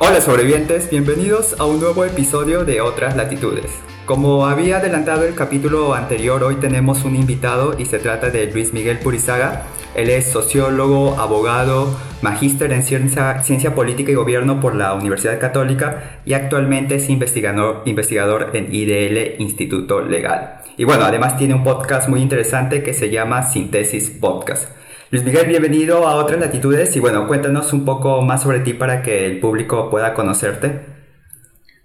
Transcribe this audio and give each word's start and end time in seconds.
Hola 0.00 0.20
sobrevivientes, 0.20 0.90
bienvenidos 0.90 1.54
a 1.60 1.66
un 1.66 1.78
nuevo 1.78 2.04
episodio 2.04 2.64
de 2.64 2.80
Otras 2.80 3.14
Latitudes. 3.14 3.70
Como 4.06 4.44
había 4.44 4.78
adelantado 4.78 5.22
el 5.24 5.36
capítulo 5.36 5.94
anterior, 5.94 6.42
hoy 6.42 6.56
tenemos 6.56 7.04
un 7.04 7.14
invitado 7.14 7.78
y 7.78 7.86
se 7.86 8.00
trata 8.00 8.30
de 8.30 8.50
Luis 8.50 8.72
Miguel 8.72 8.98
Purizaga. 8.98 9.62
Él 9.94 10.10
es 10.10 10.26
sociólogo, 10.26 11.20
abogado, 11.20 11.96
magíster 12.22 12.72
en 12.72 12.82
ciencia, 12.82 13.40
ciencia, 13.44 13.76
política 13.76 14.10
y 14.10 14.16
gobierno 14.16 14.60
por 14.60 14.74
la 14.74 14.94
Universidad 14.94 15.38
Católica 15.38 16.18
y 16.24 16.32
actualmente 16.32 16.96
es 16.96 17.08
investigador, 17.08 17.82
investigador 17.84 18.50
en 18.54 18.74
IDL 18.74 19.40
Instituto 19.40 20.00
Legal. 20.00 20.60
Y 20.76 20.82
bueno, 20.82 21.04
además 21.04 21.38
tiene 21.38 21.54
un 21.54 21.62
podcast 21.62 22.08
muy 22.08 22.20
interesante 22.20 22.82
que 22.82 22.94
se 22.94 23.10
llama 23.10 23.44
Síntesis 23.44 24.10
Podcast. 24.10 24.68
Luis 25.14 25.24
Miguel, 25.24 25.46
bienvenido 25.46 26.08
a 26.08 26.16
Otras 26.16 26.40
Latitudes 26.40 26.96
y 26.96 26.98
bueno, 26.98 27.28
cuéntanos 27.28 27.72
un 27.72 27.84
poco 27.84 28.20
más 28.22 28.42
sobre 28.42 28.58
ti 28.58 28.74
para 28.74 29.00
que 29.00 29.26
el 29.26 29.38
público 29.38 29.88
pueda 29.88 30.12
conocerte. 30.12 30.80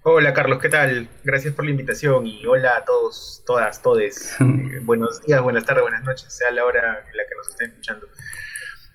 Hola 0.02 0.34
Carlos, 0.34 0.58
¿qué 0.58 0.68
tal? 0.68 1.08
Gracias 1.22 1.54
por 1.54 1.64
la 1.64 1.70
invitación 1.70 2.26
y 2.26 2.44
hola 2.44 2.78
a 2.78 2.84
todos, 2.84 3.44
todas, 3.46 3.80
todes. 3.82 4.34
Eh, 4.40 4.80
buenos 4.82 5.24
días, 5.24 5.40
buenas 5.42 5.64
tardes, 5.64 5.82
buenas 5.82 6.02
noches, 6.02 6.26
sea 6.36 6.50
la 6.50 6.64
hora 6.64 7.06
en 7.08 7.16
la 7.16 7.22
que 7.22 7.36
nos 7.36 7.48
estén 7.50 7.70
escuchando. 7.70 8.08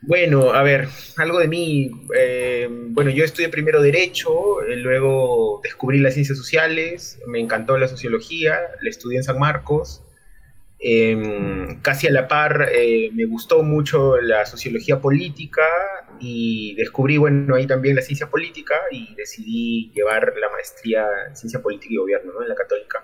Bueno, 0.02 0.52
a 0.52 0.64
ver, 0.64 0.90
algo 1.16 1.40
de 1.40 1.48
mí. 1.48 1.92
Eh, 2.14 2.68
bueno, 2.70 3.12
yo 3.12 3.24
estudié 3.24 3.48
primero 3.48 3.82
Derecho, 3.82 4.64
eh, 4.64 4.76
luego 4.76 5.62
descubrí 5.64 6.00
las 6.00 6.14
ciencias 6.14 6.38
sociales, 6.38 7.20
me 7.26 7.40
encantó 7.40 7.78
la 7.78 7.88
sociología, 7.88 8.60
la 8.82 8.90
estudié 8.90 9.20
en 9.20 9.24
San 9.24 9.40
Marcos, 9.40 10.05
Em, 10.88 11.82
casi 11.82 12.06
a 12.06 12.12
la 12.12 12.28
par 12.28 12.70
eh, 12.72 13.10
me 13.12 13.26
gustó 13.26 13.64
mucho 13.64 14.22
la 14.22 14.46
sociología 14.46 15.02
política 15.02 15.64
y 16.20 16.76
descubrí, 16.76 17.18
bueno, 17.18 17.56
ahí 17.56 17.66
también 17.66 17.96
la 17.96 18.04
ciencia 18.04 18.30
política 18.30 18.76
y 18.92 19.16
decidí 19.16 19.92
llevar 19.96 20.32
la 20.40 20.48
maestría 20.52 21.08
en 21.28 21.36
ciencia 21.36 21.60
política 21.60 21.92
y 21.92 21.98
gobierno 21.98 22.34
¿no? 22.34 22.44
en 22.44 22.50
la 22.50 22.54
católica. 22.54 23.04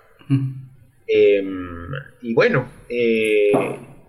Em, 1.08 1.90
y 2.20 2.32
bueno, 2.34 2.70
eh, 2.88 3.50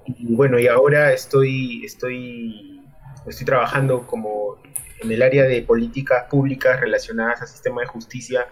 y 0.06 0.36
bueno, 0.36 0.60
y 0.60 0.68
ahora 0.68 1.12
estoy, 1.12 1.84
estoy, 1.84 2.80
estoy 3.26 3.46
trabajando 3.48 4.06
como 4.06 4.62
en 5.02 5.12
el 5.12 5.24
área 5.24 5.46
de 5.46 5.64
políticas 5.64 6.26
públicas 6.30 6.80
relacionadas 6.80 7.42
al 7.42 7.48
sistema 7.48 7.82
de 7.82 7.88
justicia 7.88 8.46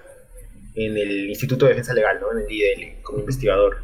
en 0.73 0.97
el 0.97 1.29
Instituto 1.29 1.65
de 1.65 1.73
Defensa 1.73 1.93
Legal, 1.93 2.19
¿no? 2.19 2.31
en 2.31 2.39
el 2.39 2.51
IDL, 2.51 3.03
como 3.03 3.19
investigador. 3.19 3.83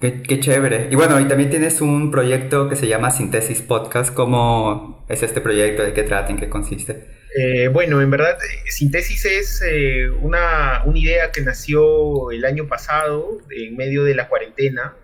Qué, 0.00 0.40
chévere. 0.40 0.88
Y 0.90 0.94
bueno, 0.94 1.20
y 1.20 1.28
también 1.28 1.50
tienes 1.50 1.80
un 1.82 2.10
proyecto 2.10 2.68
que 2.68 2.76
se 2.76 2.88
llama 2.88 3.10
Síntesis 3.10 3.60
Podcast. 3.60 4.14
¿Cómo 4.14 5.04
es 5.08 5.22
este 5.22 5.42
proyecto? 5.42 5.82
¿De 5.82 5.92
qué 5.92 6.02
trata? 6.04 6.30
¿En 6.30 6.38
qué 6.38 6.48
consiste? 6.48 7.06
Eh, 7.36 7.68
bueno, 7.68 8.00
en 8.00 8.10
verdad, 8.10 8.38
eh, 8.42 8.70
Síntesis 8.70 9.26
es 9.26 9.62
eh, 9.62 10.08
una, 10.08 10.82
una, 10.84 10.98
idea 10.98 11.30
que 11.30 11.42
nació 11.42 12.30
el 12.30 12.44
año 12.44 12.66
pasado, 12.66 13.38
en 13.50 13.76
medio 13.76 14.02
de 14.02 14.14
la 14.14 14.28
cuarentena, 14.28 14.96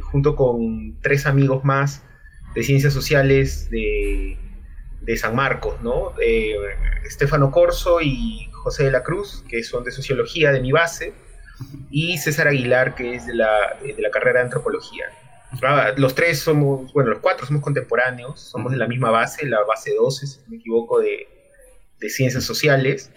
junto 0.00 0.36
con 0.36 0.98
tres 1.02 1.26
amigos 1.26 1.64
más 1.64 2.02
de 2.54 2.62
ciencias 2.62 2.94
sociales 2.94 3.68
de, 3.68 4.38
de 5.02 5.16
San 5.18 5.34
Marcos, 5.36 5.82
¿no? 5.82 6.14
Estefano 7.06 7.50
Corso 7.50 8.00
y 8.00 8.48
José 8.52 8.84
de 8.84 8.90
la 8.92 9.02
Cruz, 9.02 9.44
que 9.46 9.62
son 9.62 9.84
de 9.84 9.90
sociología 9.90 10.50
de 10.50 10.60
mi 10.60 10.72
base 10.72 11.12
y 11.90 12.18
César 12.18 12.48
Aguilar, 12.48 12.94
que 12.94 13.14
es 13.14 13.26
de 13.26 13.34
la, 13.34 13.76
de 13.82 14.00
la 14.00 14.10
carrera 14.10 14.40
de 14.40 14.46
antropología. 14.46 15.06
Ah, 15.62 15.92
los 15.96 16.14
tres 16.14 16.40
somos, 16.40 16.92
bueno, 16.92 17.10
los 17.10 17.20
cuatro 17.20 17.46
somos 17.46 17.62
contemporáneos, 17.62 18.40
somos 18.40 18.72
de 18.72 18.78
la 18.78 18.88
misma 18.88 19.10
base, 19.10 19.46
la 19.46 19.62
base 19.64 19.94
12, 19.94 20.26
si 20.26 20.38
no 20.38 20.44
me 20.48 20.56
equivoco, 20.56 21.00
de, 21.00 21.28
de 22.00 22.10
ciencias 22.10 22.44
sociales. 22.44 23.10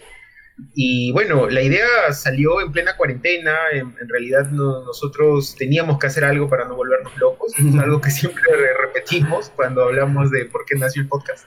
Y 0.74 1.12
bueno, 1.12 1.48
la 1.48 1.62
idea 1.62 2.12
salió 2.12 2.60
en 2.60 2.72
plena 2.72 2.96
cuarentena, 2.96 3.54
en, 3.72 3.94
realidad 4.08 4.50
nosotros 4.50 5.54
teníamos 5.56 5.98
que 5.98 6.08
hacer 6.08 6.24
algo 6.24 6.48
para 6.48 6.64
no 6.66 6.74
volvernos 6.74 7.16
locos, 7.16 7.52
algo 7.80 8.00
que 8.00 8.10
siempre 8.10 8.42
repetimos 8.80 9.50
cuando 9.50 9.84
hablamos 9.84 10.30
de 10.30 10.46
por 10.46 10.64
qué 10.64 10.76
nació 10.76 11.02
el 11.02 11.08
podcast. 11.08 11.46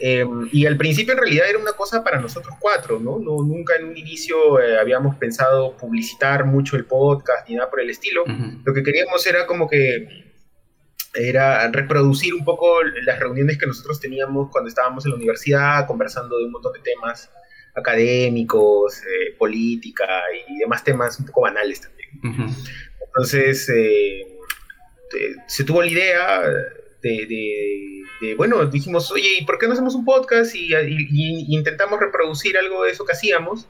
Em, 0.00 0.48
y 0.52 0.66
al 0.66 0.76
principio 0.76 1.12
en 1.12 1.18
realidad 1.18 1.48
era 1.48 1.58
una 1.58 1.72
cosa 1.72 2.04
para 2.04 2.20
nosotros 2.20 2.54
cuatro, 2.60 3.00
¿no? 3.00 3.18
no 3.18 3.42
nunca 3.42 3.76
en 3.76 3.86
un 3.86 3.96
inicio 3.96 4.60
eh, 4.60 4.78
habíamos 4.78 5.16
pensado 5.16 5.76
publicitar 5.76 6.44
mucho 6.44 6.76
el 6.76 6.84
podcast 6.84 7.48
ni 7.48 7.56
nada 7.56 7.68
por 7.70 7.80
el 7.80 7.90
estilo. 7.90 8.24
Lo 8.64 8.72
que 8.72 8.82
queríamos 8.82 9.26
era 9.26 9.46
como 9.46 9.68
que 9.68 10.28
era 11.14 11.68
reproducir 11.70 12.34
un 12.34 12.44
poco 12.44 12.82
las 12.82 13.18
reuniones 13.18 13.58
que 13.58 13.66
nosotros 13.66 13.98
teníamos 13.98 14.50
cuando 14.50 14.68
estábamos 14.68 15.04
en 15.04 15.10
la 15.10 15.16
universidad, 15.16 15.86
conversando 15.86 16.38
de 16.38 16.44
un 16.44 16.52
montón 16.52 16.72
de 16.74 16.80
temas 16.80 17.30
académicos, 17.74 19.00
eh, 19.02 19.34
política 19.38 20.06
y 20.48 20.58
demás 20.58 20.84
temas 20.84 21.18
un 21.18 21.26
poco 21.26 21.42
banales 21.42 21.80
también. 21.80 22.08
Entonces, 23.06 23.68
eh, 23.70 24.38
se 25.46 25.64
tuvo 25.64 25.82
la 25.82 25.88
idea 25.88 26.42
de, 27.02 27.97
bueno, 28.36 28.66
dijimos, 28.66 29.10
oye, 29.12 29.38
¿y 29.40 29.44
por 29.44 29.58
qué 29.58 29.66
no 29.66 29.72
hacemos 29.72 29.94
un 29.94 30.04
podcast? 30.04 30.54
Y, 30.54 30.74
intentamos 31.54 32.00
reproducir 32.00 32.56
algo 32.58 32.84
de 32.84 32.92
eso 32.92 33.04
que 33.04 33.12
hacíamos. 33.12 33.66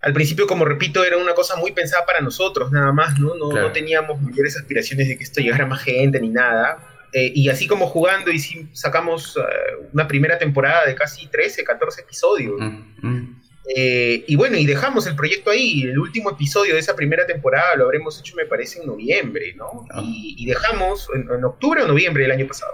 Al 0.00 0.12
principio, 0.12 0.46
como 0.46 0.64
repito, 0.64 1.04
era 1.04 1.16
una 1.16 1.34
cosa 1.34 1.56
muy 1.56 1.72
pensada 1.72 2.06
para 2.06 2.20
nosotros, 2.20 2.70
nada 2.70 2.92
más, 2.92 3.18
¿no? 3.18 3.34
No, 3.34 3.72
teníamos 3.72 4.20
mayores 4.22 4.56
aspiraciones 4.56 5.08
de 5.08 5.18
que 5.18 5.24
esto 5.24 5.40
llegara 5.40 5.64
a 5.64 5.68
más 5.68 5.82
gente 5.82 6.20
ni 6.20 6.28
nada. 6.28 6.78
Eh, 7.12 7.32
y 7.34 7.48
así 7.48 7.66
como 7.66 7.86
jugando, 7.86 8.30
y 8.30 8.38
sacamos 8.72 9.36
eh, 9.36 9.88
una 9.92 10.06
primera 10.06 10.38
temporada 10.38 10.86
de 10.86 10.94
casi 10.94 11.26
13, 11.26 11.64
14 11.64 12.02
episodios. 12.02 12.60
Mm, 12.60 13.06
mm. 13.08 13.38
Eh, 13.74 14.24
y 14.26 14.34
bueno, 14.36 14.56
y 14.56 14.64
dejamos 14.64 15.06
el 15.06 15.14
proyecto 15.14 15.50
ahí. 15.50 15.82
El 15.82 15.98
último 15.98 16.30
episodio 16.30 16.74
de 16.74 16.80
esa 16.80 16.96
primera 16.96 17.26
temporada 17.26 17.76
lo 17.76 17.84
habremos 17.84 18.18
hecho, 18.18 18.34
me 18.34 18.46
parece, 18.46 18.80
en 18.80 18.86
noviembre, 18.86 19.54
¿no? 19.54 19.86
Ah. 19.90 20.02
Y, 20.02 20.46
dejamos, 20.46 21.08
en, 21.14 21.44
octubre 21.44 21.82
o 21.82 21.86
noviembre 21.86 22.22
del 22.22 22.32
año 22.32 22.46
pasado. 22.46 22.72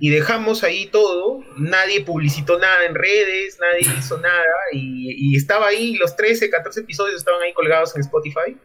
Y 0.00 0.10
dejamos 0.10 0.64
ahí 0.64 0.86
todo. 0.86 1.40
Nadie 1.56 2.02
publicitó 2.02 2.58
nada 2.58 2.84
en 2.86 2.94
redes, 2.94 3.58
nadie 3.60 3.86
hizo 3.98 4.18
nada. 4.18 4.54
Y, 4.72 5.36
estaba 5.36 5.68
ahí, 5.68 5.94
los 5.94 6.16
13, 6.16 6.50
14 6.50 6.80
episodios 6.80 7.16
estaban 7.16 7.42
ahí 7.42 7.52
colgados 7.52 7.94
en 7.96 8.02
Spotify. 8.02 8.56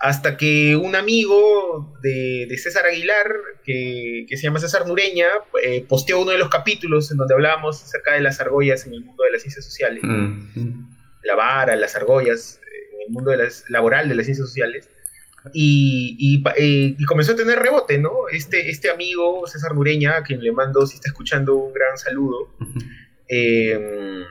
Hasta 0.00 0.36
que 0.36 0.76
un 0.76 0.96
amigo 0.96 1.98
de, 2.02 2.48
César 2.56 2.86
Aguilar, 2.86 3.30
que, 3.64 4.26
se 4.30 4.42
llama 4.42 4.58
César 4.58 4.86
Nureña, 4.86 5.28
eh, 5.62 5.84
posteó 5.86 6.20
uno 6.20 6.30
de 6.30 6.38
los 6.38 6.48
capítulos 6.48 7.10
en 7.10 7.18
donde 7.18 7.34
hablábamos 7.34 7.82
acerca 7.82 8.14
de 8.14 8.20
las 8.20 8.40
argollas 8.40 8.86
en 8.86 8.94
el 8.94 9.04
mundo 9.04 9.24
de 9.24 9.32
las 9.32 9.42
ciencias 9.42 9.64
sociales. 9.64 10.02
Mm, 10.02 10.48
mm 10.54 11.00
la 11.22 11.34
vara, 11.34 11.76
las 11.76 11.96
argollas, 11.96 12.60
eh, 12.64 12.94
en 12.94 13.00
el 13.06 13.10
mundo 13.10 13.30
de 13.30 13.48
laboral 13.68 14.08
de 14.08 14.14
las 14.14 14.26
ciencias 14.26 14.48
sociales. 14.48 14.88
Y, 15.52 16.42
eh, 16.56 16.94
y, 16.98 17.04
comenzó 17.04 17.32
a 17.32 17.36
tener 17.36 17.58
rebote, 17.58 17.98
¿no? 17.98 18.28
Este, 18.30 18.70
este 18.70 18.90
amigo, 18.90 19.46
César 19.46 19.74
Nureña, 19.74 20.16
a 20.18 20.22
quien 20.22 20.42
le 20.42 20.52
mando, 20.52 20.86
si 20.86 20.96
está 20.96 21.08
escuchando, 21.08 21.56
un 21.56 21.72
gran 21.72 21.96
saludo. 21.96 22.54
Em, 23.28 24.24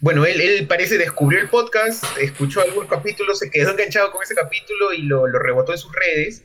bueno, 0.00 0.26
él, 0.26 0.40
él, 0.40 0.66
parece 0.66 0.98
descubrió 0.98 1.40
el 1.40 1.48
podcast, 1.48 2.04
escuchó 2.20 2.60
algunos 2.60 2.88
capítulos, 2.88 3.38
se 3.38 3.50
quedó 3.50 3.70
enganchado 3.70 4.12
con 4.12 4.22
ese 4.22 4.34
capítulo 4.34 4.92
y 4.92 5.02
lo, 5.02 5.26
lo 5.26 5.38
rebotó 5.38 5.72
en 5.72 5.78
sus 5.78 5.92
redes. 5.92 6.44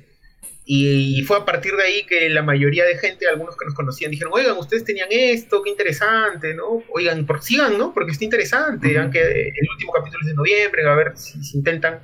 Y 0.70 1.24
fue 1.24 1.38
a 1.38 1.46
partir 1.46 1.78
de 1.78 1.84
ahí 1.84 2.06
que 2.06 2.30
la 2.30 2.44
mayoría 2.44 2.84
de 2.84 2.98
gente, 2.98 3.26
algunos 3.26 3.56
que 3.56 3.64
nos 3.64 3.74
conocían, 3.74 4.12
dijeron, 4.12 4.34
oigan, 4.36 4.58
ustedes 4.58 4.84
tenían 4.84 5.08
esto, 5.12 5.62
qué 5.64 5.70
interesante, 5.70 6.54
¿no? 6.54 6.84
Oigan, 6.90 7.26
por, 7.26 7.42
sigan, 7.42 7.78
¿no? 7.78 7.94
Porque 7.94 8.12
está 8.12 8.26
interesante, 8.26 8.98
aunque 8.98 9.22
el 9.22 9.70
último 9.72 9.94
capítulo 9.94 10.24
es 10.24 10.28
de 10.28 10.34
noviembre, 10.34 10.86
a 10.86 10.94
ver 10.94 11.14
si, 11.16 11.40
intentan, 11.56 12.02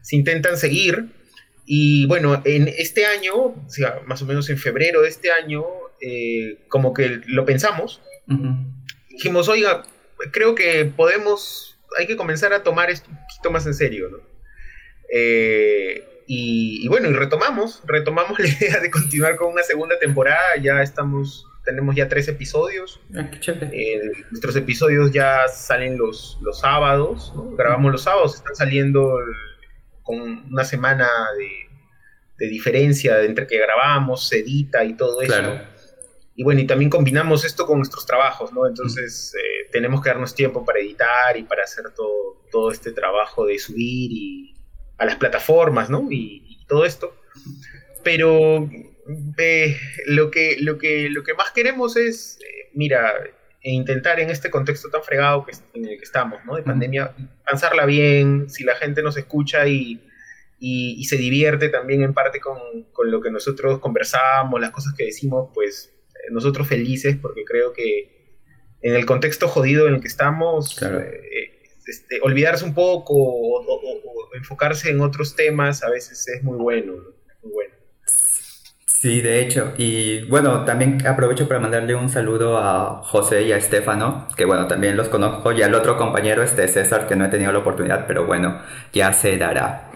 si 0.00 0.16
intentan 0.16 0.56
seguir. 0.56 1.10
Y 1.72 2.04
bueno, 2.06 2.42
en 2.44 2.66
este 2.66 3.06
año, 3.06 3.32
o 3.32 3.64
sea, 3.68 4.00
más 4.04 4.20
o 4.22 4.26
menos 4.26 4.50
en 4.50 4.58
febrero 4.58 5.02
de 5.02 5.08
este 5.08 5.30
año, 5.30 5.64
eh, 6.00 6.58
como 6.66 6.92
que 6.92 7.20
lo 7.28 7.44
pensamos. 7.44 8.02
Dijimos, 9.08 9.48
oiga, 9.48 9.84
creo 10.32 10.56
que 10.56 10.84
podemos, 10.86 11.78
hay 11.96 12.08
que 12.08 12.16
comenzar 12.16 12.52
a 12.52 12.64
tomar 12.64 12.90
esto 12.90 13.08
un 13.08 13.18
poquito 13.18 13.52
más 13.52 13.66
en 13.66 13.74
serio, 13.74 14.08
¿no? 14.08 14.18
Eh, 15.14 16.24
y, 16.26 16.88
bueno, 16.88 17.08
y 17.08 17.12
retomamos, 17.12 17.84
retomamos 17.86 18.36
la 18.40 18.48
idea 18.48 18.80
de 18.80 18.90
continuar 18.90 19.36
con 19.36 19.52
una 19.52 19.62
segunda 19.62 19.96
temporada, 19.96 20.56
ya 20.60 20.82
estamos, 20.82 21.46
tenemos 21.64 21.94
ya 21.94 22.08
tres 22.08 22.26
episodios. 22.26 22.98
Ah, 23.14 23.30
eh, 23.70 24.00
nuestros 24.32 24.56
episodios 24.56 25.12
ya 25.12 25.46
salen 25.46 25.96
los, 25.98 26.36
los 26.42 26.58
sábados, 26.58 27.32
grabamos 27.56 27.92
los 27.92 28.02
sábados, 28.02 28.34
están 28.34 28.56
saliendo 28.56 29.20
con 30.10 30.52
una 30.52 30.64
semana 30.64 31.08
de, 31.38 31.68
de, 32.36 32.50
diferencia 32.50 33.22
entre 33.22 33.46
que 33.46 33.58
grabamos, 33.58 34.26
se 34.26 34.40
edita 34.40 34.84
y 34.84 34.94
todo 34.96 35.22
eso. 35.22 35.60
Y 36.34 36.42
bueno, 36.42 36.60
y 36.60 36.66
también 36.66 36.90
combinamos 36.90 37.44
esto 37.44 37.64
con 37.64 37.78
nuestros 37.78 38.06
trabajos, 38.06 38.52
¿no? 38.52 38.66
Entonces 38.66 39.34
eh, 39.38 39.68
tenemos 39.70 40.02
que 40.02 40.08
darnos 40.08 40.34
tiempo 40.34 40.64
para 40.64 40.80
editar 40.80 41.36
y 41.36 41.44
para 41.44 41.62
hacer 41.62 41.84
todo, 41.94 42.42
todo 42.50 42.72
este 42.72 42.92
trabajo 42.92 43.46
de 43.46 43.58
subir 43.58 44.10
y 44.10 44.54
a 44.98 45.04
las 45.04 45.16
plataformas, 45.16 45.90
¿no? 45.90 46.08
Y, 46.10 46.58
todo 46.66 46.84
esto. 46.84 47.16
Pero 48.04 48.68
eh, 49.38 49.76
lo, 50.06 50.30
que, 50.30 50.56
lo, 50.60 50.78
que, 50.78 51.08
lo 51.10 51.24
que 51.24 51.34
más 51.34 51.50
queremos 51.50 51.96
es, 51.96 52.38
eh, 52.40 52.70
mira, 52.74 53.12
e 53.62 53.72
intentar 53.72 54.20
en 54.20 54.30
este 54.30 54.50
contexto 54.50 54.88
tan 54.88 55.02
fregado 55.02 55.44
que, 55.44 55.52
en 55.74 55.84
el 55.86 55.98
que 55.98 56.04
estamos, 56.04 56.40
¿no? 56.46 56.56
De 56.56 56.62
pandemia, 56.62 57.14
lanzarla 57.46 57.84
bien, 57.84 58.48
si 58.48 58.64
la 58.64 58.74
gente 58.74 59.02
nos 59.02 59.16
escucha 59.16 59.66
y, 59.66 60.00
y, 60.58 61.04
se 61.04 61.16
divierte 61.16 61.68
también 61.68 62.02
en 62.02 62.14
parte 62.14 62.40
con, 62.40 62.58
con, 62.92 63.10
lo 63.10 63.20
que 63.20 63.30
nosotros 63.30 63.78
conversamos, 63.80 64.60
las 64.60 64.70
cosas 64.70 64.94
que 64.96 65.04
decimos, 65.04 65.50
pues 65.54 65.92
eh, 66.10 66.32
nosotros 66.32 66.68
felices 66.68 67.16
porque 67.20 67.44
creo 67.44 67.72
que 67.72 68.38
en 68.82 68.94
el 68.94 69.04
contexto 69.06 69.48
jodido 69.48 69.88
en 69.88 69.94
el 69.94 70.00
que 70.00 70.08
estamos, 70.08 70.80
eh, 70.82 71.62
este, 71.86 72.20
olvidarse 72.22 72.64
un 72.64 72.74
poco 72.74 73.14
o, 73.14 73.62
o, 73.62 74.34
enfocarse 74.34 74.90
en 74.90 75.00
otros 75.00 75.34
temas 75.34 75.82
a 75.82 75.90
veces 75.90 76.26
es 76.28 76.42
muy 76.42 76.56
bueno, 76.56 76.94
muy 77.42 77.52
bueno. 77.52 77.69
Sí, 79.00 79.22
de 79.22 79.40
hecho. 79.40 79.72
Y 79.78 80.24
bueno, 80.26 80.66
también 80.66 81.06
aprovecho 81.06 81.48
para 81.48 81.58
mandarle 81.58 81.94
un 81.94 82.10
saludo 82.10 82.58
a 82.58 83.00
José 83.02 83.44
y 83.44 83.52
a 83.52 83.56
Estefano, 83.56 84.28
que 84.36 84.44
bueno, 84.44 84.66
también 84.66 84.94
los 84.94 85.08
conozco, 85.08 85.52
y 85.52 85.62
al 85.62 85.74
otro 85.74 85.96
compañero, 85.96 86.42
este 86.42 86.68
César, 86.68 87.06
que 87.06 87.16
no 87.16 87.24
he 87.24 87.28
tenido 87.28 87.50
la 87.50 87.60
oportunidad, 87.60 88.06
pero 88.06 88.26
bueno, 88.26 88.58
ya 88.92 89.14
se 89.14 89.38
dará. 89.38 89.90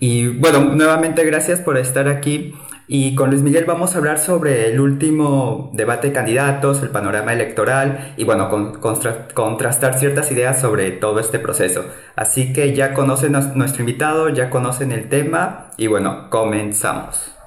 Y 0.00 0.26
bueno, 0.26 0.58
nuevamente 0.74 1.24
gracias 1.24 1.60
por 1.60 1.78
estar 1.78 2.08
aquí. 2.08 2.52
Y 2.88 3.14
con 3.14 3.30
Luis 3.30 3.42
Miguel 3.42 3.64
vamos 3.64 3.94
a 3.94 3.98
hablar 3.98 4.18
sobre 4.18 4.72
el 4.72 4.80
último 4.80 5.70
debate 5.74 6.08
de 6.08 6.14
candidatos, 6.14 6.82
el 6.82 6.88
panorama 6.88 7.32
electoral 7.32 8.14
y 8.16 8.24
bueno, 8.24 8.48
con, 8.48 8.80
contrastar 8.80 10.00
ciertas 10.00 10.32
ideas 10.32 10.60
sobre 10.60 10.90
todo 10.90 11.20
este 11.20 11.38
proceso. 11.38 11.84
Así 12.16 12.52
que 12.52 12.74
ya 12.74 12.92
conocen 12.92 13.36
a 13.36 13.40
nuestro 13.54 13.82
invitado, 13.82 14.30
ya 14.30 14.50
conocen 14.50 14.90
el 14.90 15.08
tema 15.08 15.70
y 15.76 15.86
bueno, 15.86 16.28
comenzamos. 16.30 17.37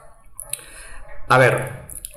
A 1.31 1.38
ver, 1.38 1.60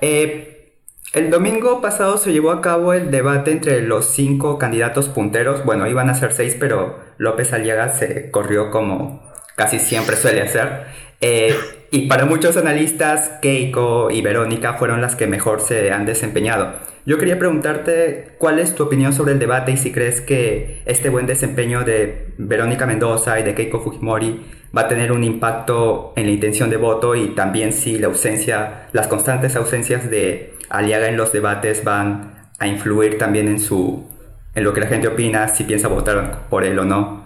eh, 0.01 0.73
el 1.13 1.29
domingo 1.29 1.79
pasado 1.79 2.17
se 2.17 2.33
llevó 2.33 2.51
a 2.51 2.59
cabo 2.59 2.91
el 2.91 3.11
debate 3.11 3.51
entre 3.51 3.81
los 3.81 4.07
cinco 4.07 4.57
candidatos 4.57 5.07
punteros. 5.07 5.63
Bueno, 5.63 5.87
iban 5.87 6.09
a 6.09 6.15
ser 6.15 6.33
seis, 6.33 6.57
pero 6.59 6.99
López 7.17 7.53
Aliaga 7.53 7.93
se 7.93 8.29
corrió 8.29 8.71
como 8.71 9.23
casi 9.55 9.79
siempre 9.79 10.17
suele 10.17 10.41
hacer. 10.41 10.87
Eh, 11.21 11.55
y 11.95 12.07
para 12.07 12.25
muchos 12.25 12.57
analistas, 12.57 13.31
Keiko 13.41 14.11
y 14.11 14.21
Verónica 14.21 14.73
fueron 14.73 14.99
las 14.99 15.15
que 15.15 15.27
mejor 15.27 15.61
se 15.61 15.93
han 15.93 16.05
desempeñado. 16.05 16.73
Yo 17.05 17.17
quería 17.17 17.39
preguntarte 17.39 18.31
cuál 18.37 18.59
es 18.59 18.75
tu 18.75 18.83
opinión 18.83 19.13
sobre 19.13 19.31
el 19.31 19.39
debate 19.39 19.71
y 19.71 19.77
si 19.77 19.93
crees 19.93 20.19
que 20.19 20.81
este 20.85 21.07
buen 21.07 21.25
desempeño 21.25 21.85
de 21.85 22.33
Verónica 22.37 22.85
Mendoza 22.85 23.39
y 23.39 23.43
de 23.43 23.55
Keiko 23.55 23.79
Fujimori 23.79 24.41
va 24.77 24.81
a 24.81 24.87
tener 24.89 25.13
un 25.13 25.23
impacto 25.23 26.11
en 26.17 26.25
la 26.25 26.31
intención 26.33 26.69
de 26.69 26.75
voto 26.75 27.15
y 27.15 27.29
también 27.29 27.71
si 27.71 27.97
la 27.97 28.07
ausencia, 28.07 28.89
las 28.91 29.07
constantes 29.07 29.55
ausencias 29.55 30.09
de 30.09 30.53
Aliaga 30.67 31.07
en 31.07 31.15
los 31.15 31.31
debates 31.31 31.85
van 31.85 32.49
a 32.59 32.67
influir 32.67 33.17
también 33.17 33.47
en 33.47 33.61
su 33.61 34.05
en 34.53 34.65
lo 34.65 34.73
que 34.73 34.81
la 34.81 34.87
gente 34.87 35.07
opina, 35.07 35.47
si 35.47 35.63
piensa 35.63 35.87
votar 35.87 36.49
por 36.49 36.65
él 36.65 36.77
o 36.77 36.83
no. 36.83 37.23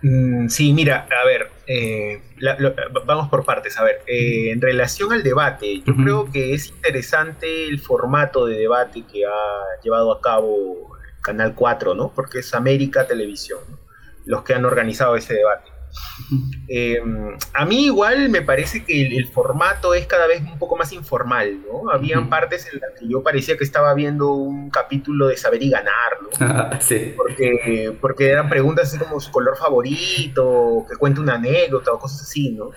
Mm, 0.00 0.48
sí, 0.48 0.72
mira, 0.72 1.06
a 1.10 1.26
ver, 1.26 1.50
eh, 1.72 2.20
vamos 3.06 3.28
por 3.28 3.44
partes. 3.44 3.78
A 3.78 3.84
ver, 3.84 4.02
eh, 4.08 4.50
en 4.50 4.60
relación 4.60 5.12
al 5.12 5.22
debate, 5.22 5.82
yo 5.86 5.94
creo 5.94 6.30
que 6.30 6.52
es 6.52 6.68
interesante 6.68 7.68
el 7.68 7.78
formato 7.78 8.46
de 8.46 8.58
debate 8.58 9.04
que 9.10 9.24
ha 9.24 9.80
llevado 9.80 10.10
a 10.10 10.20
cabo 10.20 10.98
Canal 11.22 11.54
4, 11.54 11.94
¿no? 11.94 12.12
Porque 12.12 12.40
es 12.40 12.54
América 12.54 13.06
Televisión, 13.06 13.60
los 14.24 14.42
que 14.42 14.54
han 14.54 14.64
organizado 14.64 15.14
ese 15.14 15.34
debate. 15.34 15.70
Eh, 16.68 17.00
a 17.54 17.64
mí 17.64 17.86
igual 17.86 18.28
me 18.28 18.42
parece 18.42 18.84
que 18.84 19.06
el, 19.06 19.26
formato 19.28 19.94
es 19.94 20.06
cada 20.06 20.26
vez 20.26 20.40
un 20.42 20.58
poco 20.58 20.76
más 20.76 20.92
informal, 20.92 21.60
¿no? 21.66 21.90
Habían 21.90 22.28
partes 22.28 22.68
en 22.72 22.80
las 22.80 22.98
que 22.98 23.08
yo 23.08 23.22
parecía 23.22 23.56
que 23.56 23.64
estaba 23.64 23.92
viendo 23.94 24.32
un 24.32 24.70
capítulo 24.70 25.28
de 25.28 25.36
Saber 25.36 25.62
y 25.62 25.70
Ganar, 25.70 26.18
¿no? 26.22 26.80
sí. 26.80 27.14
Porque, 27.16 27.96
porque 28.00 28.28
eran 28.28 28.48
preguntas 28.48 28.88
así 28.88 28.98
como 28.98 29.20
su 29.20 29.30
color 29.30 29.56
favorito, 29.56 30.86
que 30.88 30.96
cuente 30.96 31.20
una 31.20 31.34
anécdota 31.34 31.92
o 31.92 31.98
cosas 31.98 32.22
así, 32.22 32.50
¿no? 32.50 32.70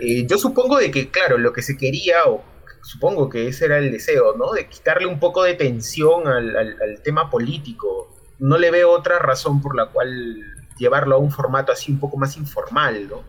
Eh, 0.00 0.26
yo 0.26 0.38
supongo 0.38 0.78
de 0.78 0.90
que, 0.90 1.10
claro, 1.10 1.38
lo 1.38 1.52
que 1.52 1.62
se 1.62 1.76
quería, 1.76 2.24
o 2.26 2.44
supongo 2.82 3.28
que 3.28 3.48
ese 3.48 3.64
era 3.66 3.78
el 3.78 3.90
deseo, 3.90 4.36
¿no? 4.36 4.52
De 4.52 4.68
quitarle 4.68 5.06
un 5.06 5.18
poco 5.18 5.42
de 5.42 5.54
tensión 5.54 6.28
al, 6.28 6.56
al 6.56 7.02
tema 7.02 7.30
político. 7.30 8.14
No 8.38 8.56
le 8.56 8.70
veo 8.70 8.90
otra 8.90 9.18
razón 9.18 9.60
por 9.60 9.74
la 9.74 9.86
cual 9.86 10.36
llevarlo 10.78 11.16
a 11.16 11.18
un 11.18 11.30
formato 11.30 11.72
así 11.72 11.92
un 11.92 11.98
poco 11.98 12.16
más 12.16 12.36
informal, 12.36 13.08
¿no? 13.08 13.24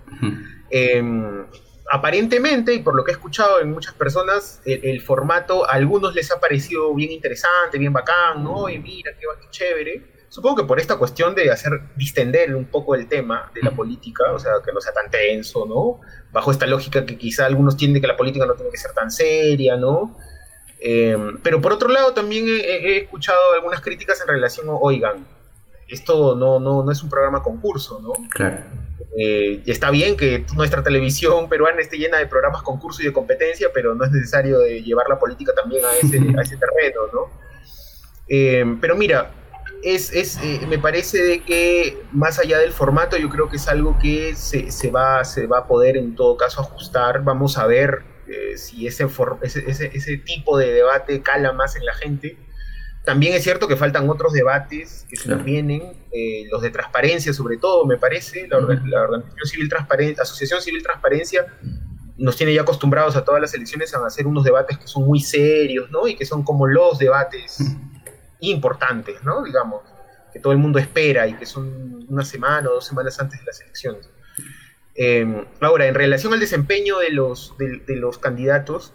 Em, 0.69 1.45
aparentemente, 1.91 2.73
y 2.73 2.79
por 2.79 2.95
lo 2.95 3.03
que 3.03 3.11
he 3.11 3.13
escuchado 3.13 3.59
en 3.59 3.71
muchas 3.71 3.93
personas, 3.93 4.61
el, 4.65 5.01
formato 5.01 5.67
a 5.67 5.73
algunos 5.73 6.13
les 6.13 6.31
ha 6.31 6.39
parecido 6.39 6.93
bien 6.93 7.11
interesante, 7.11 7.77
bien 7.77 7.93
bacán, 7.93 8.43
¿no? 8.43 8.69
Y 8.69 8.79
mira, 8.79 9.11
qué, 9.19 9.25
qué 9.41 9.47
chévere. 9.49 10.19
Supongo 10.29 10.57
que 10.57 10.63
por 10.65 10.79
esta 10.79 10.97
cuestión 10.97 11.33
de 11.33 11.49
hacer 11.51 11.71
distender 11.95 12.55
un 12.55 12.65
poco 12.65 12.93
el 12.93 13.07
tema 13.07 13.51
de 13.55 13.63
la 13.63 13.71
política, 13.71 14.31
o 14.31 14.37
sea, 14.37 14.53
que 14.63 14.71
no 14.71 14.79
sea 14.79 14.93
tan 14.93 15.09
tenso, 15.09 15.65
¿no? 15.65 16.01
Bajo 16.31 16.51
esta 16.51 16.67
lógica 16.67 17.03
que 17.03 17.17
quizá 17.17 17.47
algunos 17.47 17.75
tienden 17.75 17.99
que 17.99 18.07
la 18.07 18.15
política 18.15 18.45
no 18.45 18.53
tiene 18.53 18.69
que 18.69 18.77
ser 18.77 18.91
tan 18.93 19.09
seria, 19.09 19.75
¿no? 19.75 20.15
Em, 20.79 21.37
pero 21.41 21.59
por 21.59 21.73
otro 21.73 21.89
lado, 21.89 22.13
también 22.13 22.47
he, 22.47 22.61
he, 22.61 22.97
escuchado 22.99 23.39
algunas 23.55 23.81
críticas 23.81 24.21
en 24.21 24.27
relación, 24.27 24.67
oigan, 24.69 25.25
esto 25.89 26.35
no, 26.35 26.59
no, 26.59 26.83
no 26.83 26.91
es 26.91 27.03
un 27.03 27.09
programa 27.09 27.41
concurso, 27.41 27.99
¿no? 28.01 28.13
Claro. 28.29 28.57
Eh, 29.17 29.63
está 29.65 29.89
bien 29.89 30.15
que 30.15 30.45
nuestra 30.55 30.83
televisión 30.83 31.49
peruana 31.49 31.81
esté 31.81 31.97
llena 31.97 32.17
de 32.17 32.27
programas 32.27 32.61
concurso 32.61 33.01
y 33.01 33.05
de 33.05 33.13
competencia, 33.13 33.69
pero 33.73 33.95
no 33.95 34.05
es 34.05 34.11
necesario 34.11 34.59
de 34.59 34.83
llevar 34.83 35.07
la 35.09 35.17
política 35.17 35.51
también 35.53 35.83
a 35.83 35.93
ese, 35.95 36.17
a 36.37 36.41
ese 36.41 36.57
terreno, 36.57 37.01
¿no? 37.11 37.29
Eh, 38.27 38.77
pero 38.79 38.95
mira, 38.95 39.31
es, 39.83 40.13
es 40.13 40.37
eh, 40.43 40.61
me 40.67 40.77
parece 40.77 41.23
de 41.23 41.39
que 41.41 41.97
más 42.11 42.37
allá 42.37 42.59
del 42.59 42.71
formato, 42.71 43.17
yo 43.17 43.29
creo 43.29 43.49
que 43.49 43.55
es 43.55 43.67
algo 43.67 43.97
que 43.99 44.35
se, 44.35 44.71
se, 44.71 44.91
va, 44.91 45.23
se 45.25 45.47
va 45.47 45.59
a 45.59 45.67
poder 45.67 45.97
en 45.97 46.15
todo 46.15 46.37
caso 46.37 46.61
ajustar. 46.61 47.23
Vamos 47.23 47.57
a 47.57 47.65
ver 47.65 48.03
si 48.55 48.85
ese, 48.85 49.07
ese, 49.41 49.63
ese, 49.67 49.89
ese 49.91 50.17
tipo 50.17 50.55
de 50.55 50.71
debate 50.71 51.23
cala 51.23 51.51
más 51.51 51.75
en 51.75 51.83
la 51.83 51.95
gente 51.95 52.37
también 53.05 53.33
es 53.33 53.43
cierto 53.43 53.67
que 53.67 53.75
faltan 53.75 54.09
otros 54.09 54.33
debates 54.33 55.05
que 55.09 55.15
se 55.15 55.29
nos 55.29 55.43
vienen, 55.43 55.93
eh, 56.11 56.45
los 56.51 56.61
de 56.61 56.69
transparencia 56.69 57.33
sobre 57.33 57.57
todo, 57.57 57.85
me 57.85 57.97
parece, 57.97 58.47
la, 58.47 58.57
Organización 58.57 59.47
Civil 59.47 59.69
Transparencia, 59.69 60.23
Asociación 60.23 60.61
Civil 60.61 60.83
Transparencia 60.83 61.47
nos 62.17 62.35
tiene 62.35 62.53
ya 62.53 62.61
acostumbrados 62.61 63.15
a 63.15 63.23
todas 63.23 63.39
las 63.41 63.53
elecciones 63.53 63.93
a 63.93 64.05
hacer 64.05 64.27
unos 64.27 64.43
debates 64.43 64.77
que 64.77 64.87
son 64.87 65.05
muy 65.05 65.21
serios, 65.21 65.89
¿no? 65.89 66.07
Y 66.07 66.15
que 66.15 66.25
son 66.25 66.43
como 66.43 66.67
los 66.67 66.99
debates 66.99 67.59
importantes, 68.41 69.23
¿no? 69.23 69.43
Digamos, 69.43 69.83
que 70.33 70.39
todo 70.39 70.51
el 70.51 70.59
mundo 70.59 70.79
espera 70.79 71.27
y 71.27 71.33
que 71.35 71.45
son 71.45 72.05
una 72.09 72.25
semana 72.25 72.69
o 72.69 72.73
dos 72.73 72.85
semanas 72.85 73.17
antes 73.21 73.39
de 73.39 73.45
las 73.45 73.61
elecciones. 73.61 74.09
Eh, 74.95 75.45
ahora, 75.61 75.87
en 75.87 75.95
relación 75.95 76.33
al 76.33 76.41
desempeño 76.41 76.99
de 76.99 77.11
los, 77.11 77.55
de 77.57 77.95
los 77.95 78.17
candidatos, 78.17 78.93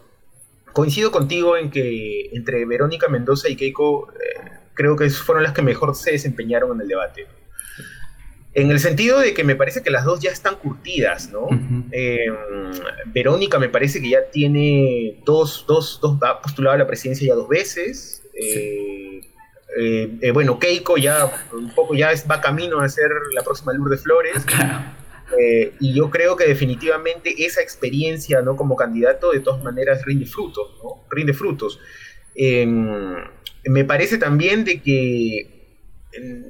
coincido 0.75 1.11
contigo 1.11 1.57
en 1.57 1.71
que 1.71 2.29
entre 2.33 2.67
Verónica 2.67 3.09
Mendoza 3.09 3.49
y 3.49 3.57
Keiko 3.57 4.13
eh, 4.13 4.51
creo 4.75 4.97
que 4.97 5.09
fueron 5.09 5.45
las 5.45 5.53
que 5.53 5.63
mejor 5.63 5.95
se 5.95 6.11
desempeñaron 6.11 6.75
en 6.75 6.83
el 6.83 6.89
debate. 6.89 7.27
En 8.53 8.71
el 8.71 8.79
sentido 8.79 9.19
de 9.21 9.35
que 9.35 9.43
me 9.43 9.57
parece 9.57 9.83
que 9.83 9.91
las 9.91 10.05
dos 10.05 10.21
ya 10.21 10.31
están 10.31 10.57
curtidas, 10.57 11.31
¿no? 11.31 11.49
Em, 11.91 12.35
Verónica 13.07 13.59
me 13.59 13.69
parece 13.69 14.01
que 14.01 14.11
ya 14.11 14.31
tiene 14.31 15.21
dos, 15.25 15.65
dos, 15.67 15.99
dos, 16.01 16.23
ha 16.23 16.41
postulado 16.41 16.75
a 16.75 16.79
la 16.79 16.87
presidencia 16.87 17.27
ya 17.27 17.35
dos 17.35 17.49
veces. 17.49 18.23
Eh, 18.35 19.21
eh, 19.77 20.31
bueno, 20.33 20.59
Keiko 20.59 20.97
ya 20.97 21.31
un 21.53 21.75
poco 21.75 21.95
ya 21.95 22.13
va 22.31 22.41
camino 22.41 22.81
a 22.81 22.89
ser 22.89 23.09
la 23.33 23.43
próxima 23.43 23.73
Lourdes 23.73 24.03
Flores. 24.03 24.45
Eh, 25.39 25.73
y 25.81 25.95
yo 25.95 26.11
creo 26.11 26.37
que 26.37 26.47
definitivamente 26.47 27.35
esa 27.45 27.63
experiencia 27.63 28.43
¿no? 28.43 28.57
como 28.57 28.77
candidato 28.77 29.33
de 29.33 29.41
todas 29.41 29.63
maneras 29.63 30.05
rinde 30.05 30.27
frutos, 30.27 30.79
¿no? 30.83 31.05
Rinde 31.11 31.33
frutos. 31.33 31.81
Em, 32.35 33.17
me 33.65 33.85
parece 33.85 34.19
también 34.19 34.65
de 34.65 34.83
que 34.83 35.79
em, 36.13 36.45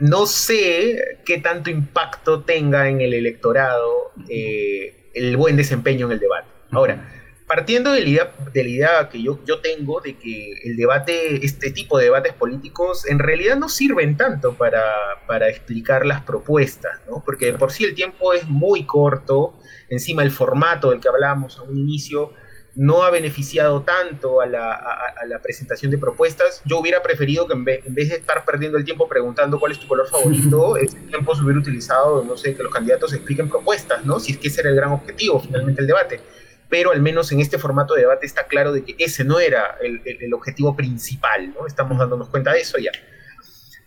no 0.00 0.26
sé 0.26 1.20
qué 1.24 1.38
tanto 1.38 1.70
impacto 1.70 2.42
tenga 2.42 2.88
en 2.88 3.00
el 3.00 3.14
electorado 3.14 4.12
eh, 4.28 5.10
el 5.14 5.36
buen 5.36 5.56
desempeño 5.56 6.06
en 6.06 6.12
el 6.12 6.20
debate. 6.20 6.48
Ahora, 6.70 7.17
partiendo 7.48 7.92
de 7.92 8.02
la 8.02 8.08
idea, 8.08 8.32
de 8.52 8.62
la 8.62 8.68
idea 8.68 9.08
que 9.08 9.22
yo, 9.22 9.40
yo 9.46 9.60
tengo 9.60 10.00
de 10.00 10.18
que 10.18 10.52
el 10.64 10.76
debate, 10.76 11.44
este 11.44 11.70
tipo 11.70 11.96
de 11.96 12.04
debates 12.04 12.34
políticos, 12.34 13.06
en 13.08 13.18
realidad 13.18 13.56
no 13.56 13.70
sirven 13.70 14.18
tanto 14.18 14.54
para, 14.54 14.84
para 15.26 15.48
explicar 15.48 16.04
las 16.04 16.22
propuestas, 16.22 17.00
¿no? 17.08 17.22
Porque 17.24 17.54
por 17.54 17.72
sí 17.72 17.84
el 17.84 17.94
tiempo 17.94 18.34
es 18.34 18.46
muy 18.46 18.84
corto, 18.84 19.58
encima 19.88 20.22
el 20.22 20.30
formato 20.30 20.90
del 20.90 21.00
que 21.00 21.08
hablamos 21.08 21.58
a 21.58 21.62
un 21.62 21.78
inicio 21.78 22.34
no 22.74 23.02
ha 23.02 23.10
beneficiado 23.10 23.82
tanto 23.82 24.40
a 24.42 24.46
la, 24.46 24.72
a, 24.72 25.26
la 25.26 25.40
presentación 25.40 25.90
de 25.90 25.98
propuestas. 25.98 26.62
Yo 26.64 26.78
hubiera 26.78 27.02
preferido 27.02 27.46
que 27.48 27.54
en 27.54 27.64
vez, 27.64 27.84
en 27.84 27.94
vez, 27.94 28.10
de 28.10 28.16
estar 28.16 28.44
perdiendo 28.44 28.78
el 28.78 28.84
tiempo 28.84 29.08
preguntando 29.08 29.58
cuál 29.58 29.72
es 29.72 29.80
tu 29.80 29.88
color 29.88 30.06
favorito, 30.06 30.76
ese 30.80 31.00
tiempo 31.00 31.34
se 31.34 31.42
hubiera 31.42 31.58
utilizado, 31.58 32.22
no 32.22 32.36
sé, 32.36 32.54
que 32.54 32.62
los 32.62 32.72
candidatos 32.72 33.14
expliquen 33.14 33.48
propuestas, 33.48 34.04
¿no? 34.04 34.20
Si 34.20 34.32
es 34.32 34.38
que 34.38 34.48
ese 34.48 34.60
era 34.60 34.70
el 34.70 34.76
gran 34.76 34.92
objetivo, 34.92 35.40
finalmente, 35.40 35.80
el 35.80 35.88
debate 35.88 36.20
pero 36.68 36.92
al 36.92 37.00
menos 37.00 37.32
en 37.32 37.40
este 37.40 37.58
formato 37.58 37.94
de 37.94 38.02
debate 38.02 38.26
está 38.26 38.46
claro 38.46 38.72
de 38.72 38.84
que 38.84 38.94
ese 38.98 39.24
no 39.24 39.40
era 39.40 39.78
el, 39.80 40.02
el 40.04 40.34
objetivo 40.34 40.76
principal, 40.76 41.54
¿no? 41.54 41.66
Estamos 41.66 41.98
dándonos 41.98 42.28
cuenta 42.28 42.52
de 42.52 42.60
eso 42.60 42.78
ya. 42.78 42.90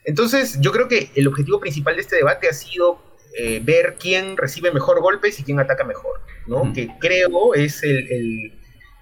Entonces, 0.03 0.57
yo 0.59 0.71
creo 0.71 0.87
que 0.87 1.11
el 1.15 1.27
objetivo 1.27 1.59
principal 1.59 1.95
de 1.95 2.01
este 2.01 2.15
debate 2.15 2.49
ha 2.49 2.53
sido 2.53 2.99
eh, 3.37 3.61
ver 3.63 3.95
quién 3.99 4.35
recibe 4.35 4.71
mejor 4.71 5.01
golpes 5.01 5.39
y 5.39 5.43
quién 5.43 5.59
ataca 5.59 5.83
mejor, 5.85 6.21
¿no? 6.47 6.73
Que 6.73 6.89
creo 6.99 7.53
es 7.53 7.81
el, 7.83 8.51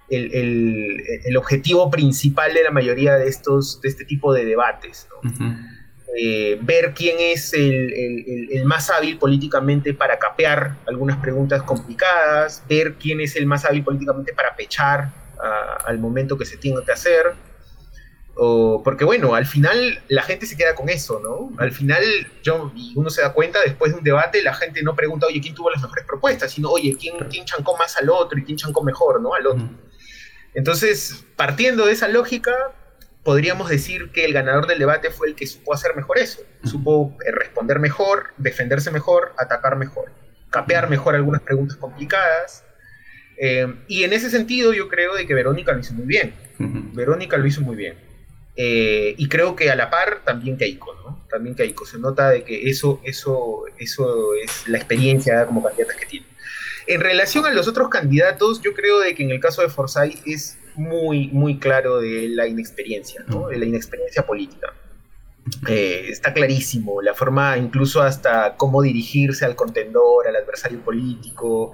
el, 0.08 1.36
objetivo 1.36 1.90
principal 1.90 2.54
de 2.54 2.62
la 2.62 2.70
mayoría 2.70 3.16
de, 3.16 3.28
estos, 3.28 3.80
de 3.80 3.88
este 3.88 4.04
tipo 4.04 4.32
de 4.32 4.44
debates, 4.44 5.08
eh, 6.18 6.58
ver 6.60 6.92
quién 6.94 7.16
es 7.18 7.52
el, 7.52 8.64
más 8.64 8.90
hábil 8.90 9.18
políticamente 9.18 9.94
para 9.94 10.18
capear 10.18 10.76
algunas 10.86 11.18
preguntas 11.18 11.62
complicadas, 11.62 12.62
ver 12.68 12.94
quién 12.94 13.20
es 13.20 13.36
el 13.36 13.46
más 13.46 13.64
hábil 13.64 13.84
políticamente 13.84 14.32
para 14.34 14.54
pechar 14.54 15.12
al 15.86 15.98
momento 15.98 16.36
que 16.36 16.44
se 16.44 16.58
tiene 16.58 16.84
que 16.84 16.92
hacer, 16.92 17.34
porque 18.34 19.04
bueno, 19.04 19.34
al 19.34 19.46
final 19.46 20.02
la 20.08 20.22
gente 20.22 20.46
se 20.46 20.56
queda 20.56 20.74
con 20.74 20.88
eso, 20.88 21.20
¿no? 21.20 21.50
Al 21.62 21.72
final 21.72 22.02
yo, 22.42 22.72
y 22.74 22.92
uno 22.96 23.10
se 23.10 23.20
da 23.20 23.32
cuenta, 23.32 23.60
después 23.60 23.92
de 23.92 23.98
un 23.98 24.04
debate, 24.04 24.42
la 24.42 24.54
gente 24.54 24.82
no 24.82 24.94
pregunta, 24.94 25.26
oye, 25.26 25.40
¿quién 25.40 25.54
tuvo 25.54 25.70
las 25.70 25.82
mejores 25.82 26.06
propuestas? 26.06 26.52
Sino, 26.52 26.70
oye, 26.70 26.96
¿quién, 26.98 27.16
¿quién 27.30 27.44
chancó 27.44 27.76
más 27.76 27.96
al 27.98 28.08
otro 28.08 28.38
y 28.38 28.44
quién 28.44 28.56
chancó 28.56 28.82
mejor, 28.82 29.20
¿no? 29.20 29.34
Al 29.34 29.46
otro. 29.46 29.68
Entonces, 30.54 31.24
partiendo 31.36 31.86
de 31.86 31.92
esa 31.92 32.08
lógica, 32.08 32.72
podríamos 33.22 33.68
decir 33.68 34.10
que 34.12 34.24
el 34.24 34.32
ganador 34.32 34.66
del 34.66 34.78
debate 34.78 35.10
fue 35.10 35.28
el 35.28 35.34
que 35.34 35.46
supo 35.46 35.74
hacer 35.74 35.94
mejor 35.94 36.18
eso. 36.18 36.40
Supo 36.64 37.16
eh, 37.26 37.30
responder 37.32 37.78
mejor, 37.78 38.28
defenderse 38.38 38.90
mejor, 38.90 39.32
atacar 39.38 39.76
mejor, 39.76 40.12
capear 40.50 40.88
mejor 40.88 41.14
algunas 41.14 41.42
preguntas 41.42 41.76
complicadas. 41.76 42.64
Eh, 43.38 43.74
y 43.88 44.04
en 44.04 44.12
ese 44.12 44.30
sentido 44.30 44.72
yo 44.72 44.88
creo 44.88 45.14
de 45.14 45.26
que 45.26 45.34
Verónica 45.34 45.72
lo 45.72 45.80
hizo 45.80 45.94
muy 45.94 46.06
bien. 46.06 46.34
Verónica 46.58 47.36
lo 47.36 47.46
hizo 47.46 47.62
muy 47.62 47.76
bien. 47.76 47.96
Eh, 48.56 49.14
y 49.16 49.28
creo 49.28 49.56
que 49.56 49.70
a 49.70 49.76
la 49.76 49.88
par 49.88 50.22
también 50.24 50.58
Keiko, 50.58 50.94
¿no? 50.94 51.24
También 51.30 51.54
Keiko. 51.54 51.86
Se 51.86 51.98
nota 51.98 52.28
de 52.30 52.44
que 52.44 52.68
eso, 52.68 53.00
eso, 53.04 53.64
eso 53.78 54.34
es 54.34 54.68
la 54.68 54.76
experiencia 54.76 55.46
como 55.46 55.62
candidata 55.62 55.94
que 55.96 56.06
tiene. 56.06 56.26
En 56.86 57.00
relación 57.00 57.46
a 57.46 57.52
los 57.52 57.68
otros 57.68 57.88
candidatos, 57.88 58.60
yo 58.62 58.74
creo 58.74 59.00
de 59.00 59.14
que 59.14 59.22
en 59.22 59.30
el 59.30 59.40
caso 59.40 59.62
de 59.62 59.68
Forsyth 59.68 60.26
es 60.26 60.58
muy, 60.76 61.28
muy 61.28 61.58
claro 61.58 62.00
de 62.00 62.28
la 62.28 62.46
inexperiencia, 62.46 63.24
¿no? 63.26 63.48
De 63.48 63.58
la 63.58 63.64
inexperiencia 63.64 64.26
política. 64.26 64.72
Eh, 65.68 66.06
está 66.08 66.32
clarísimo, 66.32 67.02
la 67.02 67.14
forma 67.14 67.56
incluso 67.56 68.02
hasta 68.02 68.56
cómo 68.56 68.82
dirigirse 68.82 69.44
al 69.44 69.56
contendor, 69.56 70.28
al 70.28 70.36
adversario 70.36 70.80
político, 70.80 71.72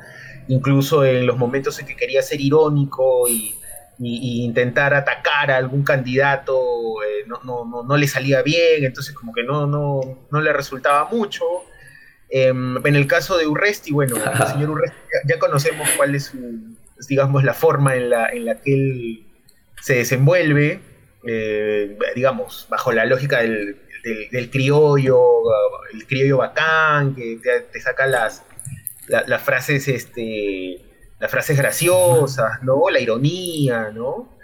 incluso 0.49 1.05
en 1.05 1.27
los 1.27 1.37
momentos 1.37 1.79
en 1.81 1.87
que 1.87 1.97
quería 1.97 2.23
ser 2.23 2.41
irónico 2.41 3.29
y 3.29 3.55
y, 3.99 4.45
intentar 4.45 4.95
atacar 4.95 5.51
a 5.51 5.57
algún 5.57 5.83
candidato 5.83 6.55
eh, 7.03 7.25
no, 7.27 7.41
no, 7.45 7.83
no, 7.83 7.97
le 7.97 8.07
salía 8.07 8.43
bien, 8.43 8.85
entonces 8.85 9.15
como 9.15 9.33
que 9.33 9.43
no, 9.43 9.67
no, 9.67 10.01
no 10.31 10.41
le 10.41 10.53
resultaba 10.53 11.09
mucho. 11.11 11.45
Em, 12.29 12.85
en 12.85 12.97
el 12.97 13.07
caso 13.07 13.37
de 13.37 13.47
Urresti, 13.47 13.93
bueno, 13.93 14.17
el 14.17 14.47
señor 14.53 14.71
Urresti 14.71 14.97
ya, 15.27 15.39
conocemos 15.39 15.89
cuál 15.97 16.15
es 16.15 16.25
su, 16.25 16.39
digamos, 17.09 17.45
la 17.45 17.55
forma 17.55 17.97
en 17.97 18.11
la, 18.11 18.29
en 18.29 18.45
la 18.47 18.61
que 18.61 18.75
él 18.75 19.27
se 19.81 19.97
desenvuelve, 19.97 20.81
eh, 21.27 21.99
digamos, 22.15 22.67
bajo 22.71 22.93
la 22.93 23.05
lógica 23.05 23.41
del, 23.41 23.77
del, 24.31 24.51
criollo, 24.51 25.21
el 25.93 26.07
criollo 26.07 26.39
bacán, 26.39 27.15
que 27.15 27.41
te, 27.73 27.81
saca 27.81 28.07
las, 28.07 28.45
las 29.09 29.43
frases 29.43 29.89
este, 29.89 30.81
las 31.19 31.31
frases 31.31 31.57
graciosas, 31.57 32.63
¿no? 32.63 32.91
La 32.91 33.01
ironía, 33.01 33.91
¿no? 33.93 34.37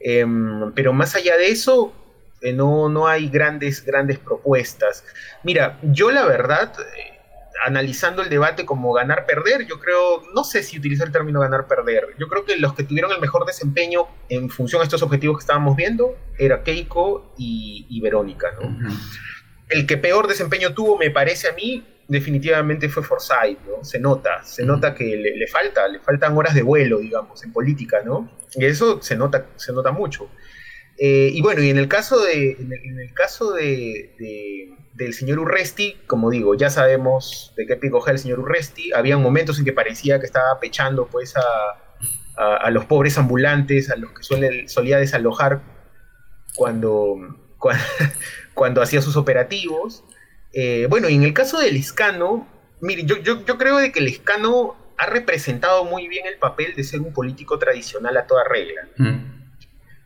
Em, 0.00 0.72
pero 0.74 0.92
más 0.92 1.14
allá 1.14 1.36
de 1.36 1.48
eso, 1.48 1.92
eh, 2.40 2.52
no, 2.52 2.88
no 2.88 3.08
hay 3.08 3.28
grandes, 3.28 3.84
grandes 3.84 4.18
propuestas. 4.18 5.04
Mira, 5.42 5.78
yo 5.82 6.10
la 6.10 6.24
verdad, 6.24 6.72
eh, 6.96 7.17
analizando 7.64 8.22
el 8.22 8.28
debate 8.28 8.64
como 8.64 8.92
ganar-perder, 8.92 9.66
yo 9.66 9.78
creo, 9.78 10.22
no 10.34 10.44
sé 10.44 10.62
si 10.62 10.78
utilizar 10.78 11.06
el 11.08 11.12
término 11.12 11.40
ganar-perder, 11.40 12.14
yo 12.18 12.28
creo 12.28 12.44
que 12.44 12.56
los 12.56 12.74
que 12.74 12.84
tuvieron 12.84 13.12
el 13.12 13.20
mejor 13.20 13.46
desempeño 13.46 14.06
en 14.28 14.48
función 14.50 14.80
a 14.80 14.84
estos 14.84 15.02
objetivos 15.02 15.38
que 15.38 15.42
estábamos 15.42 15.76
viendo 15.76 16.16
era 16.38 16.62
Keiko 16.62 17.34
y, 17.36 18.00
Verónica, 18.00 18.52
¿no? 18.60 18.76
El 19.68 19.86
que 19.86 19.96
peor 19.96 20.28
desempeño 20.28 20.72
tuvo, 20.72 20.96
me 20.96 21.10
parece 21.10 21.48
a 21.48 21.52
mí, 21.52 21.84
definitivamente 22.08 22.88
fue 22.88 23.02
Forsyth, 23.02 23.60
¿no? 23.66 23.84
Se 23.84 24.00
nota, 24.00 24.42
se 24.42 24.64
nota 24.64 24.94
que 24.94 25.04
le, 25.16 25.46
falta, 25.46 25.86
le 25.88 26.00
faltan 26.00 26.36
horas 26.36 26.54
de 26.54 26.62
vuelo, 26.62 26.98
digamos, 26.98 27.44
en 27.44 27.52
política, 27.52 28.00
¿no? 28.04 28.30
Y 28.54 28.64
eso 28.64 29.00
se 29.02 29.14
nota, 29.14 29.46
se 29.56 29.72
nota 29.72 29.92
mucho. 29.92 30.30
Eh, 30.98 31.30
y 31.32 31.40
bueno, 31.42 31.62
y 31.62 31.70
en 31.70 31.78
el 31.78 31.88
caso 31.88 32.22
de, 32.22 32.52
en 32.52 33.00
el, 33.00 33.14
caso 33.14 33.52
de, 33.52 34.74
del 34.94 35.14
señor 35.14 35.38
Urresti, 35.38 35.96
como 36.06 36.30
digo, 36.30 36.56
ya 36.56 36.70
sabemos 36.70 37.52
de 37.56 37.66
qué 37.66 37.76
pico 37.76 38.04
el 38.06 38.18
señor 38.18 38.40
Urresti, 38.40 38.92
había 38.92 39.16
momentos 39.16 39.58
en 39.58 39.64
que 39.64 39.72
parecía 39.72 40.18
que 40.18 40.26
estaba 40.26 40.58
pechando 40.58 41.06
pues 41.06 41.36
a, 41.36 41.42
a, 42.38 42.70
los 42.70 42.84
pobres 42.84 43.18
ambulantes, 43.18 43.90
a 43.90 43.96
los 43.96 44.12
que 44.12 44.22
suele, 44.22 44.68
solía 44.68 44.98
desalojar 44.98 45.60
cuando, 46.54 47.16
cuando, 48.54 48.82
hacía 48.82 49.02
sus 49.02 49.16
operativos. 49.16 50.04
Eh, 50.52 50.86
bueno, 50.88 51.08
y 51.08 51.14
en 51.14 51.24
el 51.24 51.34
caso 51.34 51.58
del 51.58 51.76
escano, 51.76 52.48
mire, 52.80 53.04
yo, 53.04 53.16
yo, 53.16 53.44
creo 53.58 53.78
de 53.78 53.92
que 53.92 54.00
el 54.00 54.08
escano 54.08 54.76
ha 54.96 55.06
representado 55.06 55.84
muy 55.84 56.08
bien 56.08 56.26
el 56.26 56.38
papel 56.38 56.74
de 56.74 56.84
ser 56.84 57.00
un 57.00 57.12
político 57.12 57.58
tradicional 57.58 58.16
a 58.16 58.26
toda 58.26 58.44
regla. 58.44 58.88
Mm. 58.96 59.37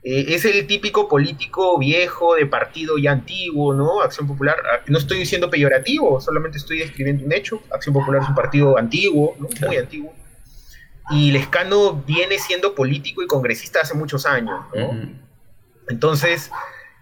Eh, 0.04 0.34
es 0.34 0.44
el 0.44 0.66
típico 0.66 1.08
político 1.08 1.78
viejo, 1.78 2.34
de 2.34 2.46
partido 2.46 2.98
ya 2.98 3.12
antiguo, 3.12 3.72
¿no? 3.72 4.00
Acción 4.02 4.26
Popular, 4.26 4.56
ah, 4.58 4.80
no 4.88 4.98
estoy 4.98 5.18
diciendo 5.18 5.48
peyorativo, 5.48 6.20
solamente 6.20 6.58
estoy 6.58 6.78
describiendo 6.78 7.24
un 7.24 7.32
hecho. 7.32 7.62
Acción 7.70 7.94
Popular 7.94 8.22
es 8.22 8.28
un 8.28 8.34
partido 8.34 8.76
antiguo, 8.76 9.36
muy 9.38 9.76
antiguo. 9.76 10.12
Y 11.10 11.30
el 11.30 11.36
escano 11.36 12.02
viene 12.06 12.38
siendo 12.38 12.74
político 12.74 13.22
y 13.22 13.26
congresista 13.26 13.80
hace 13.82 13.94
muchos 13.94 14.26
años, 14.26 14.60
¿no? 14.74 15.12
Entonces, 15.88 16.50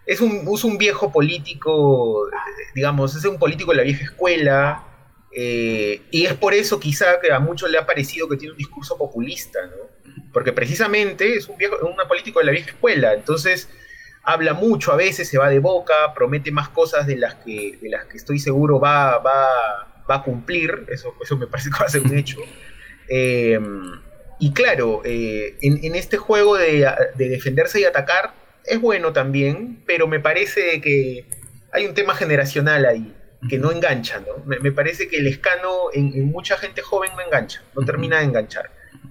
es 0.07 0.21
un, 0.21 0.47
un 0.47 0.79
viejo 0.79 1.13
político, 1.13 2.29
digamos, 2.75 3.15
es 3.17 3.25
un 3.25 3.39
político 3.39 3.71
de 3.71 3.77
la 3.79 3.83
vieja 3.85 4.05
escuela, 4.05 4.85
eh, 5.33 6.03
y 6.11 6.27
es 6.27 6.35
por 6.35 6.55
eso 6.55 6.81
quizá 6.81 7.21
que 7.21 7.33
a 7.33 7.39
muchos 7.39 7.71
le 7.71 7.79
ha 7.79 7.87
parecido 7.87 8.29
que 8.29 8.37
tiene 8.37 8.53
un 8.53 8.59
discurso 8.59 8.99
populista, 8.99 9.61
¿no? 9.67 10.00
Porque 10.33 10.53
precisamente 10.53 11.35
es 11.35 11.49
un, 11.49 11.57
viejo, 11.57 11.77
un 11.87 11.97
político 12.09 12.39
de 12.39 12.47
la 12.47 12.53
vieja 12.53 12.71
escuela, 12.71 13.15
entonces 13.15 13.69
habla 14.23 14.55
mucho, 14.55 14.93
a 14.93 14.97
veces 14.97 15.29
se 15.29 15.39
va 15.39 15.49
de 15.49 15.59
boca, 15.59 16.15
promete 16.15 16.53
más 16.53 16.69
cosas 16.69 17.07
de 17.07 17.17
las 17.17 17.37
que, 17.37 17.79
de 17.81 17.89
las 17.89 18.05
que 18.07 18.17
estoy 18.17 18.39
seguro 18.39 18.79
va, 18.79 19.19
va, 19.19 20.05
va 20.09 20.15
a 20.17 20.23
cumplir, 20.23 20.87
eso, 20.89 21.15
eso 21.23 21.37
me 21.37 21.47
parece 21.47 21.71
que 21.73 21.79
va 21.79 21.87
a 21.87 21.89
ser 21.89 22.03
un 22.03 22.17
hecho. 22.17 22.39
Em, 23.09 24.01
y 24.39 24.53
claro, 24.53 25.03
eh, 25.05 25.57
en, 25.61 25.85
en, 25.85 25.95
este 25.95 26.17
juego 26.17 26.57
de, 26.57 26.89
de 27.17 27.29
defenderse 27.29 27.81
y 27.81 27.85
atacar, 27.85 28.33
es 28.65 28.81
bueno 28.81 29.13
también, 29.13 29.83
pero 29.87 30.07
me 30.07 30.21
parece 30.21 30.81
que 30.81 31.27
hay 31.73 31.87
un 31.87 31.95
tema 31.95 32.15
generacional 32.15 32.87
ahí 32.87 33.15
que 33.49 33.59
no 33.59 33.71
engancha, 33.73 34.21
¿no? 34.21 34.45
Me, 34.45 34.73
parece 34.73 35.09
que 35.09 35.19
el 35.19 35.27
escano 35.27 35.91
en, 35.93 36.31
mucha 36.31 36.57
gente 36.59 36.83
joven 36.83 37.11
no 37.17 37.23
engancha, 37.23 37.63
no 37.75 37.85
termina 37.85 38.19
de 38.19 38.25
enganchar. 38.25 38.71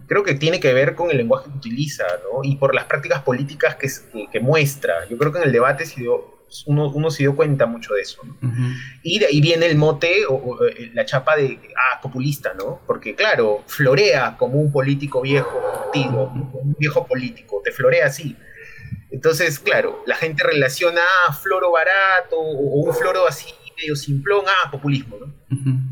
Creo 0.10 0.24
que 0.24 0.34
tiene 0.34 0.60
que 0.60 0.74
ver 0.74 0.96
con 0.96 1.10
el 1.10 1.18
lenguaje 1.18 1.50
que 1.50 1.58
utiliza, 1.58 2.04
¿no? 2.24 2.44
Y 2.44 2.58
por 2.58 2.75
las 2.75 2.86
prácticas 2.86 3.22
políticas 3.22 3.75
que, 3.75 3.88
que, 4.30 4.39
muestra. 4.42 5.08
Yo 5.08 5.18
creo 5.18 5.32
que 5.32 5.38
en 5.38 5.46
el 5.46 5.51
debate 5.54 5.86
uno, 6.66 6.89
uno, 6.89 7.12
se 7.12 7.24
dio 7.24 7.36
cuenta 7.36 7.66
mucho 7.66 7.94
de 7.94 8.01
eso. 8.01 8.22
Y 9.04 9.20
de 9.20 9.28
ahí 9.28 9.39
viene 9.39 9.68
el 9.68 9.78
mote 9.78 10.25
o, 10.28 10.66
eh, 10.66 10.92
la 10.94 11.06
chapa 11.06 11.38
de, 11.38 11.60
ah, 11.78 12.01
populista, 12.01 12.54
¿no? 12.56 12.82
Porque 12.86 13.16
claro, 13.16 13.63
florea 13.68 14.36
como 14.38 14.60
un 14.60 14.72
político 14.72 15.22
viejo, 15.22 15.62
antiguo, 15.86 16.34
un 16.34 16.75
viejo 16.78 17.06
político, 17.06 17.62
te 17.63 17.72
florea 17.72 18.08
así 18.08 18.36
entonces, 19.12 19.60
claro, 19.60 20.04
la 20.06 20.16
gente 20.16 20.44
relaciona 20.44 21.01
ah, 21.28 21.34
floro 21.34 21.72
barato 21.72 22.38
o, 22.38 22.86
un 22.86 22.94
floro 22.94 23.28
así 23.28 23.48
medio 23.78 23.96
simplón, 23.96 24.46
ah, 24.48 24.70
populismo, 24.70 25.18
¿no? 25.18 25.34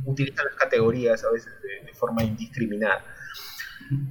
Utilizan 0.05 0.45
las 0.45 0.55
categorías 0.55 1.23
a 1.23 1.31
veces 1.31 1.51
de, 1.61 1.93
forma 1.93 2.23
indiscriminada. 2.23 3.03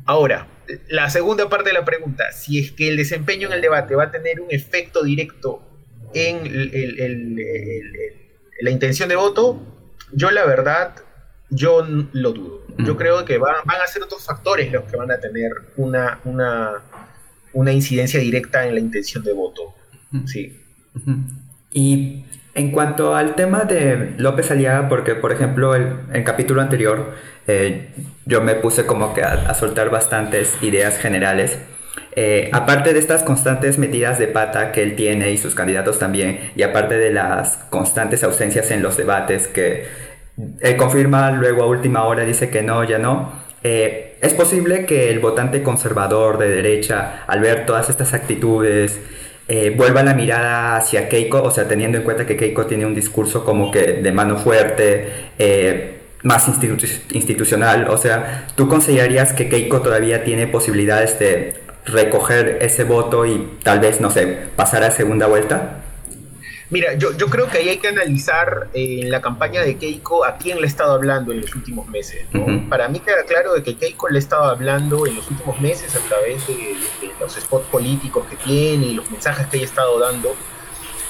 Ahora, 0.05 0.49
la 0.89 1.11
segunda 1.11 1.49
parte 1.49 1.71
de 1.71 1.75
la 1.75 1.85
pregunta, 1.85 2.33
si 2.33 2.59
es 2.59 2.73
que 2.73 2.89
el 2.89 2.97
desempeño 2.97 3.49
en 3.49 3.55
el 3.55 3.61
debate 3.61 3.95
va 3.95 4.05
a 4.05 4.11
tener 4.11 4.41
un 4.41 4.51
efecto 4.51 5.03
directo 5.03 5.63
en 6.15 6.69
la 8.61 8.71
intención 8.71 9.09
de 9.09 9.17
voto, 9.17 9.61
yo 10.13 10.31
la 10.31 10.45
verdad, 10.45 10.95
yo 11.51 11.87
lo 12.13 12.33
dudo. 12.33 12.67
Yo 12.79 12.97
creo 12.97 13.25
que 13.25 13.39
van 13.39 13.57
a 13.67 13.87
ser 13.87 14.03
otros 14.03 14.25
factores 14.25 14.71
los 14.71 14.85
que 14.85 14.97
van 14.97 15.11
a 15.11 15.19
tener 15.19 15.51
una, 15.77 16.21
una 16.25 16.83
una 17.57 17.73
incidencia 17.73 18.21
directa 18.21 18.67
en 18.67 18.75
la 18.75 18.81
intención 18.81 19.25
de 19.25 19.33
voto. 19.33 19.75
Sí. 20.27 20.61
Y 21.73 22.25
en 22.55 22.71
cuanto 22.71 23.17
al 23.17 23.35
tema 23.35 23.65
de 23.65 24.15
López 24.19 24.51
Aliaga, 24.51 24.89
porque 24.89 25.15
por 25.15 25.33
ejemplo 25.33 25.75
el, 25.75 26.01
el 26.13 26.23
capítulo 26.23 26.61
anterior 26.61 27.15
eh, 27.47 27.91
yo 28.25 28.41
me 28.41 28.55
puse 28.55 28.87
como 28.87 29.15
que 29.15 29.23
a, 29.23 29.55
soltar 29.55 29.91
bastantes 29.91 30.57
ideas 30.63 30.99
generales. 30.99 31.59
Eh, 32.17 32.51
aparte 32.53 32.93
de 32.93 32.99
estas 32.99 33.23
constantes 33.23 33.79
metidas 33.79 34.19
de 34.19 34.27
pata 34.27 34.73
que 34.73 34.83
él 34.83 34.97
tiene 34.97 35.31
y 35.31 35.39
sus 35.39 35.55
candidatos 35.55 35.99
también, 35.99 36.51
y 36.57 36.63
aparte 36.63 36.97
de 36.99 37.13
las 37.13 37.59
constantes 37.71 38.25
ausencias 38.25 38.71
en 38.71 38.83
los 38.83 38.97
debates 38.97 39.49
que 39.49 39.87
él 40.61 40.77
confirma, 40.77 41.31
luego 41.31 41.63
a 41.63 41.67
última 41.67 42.05
hora 42.05 42.25
dice 42.25 42.51
que 42.51 42.63
no, 42.63 42.85
ya 42.85 42.99
no, 42.99 43.33
eh, 43.63 44.17
es 44.23 44.35
posible 44.35 44.87
que 44.87 45.11
el 45.11 45.19
votante 45.21 45.63
conservador 45.63 46.39
de 46.39 46.49
derecha, 46.49 47.25
al 47.27 47.41
ver 47.41 47.67
todas 47.67 47.91
estas 47.91 48.15
actitudes, 48.15 48.99
vuelva 49.77 50.03
la 50.03 50.13
mirada 50.13 50.77
hacia 50.77 51.09
Keiko, 51.09 51.41
o 51.41 51.53
sea, 51.53 51.69
teniendo 51.69 51.99
en 51.99 52.05
cuenta 52.05 52.27
que 52.27 52.37
Keiko 52.37 52.67
tiene 52.67 52.85
un 52.85 52.97
discurso 52.97 53.45
como 53.45 53.71
que 53.71 53.93
de 53.93 54.11
mano 54.11 54.37
fuerte, 54.37 55.31
más 56.27 56.49
institucional, 56.49 57.89
o 57.89 57.97
sea, 57.97 58.49
¿tú 58.57 58.69
considerarías 58.69 59.33
que 59.33 59.49
Keiko 59.49 59.81
todavía 59.81 60.25
tiene 60.25 60.49
posibilidades 60.49 61.21
de 61.21 61.63
recoger 61.85 62.59
ese 62.61 62.83
voto 62.83 63.25
y 63.27 63.59
tal 63.63 63.79
vez, 63.79 64.01
no 64.01 64.11
sé, 64.11 64.27
pasar 64.57 64.83
a 64.83 64.91
segunda 64.91 65.29
vuelta? 65.29 65.85
Mira, 66.69 66.95
yo, 66.95 67.17
yo 67.17 67.29
creo 67.29 67.49
que 67.49 67.59
ahí 67.59 67.69
hay 67.69 67.77
que 67.79 67.87
analizar 67.87 68.67
eh, 68.75 69.03
en 69.03 69.11
la 69.13 69.23
campaña 69.23 69.63
de 69.63 69.77
Keiko 69.77 70.25
a 70.25 70.37
quién 70.37 70.59
le 70.59 70.65
ha 70.65 70.67
estado 70.67 70.95
hablando 70.95 71.31
en 71.31 71.43
los 71.43 71.55
últimos 71.55 71.87
meses. 71.87 72.27
Para 72.69 72.89
mí 72.89 72.99
queda 72.99 73.23
claro 73.23 73.55
de 73.55 73.63
que 73.63 73.77
Keiko 73.77 74.09
le 74.09 74.17
ha 74.17 74.19
estado 74.19 74.47
hablando 74.47 75.07
en 75.07 75.15
los 75.15 75.31
últimos 75.31 75.61
meses 75.61 75.95
a 75.95 76.01
través 76.01 76.45
de, 76.49 76.75
los 77.21 77.35
spots 77.35 77.67
políticos 77.69 78.27
que 78.29 78.35
tiene 78.35 78.87
y 78.87 78.95
los 78.95 79.09
mensajes 79.13 79.47
que 79.47 79.59
ella 79.59 79.67
ha 79.67 79.69
estado 79.69 79.99
dando. 80.01 80.35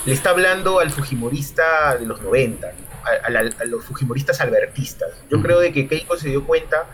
Le 0.04 0.12
está 0.12 0.30
hablando 0.30 0.78
al 0.78 0.90
fujimorista 0.90 1.96
de 1.96 2.04
los 2.04 2.20
90, 2.20 2.72
a, 3.06 3.64
los 3.64 3.84
fujimoristas 3.84 4.40
albertistas. 4.40 5.10
Yo 5.30 5.40
creo 5.42 5.60
de 5.60 5.72
que 5.72 5.86
Keiko 5.86 6.16
se 6.16 6.28
dio 6.28 6.44
cuenta 6.44 6.86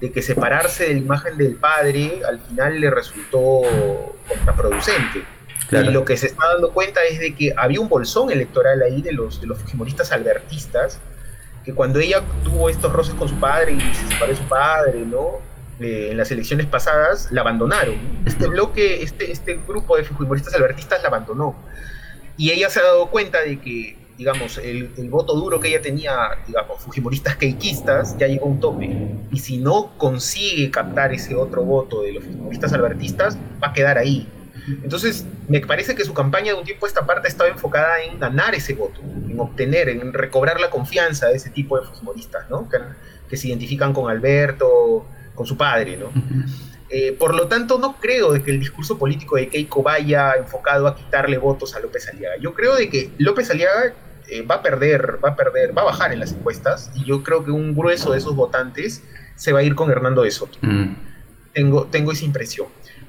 de 0.00 0.12
que 0.12 0.22
separarse 0.22 0.84
de 0.88 0.94
la 0.94 1.00
imagen 1.00 1.36
del 1.36 1.56
padre 1.56 2.22
al 2.26 2.40
final 2.40 2.80
le 2.80 2.90
resultó 2.90 3.62
contraproducente 4.28 5.24
y 5.70 5.90
lo 5.90 6.04
que 6.04 6.16
se 6.16 6.26
está 6.28 6.46
dando 6.52 6.72
cuenta 6.72 7.00
es 7.10 7.18
de 7.18 7.34
que 7.34 7.52
había 7.56 7.80
un 7.80 7.88
bolsón 7.88 8.30
electoral 8.30 8.82
ahí 8.82 9.02
de 9.02 9.12
los, 9.12 9.40
de 9.40 9.46
los 9.46 9.58
fujimoristas 9.58 10.12
albertistas, 10.12 10.98
que 11.64 11.74
cuando 11.74 11.98
ella 11.98 12.22
tuvo 12.42 12.70
estos 12.70 12.92
roces 12.92 13.14
con 13.14 13.28
su 13.28 13.38
padre 13.38 13.72
y 13.72 13.80
se 13.94 14.08
separó 14.08 14.32
de 14.32 14.36
su 14.36 14.44
padre, 14.44 15.00
¿no? 15.00 15.40
Eh, 15.80 16.08
en 16.10 16.16
las 16.16 16.30
elecciones 16.30 16.66
pasadas, 16.66 17.30
la 17.30 17.42
abandonaron. 17.42 17.96
Este 18.24 18.48
bloque, 18.48 19.02
este, 19.02 19.30
este 19.30 19.60
grupo 19.66 19.96
de 19.96 20.04
fujimoristas 20.04 20.54
albertistas 20.54 21.02
la 21.02 21.08
abandonó. 21.08 21.54
Y 22.36 22.50
ella 22.50 22.70
se 22.70 22.80
ha 22.80 22.84
dado 22.84 23.08
cuenta 23.10 23.42
de 23.42 23.60
que, 23.60 23.96
digamos, 24.18 24.58
el, 24.58 24.90
el 24.98 25.08
voto 25.08 25.34
duro 25.34 25.60
que 25.60 25.68
ella 25.68 25.80
tenía, 25.80 26.12
digamos, 26.46 26.82
fujimoristas 26.82 27.36
keikistas, 27.36 28.18
ya 28.18 28.26
llegó 28.26 28.46
a 28.46 28.48
un 28.48 28.60
tope. 28.60 28.90
Y 29.32 29.38
si 29.38 29.58
no 29.58 29.96
consigue 29.96 30.70
captar 30.70 31.14
ese 31.14 31.34
otro 31.34 31.62
voto 31.62 32.02
de 32.02 32.12
los 32.12 32.24
fujimoristas 32.24 32.72
albertistas, 32.72 33.38
va 33.62 33.68
a 33.68 33.72
quedar 33.72 33.96
ahí 33.96 34.28
entonces, 34.82 35.24
me 35.48 35.60
parece 35.60 35.94
que 35.94 36.04
su 36.04 36.12
campaña 36.12 36.52
de 36.52 36.58
un 36.58 36.64
tiempo 36.64 36.86
a 36.86 36.88
esta 36.88 37.06
parte 37.06 37.28
estaba 37.28 37.48
enfocada 37.48 38.02
en 38.02 38.18
ganar 38.18 38.54
ese 38.54 38.74
voto, 38.74 39.00
en 39.00 39.38
obtener, 39.40 39.88
en 39.88 40.12
recobrar 40.12 40.60
la 40.60 40.70
confianza 40.70 41.28
de 41.28 41.36
ese 41.36 41.50
tipo 41.50 41.78
de 41.78 41.86
fujimoristas, 41.86 42.48
¿no? 42.50 42.68
Que, 42.68 43.36
se 43.36 43.48
identifican 43.48 43.92
con 43.92 44.10
Alberto, 44.10 45.06
con 45.34 45.46
su 45.46 45.56
padre, 45.56 45.96
¿no? 45.96 46.10
Eh, 46.90 47.12
por 47.12 47.34
lo 47.34 47.46
tanto, 47.48 47.78
no 47.78 47.96
creo 48.00 48.32
de 48.32 48.42
que 48.42 48.50
el 48.50 48.58
discurso 48.58 48.96
político 48.96 49.36
de 49.36 49.48
Keiko 49.48 49.82
vaya 49.82 50.32
enfocado 50.38 50.86
a 50.86 50.96
quitarle 50.96 51.36
votos 51.36 51.74
a 51.74 51.80
López 51.80 52.08
Aliaga. 52.08 52.36
Yo 52.40 52.54
creo 52.54 52.74
de 52.74 52.88
que 52.88 53.10
López 53.18 53.50
Aliaga 53.50 53.92
eh, 54.30 54.42
va 54.42 54.56
a 54.56 54.62
perder, 54.62 55.18
va 55.24 55.30
a 55.30 55.36
perder, 55.36 55.76
va 55.76 55.82
a 55.82 55.86
bajar 55.86 56.12
en 56.12 56.20
las 56.20 56.32
encuestas 56.32 56.90
y 56.94 57.04
yo 57.04 57.22
creo 57.22 57.44
que 57.44 57.50
un 57.50 57.74
grueso 57.74 58.12
de 58.12 58.18
esos 58.18 58.34
votantes 58.34 59.02
se 59.36 59.52
va 59.52 59.60
a 59.60 59.62
ir 59.62 59.74
con 59.74 59.90
Hernando 59.90 60.22
de 60.22 60.30
Soto. 60.30 60.58
Mm. 60.62 60.94
Tengo, 61.52 61.86
tengo 61.86 62.12
esa 62.12 62.24
impresión 62.24 62.68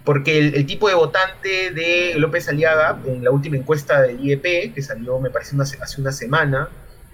porque 0.10 0.40
el, 0.40 0.66
tipo 0.66 0.88
de 0.88 0.96
votante 0.96 1.72
de 1.72 2.16
López 2.18 2.50
Aliaga, 2.50 3.00
en 3.06 3.24
la 3.24 3.32
última 3.32 3.58
encuesta 3.58 4.02
del 4.02 4.20
IEP, 4.20 4.74
que 4.74 4.82
salió 4.82 5.20
me 5.20 5.30
parece 5.30 5.56
hace 5.62 6.02
una 6.02 6.12
semana, 6.12 6.70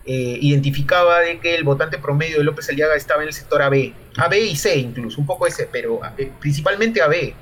eh, 0.06 0.38
identificaba 0.39 1.20
de 1.20 1.39
que 1.39 1.56
el 1.56 1.65
votante 1.65 1.98
promedio 1.98 2.38
de 2.38 2.44
López 2.44 2.70
Aliaga 2.70 2.96
estaba 2.96 3.24
en 3.24 3.28
el 3.28 3.34
sector 3.34 3.62
AB, 3.62 3.91
AB 4.18 4.34
y 4.36 4.56
C 4.56 4.78
incluso, 4.78 5.20
un 5.20 5.28
poco 5.28 5.48
ese, 5.48 5.68
pero 5.70 6.00
eh, 6.18 6.32
principalmente 6.39 7.02
AB. 7.02 7.34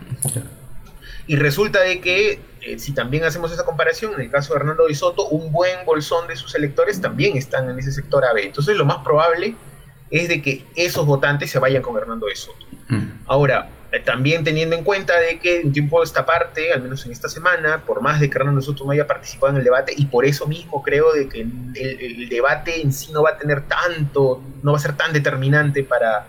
Y 1.26 1.36
resulta 1.36 1.82
de 1.82 2.02
que, 2.02 2.40
eh, 2.62 2.80
si 2.80 2.94
también 2.94 3.24
hacemos 3.24 3.52
esa 3.52 3.64
comparación, 3.64 4.14
en 4.16 4.22
el 4.22 4.32
caso 4.32 4.54
de 4.54 4.60
Hernando 4.60 4.88
de 4.88 4.96
Soto, 4.96 5.28
un 5.30 5.52
buen 5.52 5.86
bolsón 5.86 6.28
de 6.28 6.36
sus 6.36 6.54
electores 6.56 7.00
también 7.00 7.38
están 7.38 7.70
en 7.70 7.80
ese 7.80 7.92
sector 7.92 8.26
AB. 8.26 8.40
Entonces 8.40 8.76
lo 8.76 8.86
más 8.86 8.98
probable 9.04 9.56
es 10.10 10.28
de 10.28 10.42
que 10.42 10.66
esos 10.76 11.06
votantes 11.06 11.50
se 11.50 11.60
vayan 11.60 11.82
con 11.82 11.98
Hernando 11.98 12.28
de 12.28 12.36
Soto. 12.36 12.66
Mm. 12.90 13.24
Ahora, 13.26 13.70
eh, 13.94 14.00
también 14.00 14.44
teniendo 14.44 14.76
en 14.76 14.84
cuenta 14.84 15.20
de 15.20 15.40
que 15.40 15.62
un 15.64 15.72
tiempo 15.72 16.00
de 16.00 16.06
esta 16.06 16.26
parte, 16.26 16.74
al 16.74 16.82
menos 16.82 17.06
en 17.06 17.12
esta 17.12 17.30
semana, 17.30 17.84
por 17.86 18.02
más 18.02 18.20
de 18.20 18.28
que 18.30 18.38
Hernando 18.38 18.62
Soto 18.62 18.86
no 18.86 18.92
haya 18.92 19.06
participado 19.06 19.52
en 19.54 19.58
el 19.58 19.64
debate, 19.64 19.94
y 19.96 20.08
por 20.08 20.26
eso 20.26 20.48
mismo 20.48 20.82
creo 20.82 21.14
de 21.14 21.30
que 21.30 21.42
el, 21.42 22.28
debate 22.28 22.82
en 22.82 22.92
sí 22.92 23.12
no 23.12 23.22
va 23.22 23.32
a 23.32 23.38
tener 23.38 23.68
tanto, 23.68 24.42
no 24.64 24.72
va 24.72 24.78
a 24.78 24.82
ser 24.82 24.98
tan 24.98 25.14
determinante 25.14 25.84
para, 25.84 26.26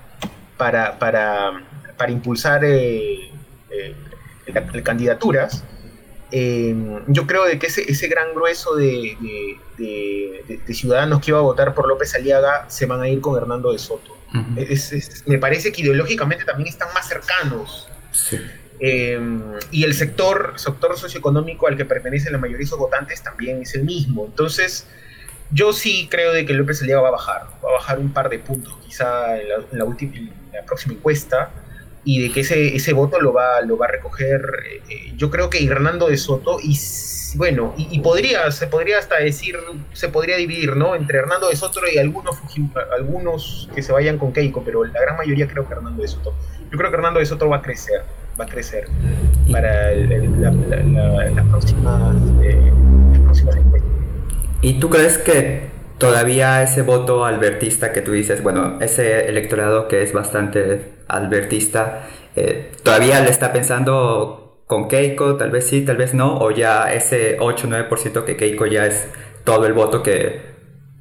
para, 0.58 0.98
para, 0.98 1.62
para 1.96 2.12
impulsar 2.12 2.64
eh, 2.64 3.30
eh, 3.70 3.94
candidaturas, 4.82 5.64
yo 6.30 7.26
creo 7.26 7.44
de 7.44 7.58
que 7.58 7.68
ese, 7.68 7.90
ese 7.90 8.08
gran 8.08 8.34
grueso 8.34 8.74
de, 8.74 9.16
de, 9.78 10.74
ciudadanos 10.74 11.20
que 11.20 11.30
iba 11.30 11.38
a 11.38 11.42
votar 11.42 11.74
por 11.74 11.86
López 11.88 12.14
Aliaga 12.14 12.68
se 12.68 12.86
van 12.86 13.00
a 13.00 13.08
ir 13.08 13.20
con 13.20 13.36
Hernando 13.36 13.72
de 13.72 13.78
Soto 13.78 14.14
me 15.26 15.38
parece 15.38 15.72
que 15.72 15.82
ideológicamente 15.82 16.44
también 16.44 16.68
están 16.68 16.92
más 16.92 17.08
cercanos. 17.08 17.88
Eh, 18.80 19.20
y 19.70 19.84
el 19.84 19.94
sector, 19.94 20.54
sector 20.56 20.98
socioeconómico 20.98 21.68
al 21.68 21.76
que 21.76 21.84
pertenecen 21.84 22.32
la 22.32 22.38
mayoría 22.38 22.58
de 22.58 22.64
esos 22.64 22.78
votantes 22.78 23.22
también 23.22 23.62
es 23.62 23.74
el 23.74 23.84
mismo. 23.84 24.26
Entonces, 24.26 24.88
yo 25.50 25.72
sí 25.72 26.08
creo 26.10 26.32
de 26.32 26.44
que 26.44 26.52
López 26.52 26.82
Aliaga 26.82 27.02
va 27.02 27.08
a 27.08 27.12
bajar, 27.12 27.42
va 27.64 27.70
a 27.70 27.72
bajar 27.74 27.98
un 27.98 28.12
par 28.12 28.28
de 28.28 28.40
puntos, 28.40 28.76
quizá 28.84 29.40
en 29.40 29.48
la, 29.70 29.84
última, 29.84 30.16
en 30.16 30.32
la 30.52 30.64
próxima 30.66 30.94
encuesta, 30.94 31.50
y 32.04 32.22
de 32.22 32.32
que 32.32 32.40
ese, 32.40 32.76
ese 32.76 32.92
voto 32.92 33.20
lo 33.20 33.32
va, 33.32 33.60
lo 33.62 33.76
va 33.76 33.86
a 33.86 33.90
recoger, 33.90 34.42
eh, 34.88 35.12
yo 35.16 35.30
creo 35.30 35.48
que 35.48 35.64
Hernando 35.64 36.08
de 36.08 36.16
Soto, 36.16 36.58
y 36.62 36.76
bueno, 37.36 37.74
y, 37.76 37.98
podría, 38.00 38.50
se 38.52 38.66
podría 38.66 38.98
hasta 38.98 39.18
decir, 39.18 39.56
se 39.92 40.08
podría 40.08 40.36
dividir, 40.36 40.76
¿no? 40.76 40.94
Entre 40.94 41.18
Hernando 41.18 41.48
de 41.48 41.56
Soto 41.56 41.80
y 41.92 41.98
algunos, 41.98 42.36
algunos 42.96 43.68
que 43.74 43.82
se 43.82 43.92
vayan 43.92 44.18
con 44.18 44.32
Keiko, 44.32 44.62
pero 44.64 44.84
la 44.84 45.00
gran 45.00 45.16
mayoría 45.16 45.48
creo 45.48 45.66
que 45.66 45.74
Hernando 45.74 46.02
de 46.02 46.08
Soto. 46.08 46.34
Yo 46.70 46.78
creo 46.78 46.90
que 46.90 46.96
Hernando 46.96 47.18
de 47.18 47.26
Soto 47.26 47.48
va 47.48 47.56
a 47.56 47.62
crecer, 47.62 48.02
va 48.38 48.44
a 48.44 48.48
crecer 48.48 48.86
para 49.50 49.90
las 49.92 51.46
próximas, 51.50 52.16
eh, 52.42 52.72
próximas 53.24 53.56
encuestas. 53.56 53.90
¿Y 54.62 54.78
tú 54.78 54.88
crees 54.88 55.18
que 55.18 55.70
todavía 55.98 56.62
ese 56.62 56.82
voto 56.82 57.24
albertista 57.24 57.92
que 57.92 58.00
tú 58.00 58.12
dices, 58.12 58.42
bueno, 58.42 58.78
ese 58.80 59.28
electorado 59.28 59.88
que 59.88 60.02
es 60.02 60.12
bastante 60.12 60.92
albertista, 61.08 62.08
eh, 62.36 62.72
todavía 62.82 63.20
le 63.20 63.30
está 63.30 63.52
pensando 63.52 64.62
con 64.66 64.88
Keiko, 64.88 65.36
tal 65.36 65.50
vez 65.50 65.66
sí, 65.66 65.84
tal 65.84 65.96
vez 65.96 66.14
no, 66.14 66.38
o 66.38 66.50
ya 66.50 66.92
ese 66.92 67.38
8-9% 67.38 68.24
que 68.24 68.36
Keiko 68.36 68.66
ya 68.66 68.86
es 68.86 69.08
todo 69.44 69.66
el 69.66 69.72
voto 69.72 70.02
que 70.02 70.40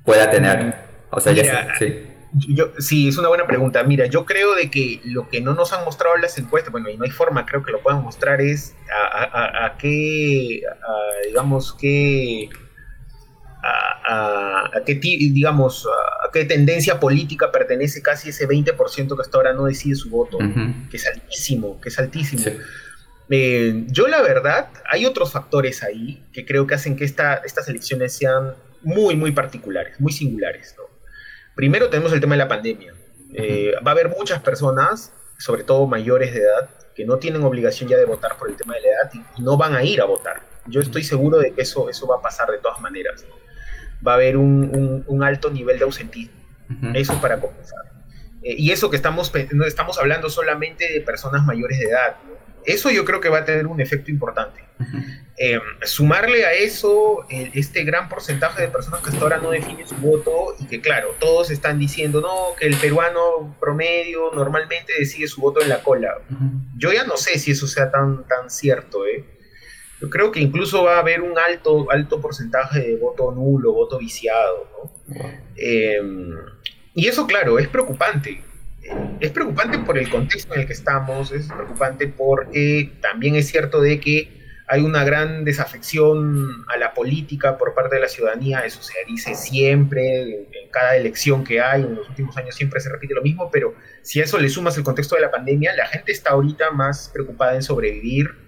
pueda 0.06 0.30
tener. 0.30 0.76
O 1.10 1.20
sea, 1.20 1.34
ya 1.34 1.74
sí. 1.78 2.10
Yo, 2.36 2.72
sí, 2.80 3.08
es 3.08 3.18
una 3.18 3.28
buena 3.28 3.46
pregunta. 3.46 3.84
Mira, 3.84 4.08
yo 4.08 4.26
creo 4.26 4.56
de 4.56 4.72
que 4.72 5.00
lo 5.04 5.30
que 5.30 5.40
no 5.40 5.54
nos 5.54 5.72
han 5.72 5.86
mostrado 5.86 6.18
las 6.18 6.38
encuestas, 6.40 6.72
bueno, 6.72 6.90
y 6.90 6.98
no 6.98 7.04
hay 7.04 7.12
forma, 7.12 7.46
creo 7.46 7.64
que 7.64 7.72
lo 7.72 7.80
puedan 7.82 8.02
mostrar, 8.02 8.42
es 8.42 8.76
a, 8.92 9.76
qué, 9.78 10.64
digamos, 11.28 11.74
qué, 11.80 12.50
a, 13.64 14.72
qué, 14.86 14.96
digamos, 14.96 15.88
a, 15.88 16.32
qué 16.32 16.46
tendencia 16.46 17.00
política 17.00 17.52
pertenece 17.52 18.02
casi 18.02 18.30
ese 18.30 18.48
20% 18.48 19.16
que 19.16 19.22
hasta 19.22 19.38
ahora 19.38 19.54
no 19.54 19.66
decide 19.66 19.96
su 19.96 20.10
voto, 20.10 20.38
que 20.90 20.98
es 20.98 21.08
altísimo, 21.08 21.80
que 21.80 21.90
es 21.90 22.00
altísimo. 22.00 22.44
Eh, 23.30 23.86
yo 23.88 24.08
la 24.08 24.22
verdad, 24.22 24.70
hay 24.86 25.06
otros 25.06 25.32
factores 25.32 25.82
ahí 25.82 26.24
que 26.34 26.46
creo 26.46 26.68
que 26.68 26.76
hacen 26.76 26.96
que 26.96 27.06
esta, 27.06 27.36
estas 27.36 27.68
elecciones 27.70 28.14
sean 28.14 28.54
muy, 28.82 29.16
muy 29.16 29.32
particulares, 29.32 30.00
muy 30.00 30.12
singulares. 30.12 30.76
Primero 31.56 31.90
tenemos 31.90 32.12
el 32.14 32.20
tema 32.20 32.36
de 32.36 32.40
la 32.40 32.48
pandemia. 32.48 32.94
Eh, 33.34 33.74
va 33.86 33.92
a 33.92 33.94
haber 33.94 34.10
muchas 34.10 34.42
personas, 34.42 35.12
sobre 35.38 35.64
todo 35.64 35.88
mayores 35.88 36.34
de 36.34 36.42
edad, 36.42 36.70
que 36.96 37.06
no 37.06 37.18
tienen 37.18 37.44
obligación 37.44 37.90
ya 37.90 37.98
de 37.98 38.06
votar 38.06 38.38
por 38.38 38.50
el 38.50 38.56
tema 38.56 38.76
de 38.76 38.82
la 38.82 38.88
edad 38.88 39.12
y, 39.14 39.42
no 39.42 39.58
van 39.58 39.76
a 39.76 39.84
ir 39.84 40.02
a 40.02 40.06
votar. 40.06 40.44
Yo 40.68 40.82
estoy 40.82 41.04
seguro 41.04 41.40
de 41.40 41.54
que 41.54 41.62
eso, 41.62 41.90
eso 41.90 42.08
va 42.08 42.18
a 42.18 42.22
pasar 42.22 42.50
de 42.50 42.60
todas 42.60 42.80
maneras. 42.82 43.26
Va 44.06 44.14
a 44.14 44.16
haber 44.16 44.38
un, 44.38 45.04
un, 45.06 45.24
alto 45.24 45.50
nivel 45.50 45.78
de 45.78 45.86
ausentismo. 45.86 46.34
Eso 46.94 47.20
para 47.22 47.40
comenzar. 47.40 47.80
Eh, 48.42 48.56
y 48.58 48.72
eso 48.72 48.90
que 48.90 48.96
estamos, 48.96 49.32
no 49.52 49.66
estamos 49.66 49.98
hablando 49.98 50.30
solamente 50.30 50.92
de 50.92 51.02
personas 51.02 51.46
mayores 51.46 51.80
de 51.80 51.86
edad. 51.86 52.18
¿no? 52.28 52.34
Eso 52.66 52.90
yo 52.90 53.06
creo 53.06 53.20
que 53.22 53.30
va 53.30 53.40
a 53.40 53.46
tener 53.46 53.68
un 53.68 53.82
efecto 53.82 54.12
importante. 54.12 54.62
Eh, 55.38 55.60
sumarle 55.84 56.46
a 56.46 56.54
eso 56.54 57.26
este 57.30 57.84
gran 57.84 58.10
porcentaje 58.10 58.62
de 58.62 58.68
personas 58.68 59.02
que 59.02 59.10
hasta 59.10 59.22
ahora 59.22 59.38
no 59.38 59.52
definen 59.52 59.88
su 59.88 59.96
voto 59.96 60.56
y 60.60 60.66
que 60.66 60.82
claro, 60.82 61.16
todos 61.20 61.52
están 61.52 61.80
diciendo 61.80 62.22
no, 62.22 62.56
que 62.60 62.68
el 62.68 62.76
peruano 62.76 63.56
promedio 63.60 64.32
normalmente 64.34 64.94
decide 64.98 65.28
su 65.28 65.42
voto 65.42 65.62
en 65.62 65.70
la 65.70 65.82
cola. 65.82 66.18
Yo 66.78 66.92
ya 66.92 67.06
no 67.06 67.18
sé 67.18 67.40
si 67.40 67.52
eso 67.52 67.68
sea 67.68 67.92
tan, 67.92 68.26
tan 68.28 68.50
cierto. 68.50 69.06
¿eh? 69.06 69.26
Yo 70.02 70.10
creo 70.10 70.32
que 70.32 70.40
incluso 70.40 70.84
va 70.84 70.98
a 70.98 71.00
haber 71.00 71.22
un 71.22 71.38
alto, 71.38 71.90
alto 71.90 72.20
porcentaje 72.20 72.80
de 72.80 72.96
voto 72.98 73.32
nulo, 73.32 73.74
voto 73.74 73.98
viciado. 73.98 74.68
Eh, 75.56 76.02
y 76.94 77.08
eso 77.08 77.26
claro, 77.26 77.60
es 77.60 77.68
preocupante. 77.68 78.44
Es 79.20 79.32
preocupante 79.32 79.80
por 79.80 79.98
el 79.98 80.10
contexto 80.10 80.54
en 80.54 80.62
el 80.62 80.68
que 80.68 80.74
estamos, 80.74 81.32
es 81.32 81.48
preocupante 81.48 82.08
porque 82.08 82.92
también 83.02 83.36
es 83.36 83.48
cierto 83.48 83.80
de 83.80 84.00
que 84.00 84.44
hay 84.68 84.82
una 84.82 85.04
gran 85.04 85.44
desafección 85.46 86.66
a 86.68 86.78
la 86.78 86.94
política 86.94 87.58
por 87.58 87.74
parte 87.74 87.96
de 87.96 88.02
la 88.02 88.08
ciudadanía, 88.08 88.62
eso 88.62 88.82
se 88.82 88.94
dice 89.08 89.36
siempre, 89.36 90.22
en, 90.22 90.70
cada 90.72 90.96
elección 90.96 91.44
que 91.44 91.62
hay, 91.62 91.84
en 91.84 91.96
los 91.96 92.10
últimos 92.10 92.36
años 92.38 92.56
siempre 92.56 92.80
se 92.80 92.90
repite 92.90 93.14
lo 93.14 93.22
mismo, 93.22 93.52
pero 93.52 93.76
si 94.02 94.20
a 94.20 94.24
eso 94.24 94.40
le 94.40 94.50
sumas 94.50 94.76
el 94.78 94.84
contexto 94.84 95.16
de 95.16 95.22
la 95.22 95.32
pandemia, 95.32 95.76
la 95.76 95.86
gente 95.86 96.12
está 96.12 96.32
ahorita 96.32 96.72
más 96.72 97.10
preocupada 97.14 97.56
en 97.56 97.62
sobrevivir, 97.62 98.43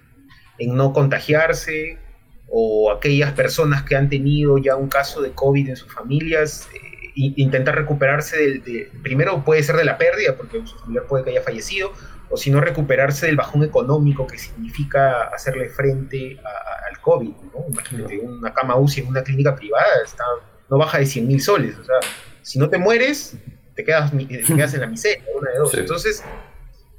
en 0.58 0.76
no 0.76 0.94
contagiarse, 0.94 1.98
o 2.50 2.92
aquellas 2.92 3.34
personas 3.34 3.84
que 3.84 3.96
han 3.96 4.10
tenido 4.10 4.58
ya 4.58 4.76
un 4.76 4.88
caso 4.88 5.22
de 5.22 5.32
COVID 5.32 5.70
en 5.70 5.76
sus 5.76 5.94
familias, 5.94 6.68
eh, 6.74 7.06
intentar 7.16 7.76
recuperarse 7.76 8.38
del, 8.38 8.90
primero 9.02 9.44
puede 9.44 9.64
ser 9.64 9.76
de 9.78 9.86
la 9.86 9.98
pérdida, 9.98 10.36
porque 10.36 10.66
su 10.66 10.78
familiar 10.80 11.06
puede 11.08 11.24
que 11.24 11.32
haya 11.32 11.42
fallecido, 11.42 11.92
o 12.30 12.38
si 12.38 12.50
no 12.50 12.62
recuperarse 12.62 13.28
del 13.28 13.36
bajón 13.36 13.64
económico 13.64 14.26
que 14.28 14.38
significa 14.38 15.24
hacerle 15.24 15.70
frente 15.70 16.40
al 16.90 17.00
COVID. 17.00 17.30
¿no? 17.30 17.66
Imagínate, 17.70 18.20
una 18.20 18.54
cama 18.54 18.76
UCI 18.76 19.02
en 19.02 19.08
una 19.08 19.24
clínica 19.24 19.56
privada 19.56 19.86
está, 20.04 20.24
no 20.70 20.78
baja 20.78 20.98
de 20.98 21.06
100 21.06 21.28
mil 21.28 21.42
soles. 21.42 21.78
O 21.78 21.84
sea, 21.84 21.96
si 22.42 22.58
no 22.58 22.70
te 22.70 22.78
mueres, 22.78 23.38
te 23.76 23.84
quedas, 23.84 24.12
quedas 24.48 24.74
en 24.74 24.82
la 24.82 24.88
miseria, 24.88 25.24
una 25.40 25.52
de 25.52 25.58
dos. 25.58 25.74
Entonces, 25.76 26.24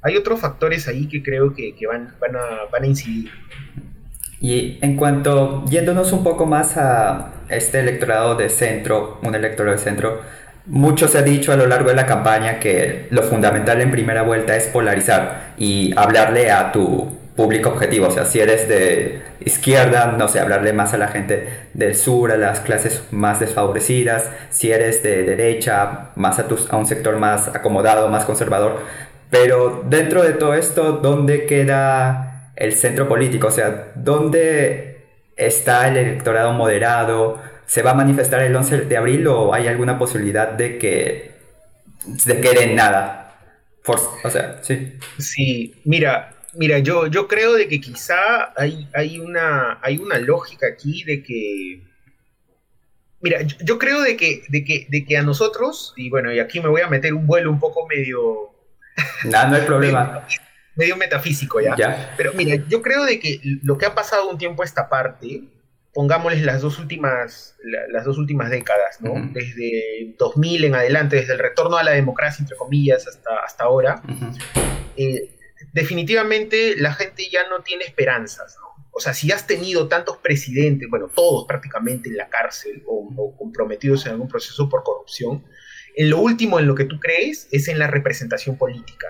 hay 0.01 0.15
otros 0.17 0.39
factores 0.39 0.87
ahí 0.87 1.07
que 1.07 1.21
creo 1.23 1.53
que, 1.53 1.73
van, 1.87 2.15
van, 2.19 2.35
a, 2.35 2.69
van 2.71 2.83
a 2.83 2.87
incidir. 2.87 3.31
Y 4.39 4.77
en 4.81 4.95
cuanto, 4.95 5.65
yéndonos 5.65 6.11
un 6.11 6.23
poco 6.23 6.45
más 6.45 6.77
a 6.77 7.33
este 7.49 7.79
electorado 7.79 8.35
de 8.35 8.49
centro, 8.49 9.19
un 9.23 9.33
electorado 9.33 9.75
de 9.75 9.83
centro, 9.83 10.21
mucho 10.67 11.07
se 11.07 11.17
ha 11.17 11.21
dicho 11.21 11.53
a 11.53 11.55
lo 11.55 11.65
largo 11.65 11.89
de 11.89 11.95
la 11.95 12.05
campaña 12.05 12.59
que 12.59 13.07
lo 13.09 13.23
fundamental 13.23 13.81
en 13.81 13.89
primera 13.89 14.21
vuelta 14.23 14.55
es 14.55 14.67
polarizar 14.67 15.53
y 15.57 15.93
hablarle 15.97 16.51
a 16.51 16.71
tu 16.71 17.17
público 17.37 17.69
objetivo. 17.69 18.07
O 18.07 18.11
sea, 18.11 18.25
si 18.25 18.39
eres 18.39 18.67
de 18.67 19.21
izquierda, 19.39 20.15
no 20.17 20.27
sé, 20.27 20.39
hablarle 20.41 20.73
más 20.73 20.93
a 20.93 20.97
la 20.97 21.07
gente 21.07 21.47
del 21.73 21.95
sur, 21.95 22.31
a 22.31 22.37
las 22.37 22.59
clases 22.59 23.03
más 23.11 23.39
desfavorecidas. 23.39 24.29
Si 24.49 24.71
eres 24.71 25.03
de 25.03 25.23
derecha, 25.23 26.09
más 26.15 26.39
a, 26.39 26.47
tus, 26.47 26.69
a 26.73 26.75
un 26.75 26.85
sector 26.85 27.15
más 27.17 27.47
acomodado, 27.47 28.09
más 28.09 28.25
conservador. 28.25 28.81
Pero 29.29 29.83
dentro 29.87 30.23
de 30.23 30.33
todo 30.33 30.53
esto, 30.53 30.93
¿dónde 30.93 31.45
queda 31.45 32.51
el 32.55 32.73
centro 32.73 33.07
político? 33.07 33.47
O 33.47 33.51
sea, 33.51 33.91
¿dónde 33.95 35.05
está 35.35 35.87
el 35.87 35.97
electorado 35.97 36.53
moderado? 36.53 37.41
¿Se 37.65 37.81
va 37.81 37.91
a 37.91 37.95
manifestar 37.95 38.41
el 38.41 38.55
11 38.55 38.81
de 38.81 38.97
abril 38.97 39.27
o 39.27 39.53
hay 39.53 39.67
alguna 39.67 39.99
posibilidad 39.99 40.49
de 40.49 40.77
que 40.77 41.31
de 42.25 42.41
quede 42.41 42.73
nada? 42.73 43.23
o 44.23 44.29
sea, 44.29 44.59
sí. 44.63 44.97
Sí, 45.17 45.75
mira, 45.85 46.35
mira, 46.53 46.79
yo, 46.79 47.07
yo 47.07 47.27
creo 47.27 47.53
de 47.53 47.69
que 47.69 47.79
quizá 47.79 48.51
hay, 48.57 48.89
hay, 48.93 49.19
una, 49.19 49.79
hay 49.81 49.97
una 49.97 50.17
lógica 50.17 50.67
aquí 50.67 51.03
de 51.05 51.23
que 51.23 51.87
Mira, 53.19 53.41
yo, 53.41 53.79
creo 53.79 54.01
de 54.01 54.15
que, 54.15 54.43
de, 54.49 54.63
que, 54.63 54.85
de 54.89 55.03
que 55.03 55.17
a 55.17 55.23
nosotros, 55.23 55.93
y 55.97 56.09
bueno, 56.09 56.31
y 56.31 56.39
aquí 56.39 56.59
me 56.59 56.69
voy 56.69 56.81
a 56.81 56.87
meter 56.87 57.13
un 57.13 57.25
vuelo 57.25 57.51
un 57.51 57.59
poco 57.59 57.87
medio... 57.87 58.51
Nada, 59.25 59.47
no 59.49 59.55
hay 59.55 59.61
problema. 59.63 60.27
Medio, 60.75 60.95
metafísico 60.95 61.59
¿ya? 61.59 61.75
¿ya? 61.75 62.13
Pero 62.17 62.33
mira, 62.33 62.63
yo 62.67 62.81
creo 62.81 63.03
de 63.03 63.19
que 63.19 63.39
lo 63.63 63.77
que 63.77 63.87
ha 63.87 63.95
pasado 63.95 64.29
un 64.29 64.37
tiempo 64.37 64.61
a 64.61 64.65
esta 64.65 64.89
parte, 64.89 65.43
pongámosles 65.93 66.43
las 66.43 66.61
dos 66.61 66.77
últimas, 66.77 67.55
las 67.89 68.05
dos 68.05 68.17
últimas 68.19 68.51
décadas, 68.51 69.01
¿no? 69.01 69.13
Desde 69.33 70.13
2000 70.19 70.65
en 70.65 70.75
adelante, 70.75 71.15
desde 71.15 71.33
el 71.33 71.39
retorno 71.39 71.77
a 71.77 71.83
la 71.83 71.91
democracia, 71.91 72.43
entre 72.43 72.55
comillas, 72.57 73.07
hasta, 73.07 73.39
hasta 73.43 73.63
ahora, 73.63 74.03
eh, 74.95 75.35
definitivamente 75.73 76.75
la 76.77 76.93
gente 76.93 77.27
ya 77.31 77.47
no 77.49 77.63
tiene 77.63 77.85
esperanzas, 77.85 78.55
¿no? 78.61 78.67
O 78.97 78.99
sea, 78.99 79.13
si 79.13 79.31
has 79.31 79.45
tenido 79.45 79.87
tantos 79.87 80.17
presidentes, 80.17 80.89
bueno, 80.89 81.07
todos 81.07 81.45
prácticamente 81.45 82.09
en 82.09 82.17
la 82.17 82.29
cárcel 82.29 82.81
o, 82.87 83.35
comprometidos 83.37 84.07
en 84.07 84.13
algún 84.13 84.27
proceso 84.27 84.67
por 84.67 84.81
corrupción, 84.81 85.43
lo 85.97 86.19
último 86.19 86.59
en 86.59 86.67
lo 86.67 86.75
que 86.75 86.85
tú 86.85 86.99
crees 86.99 87.47
es 87.51 87.67
en 87.67 87.79
la 87.79 87.87
representación 87.87 88.57
política. 88.57 89.07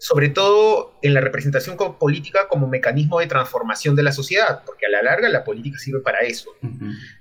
Sobre 0.00 0.28
todo 0.28 0.98
en 1.02 1.12
la 1.14 1.20
representación 1.20 1.76
política 1.98 2.46
como 2.48 2.68
mecanismo 2.68 3.18
de 3.18 3.26
transformación 3.26 3.96
de 3.96 4.04
la 4.04 4.12
sociedad, 4.12 4.62
porque 4.64 4.86
a 4.86 4.90
la 4.90 5.02
larga 5.02 5.28
la 5.28 5.44
política 5.44 5.78
sirve 5.78 6.00
para 6.00 6.20
eso. 6.20 6.50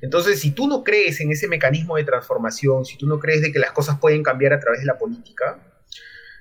Entonces, 0.02 0.40
si 0.40 0.52
tú 0.52 0.68
no 0.68 0.84
crees 0.84 1.20
en 1.22 1.32
ese 1.32 1.48
mecanismo 1.48 1.98
de 1.98 2.04
transformación, 2.04 2.86
si 2.86 2.98
tú 2.98 3.08
no 3.08 3.20
crees 3.20 3.42
de 3.42 3.52
que 3.52 3.60
las 3.60 3.72
cosas 3.72 4.00
pueden 4.00 4.24
cambiar 4.24 4.54
a 4.54 4.60
través 4.60 4.82
de 4.82 4.86
la 4.86 4.98
política, 4.98 5.60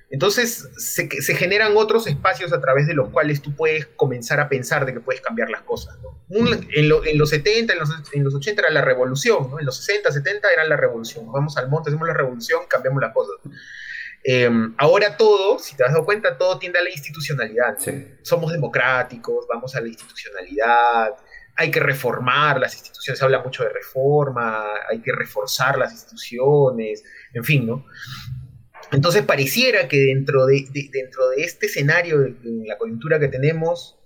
entonces 0.09 0.69
se, 0.77 1.07
generan 1.35 1.75
otros 1.75 2.07
espacios 2.07 2.53
a 2.53 2.61
través 2.61 2.87
de 2.87 2.93
los 2.93 3.09
cuales 3.09 3.41
tú 3.41 3.53
puedes 3.55 3.87
comenzar 3.87 4.39
a 4.39 4.47
pensar 4.47 4.85
de 4.85 4.93
que 4.93 5.01
puedes 5.01 5.21
cambiar 5.21 5.49
las 5.49 5.63
cosas. 5.63 5.97
en, 6.29 7.17
los 7.17 7.29
70, 7.29 7.73
en 7.73 7.79
los, 7.79 7.89
en 8.13 8.23
los, 8.23 8.33
80 8.33 8.61
era 8.61 8.71
la 8.71 8.81
revolución, 8.81 9.49
en 9.59 9.65
los 9.65 9.77
60, 9.77 10.11
70 10.11 10.47
era 10.51 10.63
la 10.63 10.77
revolución. 10.77 11.29
Vamos 11.31 11.57
al 11.57 11.69
monte, 11.69 11.89
hacemos 11.89 12.07
la 12.07 12.13
revolución, 12.13 12.61
cambiamos 12.69 13.01
las 13.01 13.13
cosas. 13.13 13.35
Em, 14.23 14.73
ahora 14.77 15.17
todo, 15.17 15.59
si 15.59 15.75
te 15.75 15.83
has 15.83 15.91
dado 15.91 16.05
cuenta, 16.05 16.37
todo 16.37 16.57
tiende 16.57 16.79
a 16.79 16.83
la 16.83 16.89
institucionalidad. 16.89 17.77
Somos 18.21 18.51
democráticos, 18.51 19.45
vamos 19.49 19.75
a 19.75 19.81
la 19.81 19.87
institucionalidad, 19.87 21.15
hay 21.55 21.71
que 21.71 21.79
reformar 21.79 22.59
las 22.59 22.75
instituciones, 22.75 23.17
se 23.17 23.25
habla 23.25 23.41
mucho 23.41 23.63
de 23.63 23.69
reforma, 23.69 24.65
hay 24.89 25.01
que 25.01 25.11
reforzar 25.11 25.77
las 25.77 25.91
instituciones, 25.91 27.03
en 27.33 27.43
fin, 27.43 27.65
¿no? 27.65 27.85
Entonces 28.91 29.23
pareciera 29.23 29.87
que 29.87 29.97
dentro 29.97 30.45
de, 30.45 30.65
dentro 30.91 31.29
de 31.29 31.43
este 31.43 31.65
escenario, 31.65 32.19
de, 32.19 32.35
la 32.65 32.77
coyuntura 32.77 33.19
que 33.19 33.27
tenemos, 33.27 33.99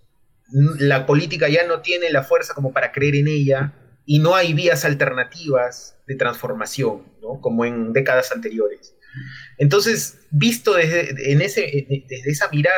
la 0.79 1.05
política 1.05 1.49
ya 1.49 1.65
no 1.65 1.81
tiene 1.81 2.09
la 2.09 2.23
fuerza 2.23 2.53
como 2.53 2.73
para 2.73 2.91
creer 2.91 3.15
en 3.15 3.27
ella 3.27 3.73
y 4.05 4.19
no 4.19 4.35
hay 4.35 4.53
vías 4.53 4.83
alternativas 4.83 5.97
de 6.07 6.15
transformación, 6.15 7.03
¿no? 7.21 7.39
Como 7.39 7.65
en 7.65 7.93
décadas 7.93 8.31
anteriores. 8.31 8.95
Entonces, 9.57 10.19
visto 10.31 10.73
desde, 10.73 11.31
en 11.31 11.41
ese, 11.41 11.61
desde 12.07 12.31
esa 12.31 12.49
mirada, 12.49 12.75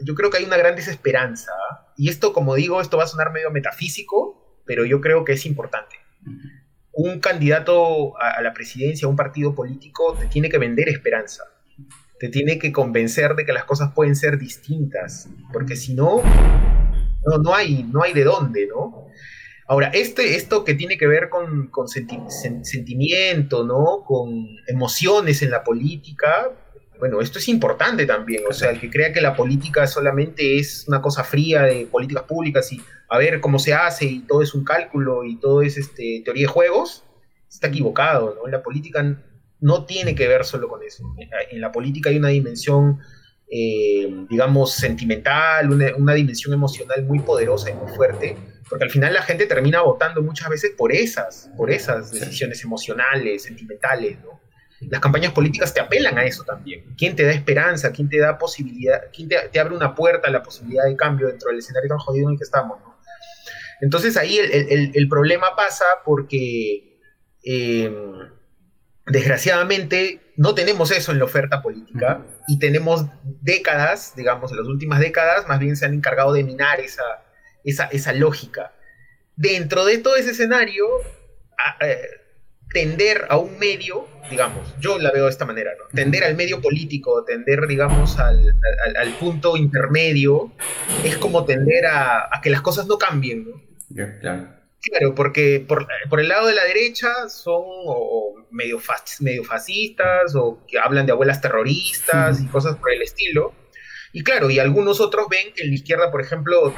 yo 0.00 0.14
creo 0.14 0.30
que 0.30 0.38
hay 0.38 0.44
una 0.44 0.56
gran 0.56 0.76
desesperanza. 0.76 1.52
Y 1.96 2.08
esto, 2.08 2.32
como 2.32 2.54
digo, 2.54 2.80
esto 2.80 2.96
va 2.96 3.04
a 3.04 3.08
sonar 3.08 3.32
medio 3.32 3.50
metafísico, 3.50 4.62
pero 4.66 4.84
yo 4.84 5.00
creo 5.00 5.24
que 5.24 5.32
es 5.32 5.46
importante. 5.46 5.96
Un 6.96 7.20
candidato 7.20 8.18
a, 8.18 8.40
la 8.42 8.52
presidencia, 8.52 9.06
un 9.06 9.16
partido 9.16 9.54
político, 9.54 10.16
te 10.18 10.26
tiene 10.26 10.48
que 10.48 10.58
vender 10.58 10.88
esperanza. 10.88 11.44
Te 12.18 12.28
tiene 12.28 12.58
que 12.58 12.72
convencer 12.72 13.34
de 13.34 13.44
que 13.44 13.52
las 13.52 13.64
cosas 13.64 13.92
pueden 13.94 14.16
ser 14.16 14.38
distintas, 14.38 15.28
porque 15.52 15.76
si 15.76 15.94
no, 15.94 16.22
no, 17.26 17.38
no, 17.38 17.54
hay, 17.54 17.84
no 17.84 18.02
hay 18.02 18.14
de 18.14 18.24
dónde, 18.24 18.66
¿no? 18.66 19.06
Ahora, 19.68 19.88
este, 19.92 20.36
esto 20.36 20.64
que 20.64 20.74
tiene 20.74 20.96
que 20.96 21.06
ver 21.06 21.28
con, 21.28 21.70
sentimiento, 21.88 23.64
¿no? 23.64 24.02
Con 24.04 24.46
emociones 24.66 25.42
en 25.42 25.50
la 25.50 25.64
política, 25.64 26.50
bueno, 26.98 27.20
esto 27.20 27.38
es 27.38 27.48
importante 27.48 28.06
también. 28.06 28.44
O 28.48 28.52
sea, 28.52 28.70
el 28.70 28.80
que 28.80 28.90
crea 28.90 29.12
que 29.12 29.20
la 29.20 29.34
política 29.34 29.86
solamente 29.86 30.58
es 30.58 30.84
una 30.88 31.02
cosa 31.02 31.24
fría 31.24 31.62
de 31.62 31.86
políticas 31.86 32.24
públicas 32.24 32.72
y 32.72 32.80
a 33.08 33.18
ver 33.18 33.40
cómo 33.40 33.58
se 33.58 33.74
hace 33.74 34.06
y 34.06 34.20
todo 34.20 34.42
es 34.42 34.54
un 34.54 34.64
cálculo 34.64 35.24
y 35.24 35.36
todo 35.36 35.62
es 35.62 35.76
este, 35.76 36.22
teoría 36.24 36.46
de 36.46 36.52
juegos, 36.52 37.04
está 37.48 37.68
equivocado, 37.68 38.34
¿no? 38.34 38.46
La 38.48 38.62
política 38.62 39.22
no 39.60 39.84
tiene 39.86 40.14
que 40.14 40.28
ver 40.28 40.44
solo 40.44 40.68
con 40.68 40.82
eso. 40.82 41.04
En 41.50 41.60
la 41.60 41.72
política 41.72 42.10
hay 42.10 42.18
una 42.18 42.28
dimensión, 42.28 42.98
eh, 43.50 44.26
digamos, 44.28 44.72
sentimental, 44.72 45.72
una, 45.72 45.94
una 45.96 46.14
dimensión 46.14 46.52
emocional 46.52 47.04
muy 47.04 47.20
poderosa 47.20 47.70
y 47.70 47.74
muy 47.74 47.92
fuerte 47.94 48.36
porque 48.68 48.84
al 48.84 48.90
final 48.90 49.14
la 49.14 49.22
gente 49.22 49.46
termina 49.46 49.82
votando 49.82 50.22
muchas 50.22 50.48
veces 50.48 50.72
por 50.76 50.92
esas, 50.92 51.50
por 51.56 51.70
esas 51.70 52.10
decisiones 52.10 52.62
emocionales, 52.64 53.44
sentimentales, 53.44 54.18
¿no? 54.24 54.40
Las 54.80 55.00
campañas 55.00 55.32
políticas 55.32 55.72
te 55.72 55.80
apelan 55.80 56.18
a 56.18 56.24
eso 56.24 56.44
también. 56.44 56.94
¿Quién 56.98 57.16
te 57.16 57.24
da 57.24 57.32
esperanza? 57.32 57.92
¿Quién 57.92 58.10
te 58.10 58.18
da 58.18 58.36
posibilidad? 58.36 59.04
¿Quién 59.10 59.28
te, 59.28 59.58
abre 59.58 59.74
una 59.74 59.94
puerta 59.94 60.28
a 60.28 60.30
la 60.30 60.42
posibilidad 60.42 60.84
de 60.84 60.94
cambio 60.96 61.28
dentro 61.28 61.48
del 61.48 61.60
escenario 61.60 61.88
tan 61.88 61.98
jodido 61.98 62.28
en 62.28 62.32
el 62.34 62.38
que 62.38 62.44
estamos? 62.44 62.78
¿no? 62.80 62.95
Entonces 63.80 64.16
ahí 64.16 64.38
el, 64.38 65.08
problema 65.08 65.54
pasa 65.56 65.84
porque 66.04 66.98
eh, 67.44 67.92
desgraciadamente 69.06 70.32
no 70.36 70.54
tenemos 70.54 70.90
eso 70.90 71.12
en 71.12 71.18
la 71.18 71.24
oferta 71.24 71.62
política 71.62 72.24
y 72.48 72.58
tenemos 72.58 73.06
décadas, 73.42 74.14
digamos, 74.16 74.50
en 74.50 74.58
las 74.58 74.66
últimas 74.66 75.00
décadas, 75.00 75.46
más 75.48 75.58
bien 75.58 75.76
se 75.76 75.86
han 75.86 75.94
encargado 75.94 76.32
de 76.32 76.44
minar 76.44 76.80
esa, 76.80 77.04
esa, 77.64 77.86
esa 77.86 78.12
lógica. 78.12 78.72
Dentro 79.36 79.84
de 79.84 79.98
todo 79.98 80.16
ese 80.16 80.30
escenario, 80.30 80.86
eh, 81.80 82.08
tender 82.72 83.26
a 83.28 83.38
un 83.38 83.58
medio, 83.58 84.06
digamos, 84.30 84.74
yo 84.80 84.98
la 84.98 85.10
veo 85.10 85.24
de 85.24 85.30
esta 85.30 85.44
manera, 85.44 85.70
¿no? 85.78 85.84
Tender 85.94 86.24
al 86.24 86.36
medio 86.36 86.60
político, 86.60 87.24
tender, 87.24 87.66
digamos, 87.66 88.18
al, 88.18 88.54
punto 89.18 89.56
intermedio, 89.56 90.52
es 91.04 91.16
como 91.16 91.44
tender 91.44 91.86
a, 91.86 92.28
que 92.42 92.50
las 92.50 92.60
cosas 92.60 92.86
no 92.86 92.98
cambien, 92.98 93.48
¿no? 93.48 93.65
Claro. 94.20 94.54
Claro, 94.82 95.14
porque 95.16 95.64
por, 95.66 95.86
el 96.20 96.28
lado 96.28 96.46
de 96.46 96.54
la 96.54 96.64
derecha 96.64 97.28
son 97.28 97.64
medio, 98.50 98.80
medio 99.20 99.42
fascistas 99.42 100.34
o 100.36 100.64
que 100.68 100.78
hablan 100.78 101.06
de 101.06 101.12
abuelas 101.12 101.40
terroristas 101.40 102.40
y 102.40 102.46
cosas 102.46 102.76
por 102.76 102.92
el 102.92 103.02
estilo. 103.02 103.52
Y 104.12 104.22
claro, 104.22 104.48
y 104.48 104.58
algunos 104.60 105.00
otros 105.00 105.26
ven 105.28 105.52
que 105.54 105.64
en 105.64 105.70
la 105.70 105.74
izquierda, 105.74 106.10
por 106.10 106.20
ejemplo, 106.20 106.72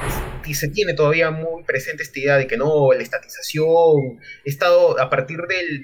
se 0.53 0.69
tiene 0.69 0.93
todavía 0.93 1.31
muy 1.31 1.63
presente 1.63 2.03
esta 2.03 2.19
idea 2.19 2.37
de 2.37 2.47
que 2.47 2.57
no, 2.57 2.91
la 2.91 3.03
estatización, 3.03 4.19
estado 4.43 4.99
a 4.99 5.09
partir 5.09 5.39
del, 5.47 5.83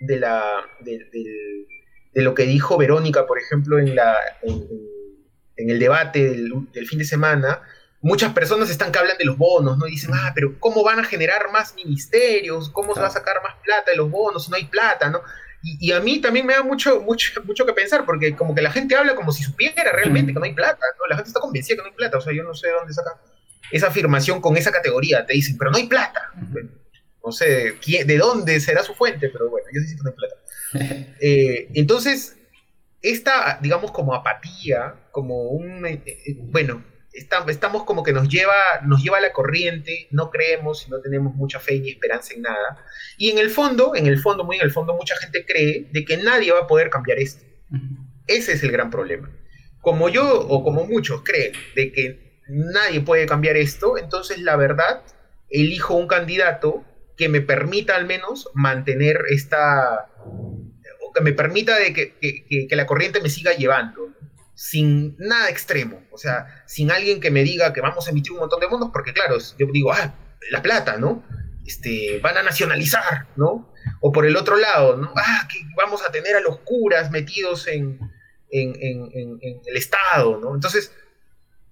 de, 0.00 0.16
la, 0.18 0.42
de 0.80 2.22
lo 2.22 2.34
que 2.34 2.44
dijo 2.44 2.78
Verónica, 2.78 3.26
por 3.26 3.38
ejemplo, 3.38 3.78
en, 3.78 3.94
la, 3.94 4.16
en, 4.42 5.70
el 5.70 5.78
debate 5.78 6.30
del, 6.30 6.86
fin 6.86 6.98
de 6.98 7.04
semana, 7.04 7.62
muchas 8.06 8.32
personas 8.32 8.70
están 8.70 8.92
que 8.92 8.98
hablan 8.98 9.18
de 9.18 9.24
los 9.24 9.36
bonos, 9.36 9.76
¿no? 9.76 9.86
Y 9.86 9.92
dicen, 9.92 10.10
ah, 10.14 10.32
pero 10.34 10.58
¿cómo 10.60 10.84
van 10.84 11.00
a 11.00 11.04
generar 11.04 11.50
más 11.50 11.74
ministerios? 11.74 12.70
¿Cómo 12.70 12.94
se 12.94 13.00
va 13.00 13.08
a 13.08 13.10
sacar 13.10 13.42
más 13.42 13.56
plata 13.62 13.90
de 13.90 13.96
los 13.96 14.10
bonos 14.10 14.44
si 14.44 14.50
no 14.50 14.56
hay 14.56 14.66
plata, 14.66 15.10
¿no? 15.10 15.20
Y, 15.62 15.90
a 15.90 15.98
mí 15.98 16.20
también 16.20 16.46
me 16.46 16.52
da 16.52 16.62
mucho, 16.62 17.00
mucho, 17.00 17.42
mucho 17.42 17.66
que 17.66 17.72
pensar, 17.72 18.04
porque 18.04 18.36
como 18.36 18.54
que 18.54 18.62
la 18.62 18.70
gente 18.70 18.94
habla 18.94 19.16
como 19.16 19.32
si 19.32 19.42
supiera 19.42 19.90
realmente 19.90 20.32
que 20.32 20.38
no 20.38 20.44
hay 20.44 20.54
plata, 20.54 20.78
¿no? 20.98 21.06
La 21.08 21.16
gente 21.16 21.28
está 21.28 21.40
convencida 21.40 21.76
que 21.76 21.82
no 21.82 21.88
hay 21.88 21.94
plata, 21.94 22.18
o 22.18 22.20
sea, 22.20 22.32
yo 22.32 22.44
no 22.44 22.54
sé 22.54 22.68
de 22.68 22.74
dónde 22.74 22.94
saca 22.94 23.20
esa 23.72 23.88
afirmación 23.88 24.40
con 24.40 24.56
esa 24.56 24.70
categoría. 24.70 25.26
Te 25.26 25.32
dicen, 25.32 25.58
pero 25.58 25.72
no 25.72 25.78
hay 25.78 25.88
plata. 25.88 26.30
No 27.24 27.32
sé 27.32 27.74
de 27.82 28.18
dónde 28.18 28.60
será 28.60 28.84
su 28.84 28.94
fuente, 28.94 29.28
pero 29.28 29.50
bueno, 29.50 29.66
yo 29.72 29.80
sí 29.80 29.96
que 29.96 30.02
no 30.02 30.10
hay 30.10 30.16
plata. 30.16 30.36
Eh, 31.20 31.68
entonces, 31.74 32.36
esta, 33.02 33.58
digamos, 33.60 33.90
como 33.90 34.14
apatía, 34.14 34.94
como 35.10 35.48
un, 35.48 35.86
eh, 35.86 36.02
eh, 36.04 36.36
bueno, 36.38 36.84
estamos 37.16 37.84
como 37.84 38.02
que 38.02 38.12
nos 38.12 38.28
lleva, 38.28 38.54
nos 38.84 39.02
lleva 39.02 39.18
a 39.18 39.20
la 39.20 39.32
corriente, 39.32 40.08
no 40.10 40.30
creemos 40.30 40.86
y 40.86 40.90
no 40.90 41.00
tenemos 41.00 41.34
mucha 41.34 41.58
fe 41.60 41.78
ni 41.80 41.90
esperanza 41.90 42.34
en 42.34 42.42
nada. 42.42 42.84
Y 43.16 43.30
en 43.30 43.38
el 43.38 43.50
fondo, 43.50 43.94
en 43.94 44.06
el 44.06 44.18
fondo, 44.18 44.44
muy 44.44 44.56
en 44.56 44.62
el 44.62 44.70
fondo, 44.70 44.94
mucha 44.94 45.16
gente 45.16 45.44
cree 45.46 45.88
de 45.90 46.04
que 46.04 46.16
nadie 46.18 46.52
va 46.52 46.60
a 46.60 46.66
poder 46.66 46.90
cambiar 46.90 47.18
esto. 47.18 47.44
Ese 48.26 48.52
es 48.52 48.62
el 48.62 48.72
gran 48.72 48.90
problema. 48.90 49.30
Como 49.80 50.08
yo 50.08 50.40
o 50.40 50.62
como 50.62 50.84
muchos 50.84 51.22
creen 51.22 51.52
de 51.74 51.92
que 51.92 52.42
nadie 52.48 53.00
puede 53.00 53.26
cambiar 53.26 53.56
esto, 53.56 53.98
entonces 53.98 54.38
la 54.38 54.56
verdad, 54.56 55.02
elijo 55.48 55.94
un 55.94 56.08
candidato 56.08 56.84
que 57.16 57.28
me 57.28 57.40
permita 57.40 57.96
al 57.96 58.06
menos 58.06 58.50
mantener 58.52 59.20
esta, 59.30 60.10
o 60.26 61.12
que 61.14 61.20
me 61.22 61.32
permita 61.32 61.78
de 61.78 61.92
que, 61.94 62.66
que 62.68 62.76
la 62.76 62.86
corriente 62.86 63.20
me 63.20 63.30
siga 63.30 63.52
llevando 63.54 64.15
sin 64.56 65.14
nada 65.18 65.50
extremo, 65.50 66.02
o 66.10 66.16
sea, 66.16 66.64
sin 66.66 66.90
alguien 66.90 67.20
que 67.20 67.30
me 67.30 67.44
diga 67.44 67.74
que 67.74 67.82
vamos 67.82 68.06
a 68.06 68.10
emitir 68.10 68.32
un 68.32 68.38
montón 68.38 68.58
de 68.58 68.68
fondos, 68.68 68.88
porque 68.90 69.12
claro, 69.12 69.36
yo 69.58 69.66
digo, 69.70 69.92
ah, 69.92 70.14
la 70.50 70.62
plata, 70.62 70.96
¿no? 70.96 71.22
Este, 71.66 72.20
van 72.20 72.38
a 72.38 72.42
nacionalizar, 72.42 73.26
¿no? 73.36 73.70
O 74.00 74.12
por 74.12 74.24
el 74.24 74.34
otro 74.34 74.56
lado, 74.56 74.96
¿no? 74.96 75.12
Ah, 75.14 75.46
que 75.52 75.58
vamos 75.76 76.02
a 76.08 76.10
tener 76.10 76.36
a 76.36 76.40
los 76.40 76.60
curas 76.60 77.10
metidos 77.10 77.68
en, 77.68 78.00
en, 78.50 79.38
el 79.66 79.76
Estado, 79.76 80.40
¿no? 80.40 80.54
Entonces, 80.54 80.90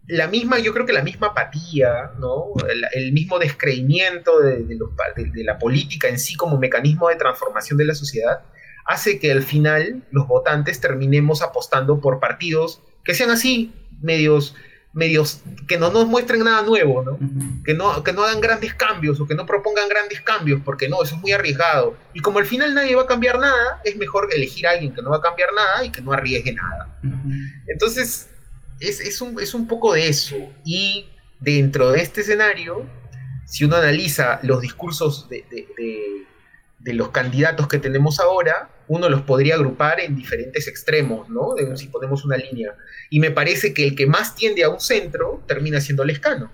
la 0.06 0.28
misma, 0.28 0.58
yo 0.58 0.74
creo 0.74 0.84
que 0.84 0.92
la 0.92 1.02
misma 1.02 1.28
apatía, 1.28 2.10
¿no? 2.18 2.52
El, 2.92 3.12
mismo 3.12 3.38
descreimiento 3.38 4.40
de, 4.40 4.64
de, 4.64 5.44
la 5.44 5.58
política 5.58 6.08
en 6.08 6.18
sí 6.18 6.34
como 6.34 6.58
mecanismo 6.58 7.08
de 7.08 7.16
transformación 7.16 7.78
de 7.78 7.86
la 7.86 7.94
sociedad, 7.94 8.42
hace 8.84 9.18
que 9.18 9.32
al 9.32 9.42
final 9.42 10.04
los 10.10 10.26
votantes 10.26 10.80
terminemos 10.80 11.42
apostando 11.42 12.00
por 12.00 12.20
partidos 12.20 12.82
que 13.04 13.14
sean 13.14 13.30
así, 13.30 13.72
medios, 14.00 14.54
medios 14.92 15.42
que 15.68 15.78
no 15.78 15.90
nos 15.90 16.06
muestren 16.06 16.44
nada 16.44 16.62
nuevo, 16.62 17.02
¿no? 17.02 17.18
que 17.64 17.74
¿no? 17.74 18.02
Que 18.02 18.12
no 18.12 18.24
hagan 18.24 18.40
grandes 18.40 18.74
cambios 18.74 19.20
o 19.20 19.26
que 19.26 19.34
no 19.34 19.44
propongan 19.44 19.88
grandes 19.88 20.20
cambios, 20.20 20.60
porque 20.64 20.88
no, 20.88 21.02
eso 21.02 21.16
es 21.16 21.20
muy 21.20 21.32
arriesgado. 21.32 21.96
Y 22.14 22.20
como 22.20 22.38
al 22.38 22.46
final 22.46 22.74
nadie 22.74 22.94
va 22.94 23.02
a 23.02 23.06
cambiar 23.06 23.38
nada, 23.38 23.80
es 23.84 23.96
mejor 23.96 24.28
elegir 24.34 24.66
a 24.66 24.70
alguien 24.70 24.94
que 24.94 25.02
no 25.02 25.10
va 25.10 25.18
a 25.18 25.22
cambiar 25.22 25.50
nada 25.54 25.84
y 25.84 25.90
que 25.90 26.00
no 26.00 26.12
arriesgue 26.12 26.54
nada. 26.54 26.98
Entonces, 27.66 28.28
es, 28.80 29.20
un, 29.20 29.40
es 29.40 29.54
un 29.54 29.66
poco 29.66 29.92
de 29.92 30.08
eso. 30.08 30.36
Y 30.64 31.08
dentro 31.40 31.92
de 31.92 32.00
este 32.00 32.22
escenario, 32.22 32.86
si 33.46 33.64
uno 33.64 33.76
analiza 33.76 34.40
los 34.42 34.62
discursos 34.62 35.28
de 35.28 35.44
de 36.84 36.92
los 36.92 37.08
candidatos 37.08 37.66
que 37.66 37.78
tenemos 37.78 38.20
ahora, 38.20 38.70
uno 38.88 39.08
los 39.08 39.22
podría 39.22 39.54
agrupar 39.54 40.00
en 40.00 40.16
diferentes 40.16 40.68
extremos, 40.68 41.28
¿no? 41.28 41.54
si 41.76 41.86
ponemos 41.88 42.24
una 42.24 42.36
línea. 42.36 42.74
Y 43.10 43.20
me 43.20 43.30
parece 43.30 43.72
que 43.72 43.84
el 43.84 43.94
que 43.94 44.06
más 44.06 44.34
tiende 44.34 44.64
a 44.64 44.68
un 44.68 44.80
centro 44.80 45.42
termina 45.46 45.80
siendo 45.80 46.02
el 46.02 46.10
escano. 46.10 46.50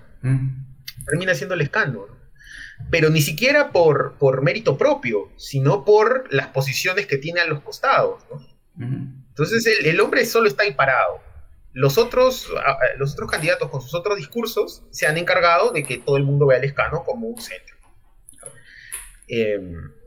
Termina 1.05 1.35
siendo 1.35 1.55
el 1.55 1.61
escano. 1.61 2.07
Pero 2.89 3.09
ni 3.09 3.21
siquiera 3.21 3.71
por, 3.71 4.15
por 4.17 4.41
mérito 4.41 4.77
propio, 4.77 5.31
sino 5.37 5.85
por 5.85 6.33
las 6.33 6.47
posiciones 6.47 7.05
que 7.05 7.17
tiene 7.17 7.41
a 7.41 7.45
los 7.45 7.61
costados. 7.61 8.23
Entonces 8.77 9.65
el, 9.83 9.99
hombre 9.99 10.25
solo 10.25 10.47
está 10.47 10.63
ahí 10.63 10.73
parado. 10.73 11.19
Los 11.73 11.97
otros, 11.97 12.49
los 12.97 13.13
otros 13.13 13.29
candidatos 13.29 13.69
con 13.69 13.81
sus 13.81 13.93
otros 13.93 14.17
discursos 14.17 14.83
se 14.91 15.07
han 15.07 15.17
encargado 15.17 15.71
de 15.71 15.83
que 15.83 15.99
todo 15.99 16.17
el 16.17 16.23
mundo 16.23 16.47
vea 16.47 16.57
al 16.57 16.63
escano 16.63 17.03
como 17.03 17.27
un 17.27 17.41
centro. 17.41 17.75
Eh, 19.27 19.59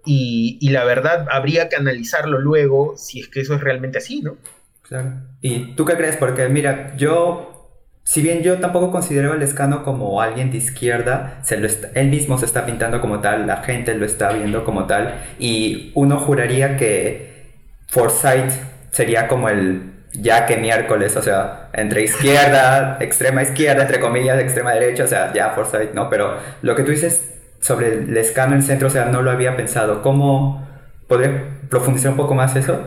y, 0.04 0.68
la 0.70 0.84
verdad, 0.84 1.26
habría 1.30 1.68
que 1.68 1.76
analizarlo 1.76 2.38
luego 2.38 2.94
si 2.96 3.20
es 3.20 3.28
que 3.28 3.40
eso 3.40 3.54
es 3.54 3.60
realmente 3.60 3.98
así, 3.98 4.20
¿no? 4.20 4.36
Claro. 4.82 5.12
¿Y 5.40 5.74
tú 5.74 5.84
qué 5.84 5.94
crees? 5.94 6.16
Porque 6.16 6.48
mira, 6.48 6.94
yo, 6.96 7.70
si 8.04 8.20
bien 8.20 8.42
yo 8.42 8.58
tampoco 8.58 8.90
considero 8.90 9.32
al 9.32 9.42
Escano 9.42 9.82
como 9.82 10.20
alguien 10.20 10.50
de 10.50 10.58
izquierda, 10.58 11.38
se 11.42 11.56
lo 11.56 11.68
él 11.94 12.08
mismo 12.08 12.38
se 12.38 12.44
está 12.44 12.66
pintando 12.66 13.00
como 13.00 13.20
tal, 13.20 13.46
la 13.46 13.58
gente 13.58 13.94
lo 13.94 14.04
está 14.04 14.32
viendo 14.32 14.64
como 14.64 14.86
tal, 14.86 15.14
y 15.38 15.90
uno 15.94 16.18
juraría 16.18 16.76
que 16.76 17.54
Forsyth 17.88 18.52
sería 18.90 19.26
como 19.26 19.48
el 19.48 19.94
ya 20.12 20.46
que 20.46 20.56
miércoles, 20.58 21.16
o 21.16 21.22
sea, 21.22 21.70
entre 21.72 22.02
izquierda, 22.02 22.98
extrema 23.00 23.42
izquierda, 23.42 23.82
entre 23.82 24.00
comillas, 24.00 24.38
extrema 24.38 24.72
derecha, 24.72 25.04
o 25.04 25.08
sea, 25.08 25.32
ya 25.32 25.50
Forsyth, 25.50 25.92
¿no? 25.94 26.08
Pero 26.08 26.38
lo 26.62 26.76
que 26.76 26.82
tú 26.82 26.90
dices 26.90 27.33
sobre 27.64 27.94
el 27.94 28.14
el 28.14 28.62
centro, 28.62 28.88
o 28.88 28.90
sea, 28.90 29.06
no 29.06 29.22
lo 29.22 29.30
había 29.30 29.56
pensado. 29.56 30.02
¿Cómo 30.02 30.68
podría 31.08 31.60
profundizar 31.70 32.10
un 32.10 32.18
poco 32.18 32.34
más 32.34 32.54
eso? 32.56 32.86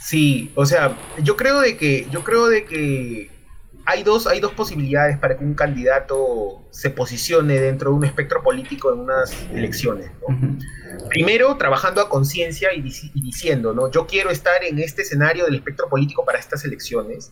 Sí, 0.00 0.50
o 0.56 0.66
sea, 0.66 0.96
yo 1.22 1.36
creo 1.36 1.60
de 1.60 1.76
que, 1.76 2.08
yo 2.10 2.24
creo 2.24 2.48
de 2.48 2.64
que 2.64 3.30
hay 3.86 4.02
dos, 4.02 4.26
hay 4.26 4.40
dos 4.40 4.52
posibilidades 4.52 5.16
para 5.18 5.38
que 5.38 5.44
un 5.44 5.54
candidato 5.54 6.66
se 6.72 6.90
posicione 6.90 7.60
dentro 7.60 7.90
de 7.90 7.96
un 7.98 8.04
espectro 8.04 8.42
político 8.42 8.92
en 8.92 8.98
unas 8.98 9.32
elecciones. 9.54 10.10
Primero, 11.08 11.56
trabajando 11.56 12.00
a 12.00 12.08
conciencia 12.08 12.74
y, 12.74 12.80
y, 12.80 13.22
diciendo, 13.22 13.74
¿no? 13.74 13.92
Yo 13.92 14.08
quiero 14.08 14.30
estar 14.30 14.64
en 14.64 14.80
este 14.80 15.02
escenario 15.02 15.44
del 15.44 15.54
espectro 15.54 15.88
político 15.88 16.24
para 16.24 16.40
estas 16.40 16.64
elecciones. 16.64 17.30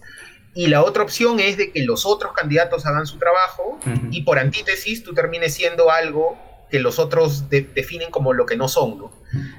Y 0.57 0.69
la 0.69 0.83
otra 0.83 1.03
opción 1.03 1.39
es 1.39 1.59
de 1.59 1.71
que 1.71 1.85
los 1.85 2.07
otros 2.07 2.33
candidatos 2.33 2.87
hagan 2.87 3.07
su 3.07 3.19
trabajo 3.19 3.79
y 4.11 4.23
por 4.23 4.39
antítesis 4.39 5.05
tú 5.05 5.13
termines 5.13 5.53
siendo 5.53 5.91
algo 5.91 6.39
que 6.71 6.81
los 6.81 6.99
otros 6.99 7.51
definen 7.51 8.11
como 8.11 8.33
lo 8.33 8.47
que 8.47 8.57
no 8.57 8.67
son, 8.67 8.97
¿no? 8.97 9.13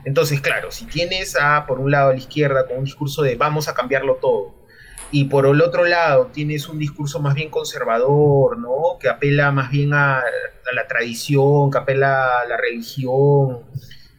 Entonces, 0.06 0.42
claro, 0.42 0.72
si 0.72 0.86
tienes 0.86 1.38
a, 1.40 1.68
por 1.68 1.80
un 1.80 1.92
lado, 1.92 2.10
a 2.10 2.14
la 2.14 2.18
izquierda 2.18 2.66
con 2.66 2.80
un 2.80 2.86
discurso 2.86 3.22
de 3.22 3.36
vamos 3.36 3.68
a 3.68 3.76
cambiarlo 3.76 4.16
todo, 4.16 4.56
y 5.12 5.26
por 5.26 5.46
el 5.46 5.62
otro 5.62 5.86
lado 5.86 6.32
tienes 6.34 6.68
un 6.68 6.80
discurso 6.80 7.20
más 7.20 7.36
bien 7.36 7.52
conservador, 7.52 8.58
¿no? 8.58 8.98
Que 9.00 9.08
apela 9.08 9.52
más 9.52 9.70
bien 9.70 9.94
a, 9.94 10.24
la 10.74 10.88
tradición, 10.88 11.70
que 11.70 11.78
apela 11.78 12.40
a 12.40 12.46
la 12.48 12.58
religión, 12.58 13.60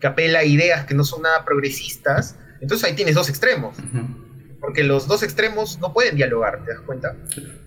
que 0.01 0.07
apela 0.07 0.39
a 0.39 0.45
ideas 0.45 0.87
que 0.87 0.95
no 0.95 1.03
son 1.03 1.23
nada 1.23 1.45
progresistas, 1.45 2.39
entonces 2.61 2.89
ahí 2.89 2.95
tienes 2.95 3.17
dos 3.17 3.29
extremos 3.29 3.77
porque 4.61 4.83
los 4.83 5.07
dos 5.07 5.23
extremos 5.23 5.79
no 5.81 5.93
pueden 5.93 6.17
dialogar, 6.17 6.65
¿te 6.65 6.73
das 6.73 6.81
cuenta? 6.81 7.17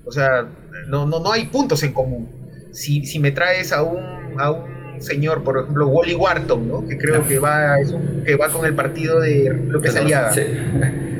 O 0.05 0.11
sea, 0.11 0.47
no, 0.87 1.05
no, 1.05 1.19
no 1.19 1.31
hay 1.31 1.45
puntos 1.45 1.83
en 1.83 1.93
común. 1.93 2.29
Si, 2.71 3.05
si 3.05 3.19
me 3.19 3.31
traes 3.31 3.71
a 3.71 3.83
un, 3.83 4.39
a 4.39 4.51
un 4.51 5.01
señor, 5.01 5.43
por 5.43 5.57
ejemplo, 5.57 5.87
Wally 5.87 6.15
Wharton, 6.15 6.67
¿no? 6.67 6.87
que 6.87 6.97
creo 6.97 7.27
que 7.27 7.39
va, 7.39 7.75
que 8.25 8.35
va 8.35 8.49
con 8.49 8.65
el 8.65 8.75
partido 8.75 9.19
de 9.19 9.53
López 9.67 9.95
Aliaga. 9.95 10.33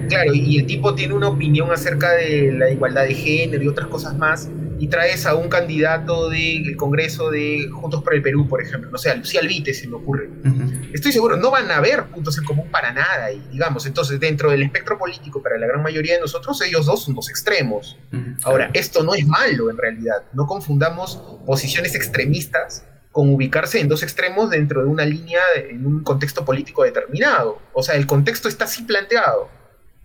Claro, 0.08 0.34
y 0.34 0.60
el 0.60 0.66
tipo 0.66 0.94
tiene 0.94 1.14
una 1.14 1.30
opinión 1.30 1.72
acerca 1.72 2.12
de 2.12 2.52
la 2.52 2.70
igualdad 2.70 3.04
de 3.04 3.14
género 3.14 3.64
y 3.64 3.68
otras 3.70 3.88
cosas 3.88 4.18
más, 4.18 4.50
y 4.82 4.88
traes 4.88 5.28
a 5.28 5.36
un 5.36 5.48
candidato 5.48 6.28
del 6.28 6.76
Congreso 6.76 7.30
de 7.30 7.70
Juntos 7.72 8.02
por 8.02 8.16
el 8.16 8.24
Perú, 8.24 8.48
por 8.48 8.64
ejemplo, 8.64 8.90
no 8.90 8.98
sé, 8.98 9.16
Lucía 9.16 9.40
Alvite 9.40 9.76
se 9.76 9.88
me 9.88 9.98
ocurre. 9.98 10.28
estoy 10.92 11.12
seguro, 11.12 11.38
no 11.38 11.52
van 11.52 11.70
a 11.70 11.78
haber 11.78 12.06
puntos 12.06 12.36
en 12.40 12.46
común 12.46 12.68
para 12.72 12.92
nada. 12.92 13.32
Y 13.32 13.40
digamos, 13.52 13.86
entonces 13.86 14.20
dentro 14.20 14.50
del 14.50 14.64
espectro 14.64 14.98
político, 14.98 15.40
para 15.44 15.60
la 15.60 15.68
gran 15.68 15.84
mayoría 15.84 16.16
de 16.16 16.22
nosotros, 16.22 16.60
ellos 16.64 16.88
dos 16.88 17.04
son 17.04 17.14
dos 17.14 17.30
extremos. 17.30 17.96
Ahora, 18.44 18.72
esto 18.74 19.04
no 19.04 19.14
es 19.14 19.28
malo 19.28 19.70
en 19.70 19.78
realidad. 19.78 20.24
No 20.34 20.48
confundamos 20.48 21.22
posiciones 21.46 21.94
extremistas 21.94 22.84
con 23.12 23.32
ubicarse 23.32 23.80
en 23.80 23.88
dos 23.88 24.02
extremos 24.02 24.50
dentro 24.50 24.82
de 24.82 24.88
una 24.88 25.06
línea, 25.06 25.42
en 25.58 25.86
un 25.86 26.04
contexto 26.04 26.44
político 26.44 26.84
determinado. 26.84 27.60
O 27.74 27.84
sea, 27.84 27.94
el 27.98 28.08
contexto 28.08 28.48
está 28.48 28.66
así 28.66 28.82
planteado, 28.82 29.48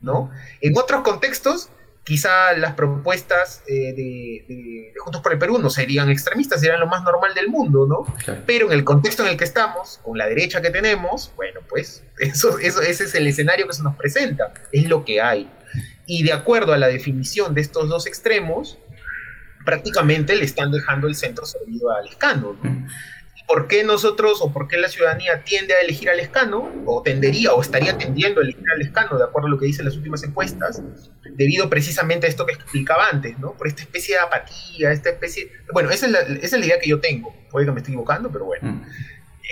¿no? 0.03 0.31
En 0.61 0.77
otros 0.77 1.01
contextos, 1.01 1.71
quizá 2.07 2.53
las 2.57 2.75
propuestas 2.75 3.65
eh, 3.67 3.93
de, 3.93 4.93
Juntos 4.97 5.21
por 5.21 5.33
el 5.33 5.39
Perú 5.39 5.59
no 5.59 5.71
serían 5.71 6.09
extremistas, 6.09 6.61
serían 6.61 6.79
lo 6.79 6.87
más 6.87 7.03
normal 7.03 7.35
del 7.35 7.49
mundo, 7.49 7.87
¿no? 7.87 8.07
Pero 8.47 8.67
en 8.67 8.73
el 8.73 8.85
contexto 8.85 9.25
en 9.25 9.31
el 9.31 9.37
que 9.37 9.45
estamos, 9.45 9.99
con 10.03 10.17
la 10.17 10.27
derecha 10.27 10.63
que 10.63 10.71
tenemos, 10.71 11.33
bueno, 11.37 11.61
pues 11.69 12.05
eso, 12.19 12.59
eso, 12.61 12.81
ese 12.81 13.05
es 13.05 13.15
el 13.17 13.27
escenario 13.27 13.67
que 13.67 13.75
se 13.75 13.83
nos 13.83 13.97
presenta, 13.97 14.55
es 14.71 14.89
lo 14.89 15.05
que 15.05 15.21
hay. 15.21 15.51
Y 16.07 16.23
de 16.23 16.33
acuerdo 16.33 16.73
a 16.73 16.79
la 16.79 16.87
definición 16.87 17.55
de 17.55 17.61
estos 17.61 17.89
dos 17.89 18.07
extremos, 18.07 18.79
prácticamente 19.65 20.37
le 20.37 20.45
están 20.45 20.71
dejando 20.71 21.09
el 21.09 21.17
centro 21.17 21.45
servido 21.45 21.91
al 21.91 22.07
escano. 22.07 22.57
¿Por 23.47 23.69
qué 23.69 23.85
nosotros 23.85 24.41
o 24.41 24.53
por 24.53 24.67
qué 24.67 24.77
la 24.77 24.89
ciudadanía 24.89 25.45
tiende 25.45 25.75
a 25.75 25.81
elegir 25.81 26.11
al 26.11 26.19
escano, 26.19 26.69
o 26.85 27.03
tendería 27.03 27.53
o 27.53 27.63
estaría 27.63 27.97
tendiendo 27.97 28.41
a 28.41 28.45
elegir 28.45 28.65
al 28.75 28.83
escano, 28.83 29.17
de 29.17 29.25
acuerdo 29.25 29.47
a 29.47 29.51
lo 29.51 29.59
que 29.59 29.67
dicen 29.67 29.85
las 29.85 29.97
últimas 29.97 30.25
encuestas, 30.25 30.83
debido 31.37 31.71
precisamente 31.71 32.27
a 32.27 32.31
esto 32.31 32.45
que 32.45 32.55
explicaba 32.55 33.09
antes, 33.09 33.39
¿no? 33.39 33.53
Por 33.53 33.69
esta 33.69 33.83
especie 33.83 34.17
de 34.17 34.21
apatía, 34.21 34.91
esta 34.91 35.11
especie... 35.11 35.53
Bueno, 35.73 35.91
esa 35.91 36.07
es 36.07 36.13
la, 36.13 36.21
esa 36.21 36.57
es 36.57 36.61
la 36.61 36.67
idea 36.67 36.81
que 36.81 36.89
yo 36.89 37.01
tengo, 37.01 37.35
puede 37.51 37.67
que 37.67 37.73
me 37.73 37.79
esté 37.79 37.93
equivocando, 37.93 38.33
pero 38.33 38.47
bueno. 38.47 38.69
Mm. 38.69 38.83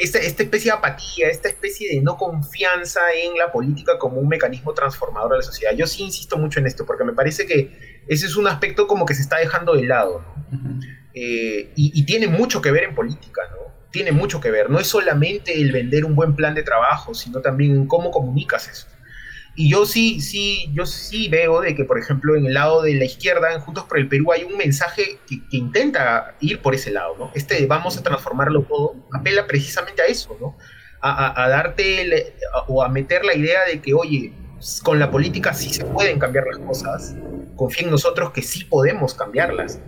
Esta, 0.01 0.19
esta, 0.19 0.43
especie 0.43 0.73
de 0.73 0.79
apatía, 0.79 1.29
esta 1.29 1.49
especie 1.49 1.95
de 1.95 2.03
no 2.03 2.17
confianza 2.17 3.01
en 3.15 3.39
la 3.39 3.53
política 3.53 3.97
como 3.97 4.19
un 4.19 4.27
mecanismo 4.27 4.75
transformador 4.75 5.31
de 5.31 5.37
la 5.37 5.43
sociedad. 5.45 5.73
Yo 5.77 5.87
sí 5.87 6.03
insisto 6.03 6.37
mucho 6.37 6.59
en 6.59 6.67
esto, 6.67 6.85
porque 6.85 7.05
me 7.05 7.13
parece 7.13 7.47
que 7.47 8.03
ese 8.09 8.27
es 8.27 8.35
un 8.35 8.49
aspecto 8.49 8.89
como 8.89 9.07
que 9.07 9.15
se 9.15 9.23
está 9.23 9.39
dejando 9.39 9.75
de 9.75 9.85
lado, 9.85 10.25
eh, 11.15 11.71
y, 11.77 12.05
tiene 12.07 12.27
mucho 12.27 12.61
que 12.61 12.73
ver 12.73 12.83
en 12.83 12.95
política, 12.95 13.43
¿no? 13.53 13.74
Tiene 13.95 14.11
mucho 14.11 14.41
que 14.41 14.51
ver. 14.51 14.71
No 14.71 14.81
es 14.81 14.89
solamente 14.89 15.55
el 15.55 15.71
vender 15.71 16.05
un 16.05 16.17
buen 16.17 16.35
plan 16.35 16.53
de 16.53 16.65
trabajo, 16.65 17.15
sino 17.15 17.41
también 17.41 17.87
cómo 17.87 18.11
comunicas 18.11 18.67
eso. 18.67 18.89
Y 19.55 19.71
yo 19.71 19.87
sí, 19.87 20.21
sí, 20.21 20.69
yo 20.73 20.85
sí 20.85 21.29
veo 21.29 21.61
de 21.61 21.77
que, 21.77 21.85
por 21.85 21.97
ejemplo, 21.97 22.35
en 22.35 22.45
el 22.45 22.55
lado 22.55 22.83
de 22.83 22.95
la 22.95 23.05
izquierda, 23.05 23.53
en 23.53 23.61
Juntos 23.61 23.85
por 23.85 24.01
el 24.01 24.09
Perú, 24.09 24.33
hay 24.33 24.43
un 24.43 24.57
mensaje 24.57 25.21
que, 25.29 25.39
intenta 25.57 26.35
ir 26.41 26.61
por 26.61 26.75
ese 26.75 26.91
lado, 26.91 27.15
¿no? 27.17 27.31
Este 27.37 27.67
vamos 27.67 27.97
a 27.97 28.03
transformarlo 28.03 28.63
todo, 28.63 28.97
apela 29.13 29.47
precisamente 29.47 30.03
a 30.03 30.07
eso, 30.07 30.37
¿no? 30.41 30.57
A, 31.01 31.45
a 31.45 31.49
darte 31.49 32.35
o 32.67 32.83
a 32.83 32.89
meter 32.89 33.25
la 33.25 33.37
idea 33.37 33.65
de 33.65 33.81
que, 33.81 33.95
oye, 33.95 34.33
con 34.83 34.99
la 34.99 35.09
política 35.09 35.55
sí 35.55 35.73
se 35.73 35.85
pueden 35.85 36.19
cambiar 36.19 36.47
las 36.49 36.59
cosas, 36.59 37.15
confía 37.55 37.85
en 37.85 37.93
nosotros 37.93 38.33
que 38.33 38.43
sí 38.43 38.65
podemos 38.65 39.15
cambiarlas. 39.15 39.79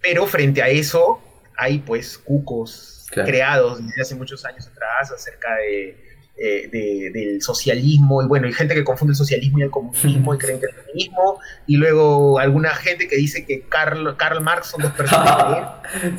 Pero 0.00 0.26
frente 0.26 0.62
a 0.62 0.68
eso 0.68 1.20
hay 1.58 1.80
pues 1.80 2.16
cucos 2.16 2.91
creados 3.12 3.84
desde 3.84 4.02
hace 4.02 4.14
muchos 4.14 4.44
años 4.44 4.66
atrás 4.66 5.12
acerca 5.12 5.48
eh, 5.64 6.68
de, 6.72 7.10
del 7.12 7.42
socialismo 7.42 8.22
y 8.22 8.26
bueno, 8.26 8.46
hay 8.46 8.52
gente 8.52 8.74
que 8.74 8.82
confunde 8.82 9.12
el 9.12 9.16
socialismo 9.16 9.58
y 9.58 9.62
el 9.62 9.70
comunismo 9.70 10.34
y 10.34 10.38
creen 10.40 10.58
que 10.60 10.66
el 10.66 10.74
comunismo 10.74 11.38
y 11.66 11.76
luego 11.76 12.38
alguna 12.38 12.70
gente 12.74 13.06
que 13.06 13.16
dice 13.16 13.44
que 13.44 13.62
Karl, 13.68 14.16
Karl 14.16 14.40
Marx 14.40 14.68
son 14.68 14.82
dos 14.82 14.92
personas 14.92 15.72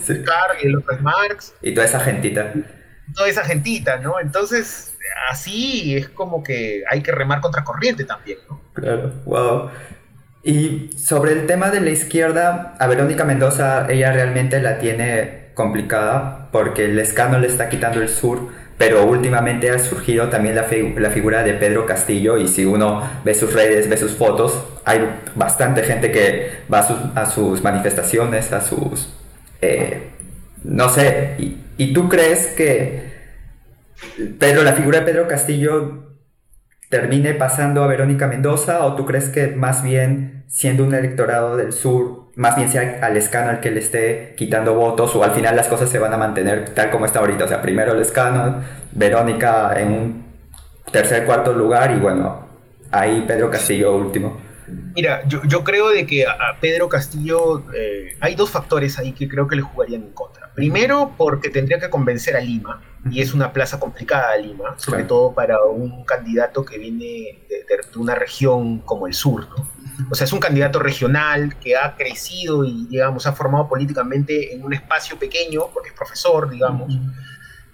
Karl 0.05 0.57
y 0.63 0.67
el 0.67 0.75
otro 0.77 0.95
es 0.95 1.01
Marx. 1.01 1.53
Y 1.61 1.73
toda 1.73 1.87
esa 1.87 1.99
gentita. 1.99 2.53
Toda 3.15 3.27
esa 3.27 3.43
gentita, 3.43 3.97
¿no? 3.97 4.19
Entonces 4.19 4.95
así 5.29 5.95
es 5.97 6.09
como 6.09 6.43
que 6.43 6.83
hay 6.89 7.01
que 7.01 7.11
remar 7.11 7.41
contra 7.41 7.63
corriente 7.63 8.05
también, 8.05 8.37
¿no? 8.49 8.61
Claro, 8.73 9.11
wow. 9.25 9.69
Y 10.43 10.89
sobre 10.97 11.31
el 11.31 11.47
tema 11.47 11.69
de 11.71 11.79
la 11.79 11.89
izquierda, 11.89 12.75
a 12.77 12.87
Verónica 12.87 13.23
Mendoza, 13.23 13.87
ella 13.89 14.11
realmente 14.11 14.61
la 14.61 14.77
tiene 14.77 15.42
complicada 15.53 16.49
porque 16.51 16.85
el 16.85 16.99
escándalo 16.99 17.45
está 17.45 17.69
quitando 17.69 18.01
el 18.01 18.09
sur, 18.09 18.49
pero 18.77 19.05
últimamente 19.05 19.69
ha 19.69 19.79
surgido 19.79 20.29
también 20.29 20.55
la, 20.55 20.67
la, 20.97 21.09
figura 21.11 21.43
de 21.43 21.53
Pedro 21.53 21.85
Castillo 21.85 22.37
y 22.37 22.47
si 22.47 22.65
uno 22.65 23.03
ve 23.23 23.35
sus 23.35 23.53
redes, 23.53 23.89
ve 23.89 23.97
sus 23.97 24.15
fotos, 24.15 24.63
hay 24.83 25.07
bastante 25.35 25.83
gente 25.83 26.11
que 26.11 26.51
va 26.71 26.79
a 26.79 27.25
sus, 27.25 27.63
manifestaciones, 27.63 28.51
a 28.51 28.61
sus... 28.61 29.13
Eh, 29.61 30.09
no 30.63 30.89
sé, 30.89 31.35
y, 31.39 31.57
y 31.77 31.93
tú 31.93 32.09
crees 32.09 32.47
que 32.47 33.13
Pedro, 34.39 34.63
la 34.63 34.73
figura 34.73 34.99
de 34.99 35.05
Pedro 35.05 35.27
Castillo 35.27 36.15
termine 36.89 37.33
pasando 37.33 37.83
a 37.83 37.87
Verónica 37.87 38.27
Mendoza 38.27 38.85
o 38.85 38.95
tú 38.95 39.05
crees 39.05 39.29
que 39.29 39.47
más 39.47 39.83
bien 39.83 40.45
siendo 40.47 40.83
un 40.83 40.93
electorado 40.93 41.57
del 41.57 41.73
sur, 41.73 42.22
más 42.35 42.55
bien 42.55 42.71
sea 42.71 42.99
al 43.01 43.15
escano 43.17 43.51
el 43.51 43.59
que 43.59 43.71
le 43.71 43.79
esté 43.79 44.33
quitando 44.37 44.73
votos 44.73 45.15
o 45.15 45.23
al 45.23 45.31
final 45.31 45.55
las 45.55 45.67
cosas 45.67 45.89
se 45.89 45.99
van 45.99 46.13
a 46.13 46.17
mantener 46.17 46.69
tal 46.69 46.89
como 46.89 47.05
está 47.05 47.19
ahorita? 47.19 47.45
O 47.45 47.47
sea, 47.47 47.61
primero 47.61 47.93
el 47.93 48.01
escano, 48.01 48.63
Verónica 48.91 49.73
en 49.79 49.87
un 49.87 50.25
tercer, 50.91 51.25
cuarto 51.25 51.53
lugar 51.53 51.91
y 51.91 51.99
bueno, 51.99 52.47
ahí 52.91 53.23
Pedro 53.27 53.49
Castillo 53.49 53.95
último. 53.95 54.41
Mira, 54.95 55.23
yo, 55.27 55.63
creo 55.63 55.89
de 55.89 56.05
que 56.05 56.25
a 56.25 56.57
Pedro 56.59 56.87
Castillo 56.87 57.63
eh, 57.73 58.15
hay 58.19 58.35
dos 58.35 58.49
factores 58.49 58.97
ahí 58.97 59.11
que 59.11 59.27
creo 59.27 59.47
que 59.47 59.55
le 59.55 59.61
jugarían 59.61 60.03
en 60.03 60.11
contra. 60.11 60.51
Primero, 60.53 61.13
porque 61.17 61.49
tendría 61.49 61.79
que 61.79 61.89
convencer 61.89 62.35
a 62.35 62.39
Lima, 62.39 62.81
y 63.09 63.21
es 63.21 63.33
una 63.33 63.51
plaza 63.51 63.79
complicada 63.79 64.37
Lima, 64.37 64.75
sobre 64.77 65.03
todo 65.03 65.33
para 65.33 65.63
un 65.63 66.05
candidato 66.05 66.63
que 66.63 66.77
viene 66.77 67.39
de, 67.49 67.65
una 67.95 68.15
región 68.15 68.79
como 68.79 69.07
el 69.07 69.13
sur, 69.13 69.47
¿no? 69.49 69.67
O 70.09 70.15
sea, 70.15 70.25
es 70.25 70.33
un 70.33 70.39
candidato 70.39 70.79
regional 70.79 71.57
que 71.59 71.75
ha 71.75 71.95
crecido 71.95 72.65
y, 72.65 72.87
digamos, 72.87 73.27
ha 73.27 73.33
formado 73.33 73.67
políticamente 73.67 74.53
en 74.53 74.63
un 74.63 74.73
espacio 74.73 75.17
pequeño, 75.17 75.67
porque 75.73 75.89
es 75.89 75.95
profesor, 75.95 76.49
digamos. 76.49 76.93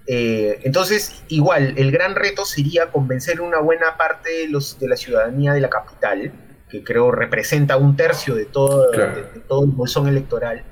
Eh, 0.07 0.59
entonces, 0.63 1.23
igual, 1.27 1.75
el 1.77 1.91
gran 1.91 2.15
reto 2.15 2.45
sería 2.45 2.91
convencer 2.91 3.41
una 3.41 3.59
buena 3.59 3.95
parte 3.97 4.31
de, 4.31 4.47
los, 4.49 4.79
de 4.79 4.87
la 4.87 4.97
ciudadanía 4.97 5.53
de 5.53 5.61
la 5.61 5.69
capital, 5.69 6.31
que 6.69 6.83
creo 6.83 7.11
representa 7.11 7.77
un 7.77 7.95
tercio 7.95 8.35
de 8.35 8.45
todo, 8.45 8.91
de, 8.91 9.41
todo 9.47 9.65
el 9.65 9.71
bolsón 9.71 10.07
electoral, 10.07 10.63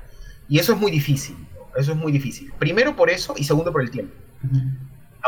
y 0.50 0.60
eso 0.60 0.74
es 0.74 0.80
muy 0.80 0.92
difícil. 0.92 1.36
Eso 1.76 1.92
es 1.92 1.98
muy 1.98 2.12
difícil. 2.12 2.52
Primero 2.58 2.96
por 2.96 3.12
eso 3.12 3.36
y 3.38 3.44
segundo 3.44 3.72
por 3.72 3.84
el 3.84 3.92
tiempo. 3.92 4.16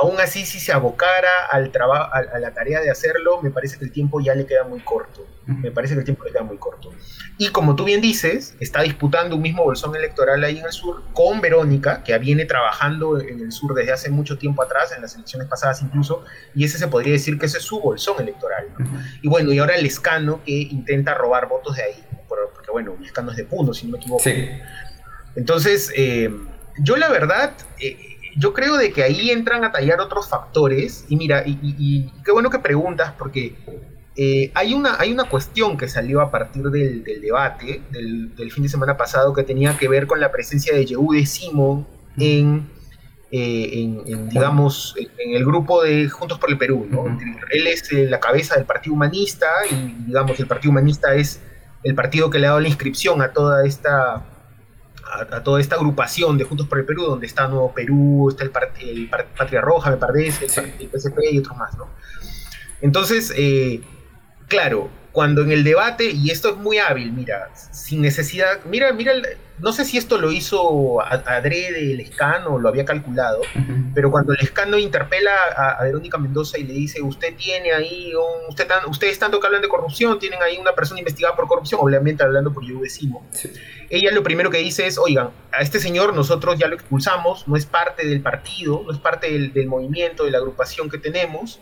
Aún 0.01 0.19
así, 0.19 0.45
si 0.45 0.59
se 0.59 0.71
abocara 0.71 1.47
al 1.51 1.71
trabajo, 1.71 2.13
a, 2.13 2.39
la 2.39 2.53
tarea 2.53 2.79
de 2.79 2.89
hacerlo, 2.89 3.41
me 3.41 3.49
parece 3.49 3.77
que 3.77 3.85
el 3.85 3.91
tiempo 3.91 4.21
ya 4.21 4.33
le 4.35 4.45
queda 4.45 4.63
muy 4.63 4.79
corto. 4.79 5.25
Me 5.45 5.71
parece 5.71 5.95
que 5.95 6.01
el 6.01 6.05
tiempo 6.05 6.23
le 6.25 6.31
queda 6.31 6.43
muy 6.43 6.57
corto. 6.57 6.91
Y 7.39 7.49
como 7.49 7.75
tú 7.75 7.83
bien 7.83 8.01
dices, 8.01 8.55
está 8.59 8.83
disputando 8.83 9.35
un 9.35 9.41
mismo 9.41 9.63
bolsón 9.63 9.95
electoral 9.95 10.43
ahí 10.43 10.59
en 10.59 10.65
el 10.65 10.71
sur 10.71 11.01
con 11.13 11.41
Verónica, 11.41 12.03
que 12.03 12.15
viene 12.19 12.45
trabajando 12.45 13.19
en 13.19 13.41
el 13.41 13.51
sur 13.51 13.73
desde 13.73 13.91
hace 13.91 14.09
mucho 14.11 14.37
tiempo 14.37 14.61
atrás, 14.61 14.91
en 14.95 15.01
las 15.01 15.15
elecciones 15.15 15.47
pasadas 15.47 15.81
incluso, 15.81 16.23
y 16.53 16.65
ese 16.65 16.77
se 16.77 16.87
podría 16.87 17.13
decir 17.13 17.39
que 17.39 17.47
ese 17.47 17.57
es 17.57 17.63
su 17.63 17.79
bolsón 17.79 18.21
electoral. 18.21 18.67
Y 19.21 19.27
bueno, 19.27 19.51
y 19.51 19.59
ahora 19.59 19.75
el 19.75 19.85
escano 19.85 20.41
que 20.45 20.51
intenta 20.51 21.15
robar 21.15 21.49
votos 21.49 21.77
de 21.77 21.83
ahí, 21.83 22.03
porque 22.27 22.71
bueno, 22.71 22.95
el 22.99 23.05
escano 23.05 23.31
es 23.31 23.37
de 23.37 23.45
Puno, 23.45 23.73
si 23.73 23.87
no 23.87 23.93
me 23.93 23.97
equivoco. 23.97 24.23
Sí. 24.23 24.49
Entonces, 25.35 25.91
eh, 25.95 26.29
yo 26.79 26.95
la 26.95 27.09
verdad, 27.09 27.53
eh, 27.79 28.08
yo 28.35 28.53
creo 28.53 28.77
de 28.77 28.91
que 28.91 29.03
ahí 29.03 29.29
entran 29.29 29.63
a 29.63 29.71
tallar 29.71 29.99
otros 29.99 30.29
factores. 30.29 31.05
Y 31.09 31.15
mira, 31.15 31.43
y, 31.45 32.11
qué 32.23 32.31
bueno 32.31 32.49
que 32.49 32.59
preguntas, 32.59 33.13
porque 33.17 33.55
eh, 34.15 34.51
hay, 34.53 34.73
una, 34.73 34.99
hay 34.99 35.11
una 35.11 35.25
cuestión 35.25 35.77
que 35.77 35.87
salió 35.87 36.21
a 36.21 36.31
partir 36.31 36.63
del, 36.63 37.03
debate 37.03 37.81
del, 37.91 38.51
fin 38.51 38.63
de 38.63 38.69
semana 38.69 38.97
pasado 38.97 39.33
que 39.33 39.43
tenía 39.43 39.77
que 39.77 39.87
ver 39.87 40.07
con 40.07 40.19
la 40.19 40.31
presencia 40.31 40.75
de 40.75 40.85
Yehude 40.85 41.25
Simon 41.25 41.87
en, 42.17 42.67
en, 43.31 44.29
digamos, 44.29 44.95
en 44.97 45.35
el 45.35 45.45
grupo 45.45 45.83
de 45.83 46.09
Juntos 46.09 46.39
por 46.39 46.49
el 46.49 46.57
Perú. 46.57 46.87
Él 47.51 47.67
es 47.67 47.91
la 47.91 48.19
cabeza 48.19 48.55
del 48.55 48.65
Partido 48.65 48.93
Humanista 48.93 49.47
y, 49.69 50.05
digamos, 50.07 50.39
el 50.39 50.47
Partido 50.47 50.71
Humanista 50.71 51.13
es 51.15 51.41
el 51.83 51.95
partido 51.95 52.29
que 52.29 52.39
le 52.39 52.47
ha 52.47 52.49
dado 52.49 52.61
la 52.61 52.67
inscripción 52.67 53.21
a 53.21 53.31
toda 53.31 53.65
esta 53.65 54.25
a, 55.09 55.43
toda 55.43 55.59
esta 55.59 55.75
agrupación 55.75 56.37
de 56.37 56.43
Juntos 56.43 56.67
por 56.67 56.79
el 56.79 56.85
Perú, 56.85 57.03
donde 57.03 57.27
está 57.27 57.47
Nuevo 57.47 57.73
Perú, 57.73 58.29
está 58.29 58.43
el, 58.43 58.51
el 58.81 59.09
Patria 59.09 59.61
Roja, 59.61 59.91
me 59.91 59.97
parece, 59.97 60.45
el, 60.45 60.89
PSP 60.89 61.17
y 61.31 61.39
otros 61.39 61.57
más, 61.57 61.77
¿no? 61.77 61.89
Entonces, 62.81 63.33
eh, 63.35 63.81
claro, 64.47 64.89
cuando 65.11 65.41
en 65.41 65.51
el 65.51 65.63
debate, 65.63 66.11
y 66.11 66.29
esto 66.29 66.49
es 66.49 66.57
muy 66.57 66.77
hábil, 66.77 67.11
mira, 67.11 67.49
sin 67.71 68.01
necesidad, 68.01 68.59
mira, 68.65 68.93
mira, 68.93 69.13
no 69.59 69.73
sé 69.73 69.83
si 69.83 69.97
esto 69.97 70.17
lo 70.17 70.31
hizo 70.31 71.01
adrede 71.01 71.91
el 71.91 71.99
escano 71.99 72.59
lo 72.59 72.69
había 72.69 72.85
calculado, 72.85 73.41
pero 73.93 74.11
cuando 74.11 74.33
el 74.33 74.39
escano 74.39 74.77
interpela 74.77 75.31
a, 75.57 75.83
Verónica 75.83 76.17
Mendoza 76.17 76.57
y 76.57 76.63
le 76.63 76.73
dice, 76.73 77.01
usted 77.01 77.35
tiene 77.35 77.73
ahí, 77.73 78.13
un, 78.13 78.49
usted 78.49 78.67
ustedes 78.87 79.19
tanto 79.19 79.39
que 79.39 79.47
hablan 79.47 79.61
de 79.61 79.67
corrupción, 79.67 80.19
tienen 80.19 80.41
ahí 80.41 80.57
una 80.57 80.73
persona 80.73 80.99
investigada 80.99 81.35
por 81.35 81.47
corrupción, 81.47 81.81
obviamente 81.83 82.23
hablando 82.23 82.53
por 82.53 82.65
yo 82.65 82.79
decimos. 82.79 83.23
Ella 83.89 84.11
lo 84.11 84.23
primero 84.23 84.51
que 84.51 84.59
dice 84.59 84.85
es, 84.85 84.97
oigan, 84.97 85.31
a 85.51 85.61
este 85.61 85.79
señor 85.79 86.13
nosotros 86.13 86.57
ya 86.59 86.67
lo 86.67 86.75
expulsamos, 86.75 87.47
no 87.47 87.55
es 87.55 87.65
parte 87.65 88.07
del 88.07 88.21
partido, 88.21 88.83
no 88.85 88.91
es 88.91 88.99
parte 88.99 89.31
del, 89.31 89.51
del 89.51 89.67
movimiento, 89.67 90.25
de 90.25 90.31
la 90.31 90.37
agrupación 90.37 90.89
que 90.89 90.99
tenemos, 90.99 91.59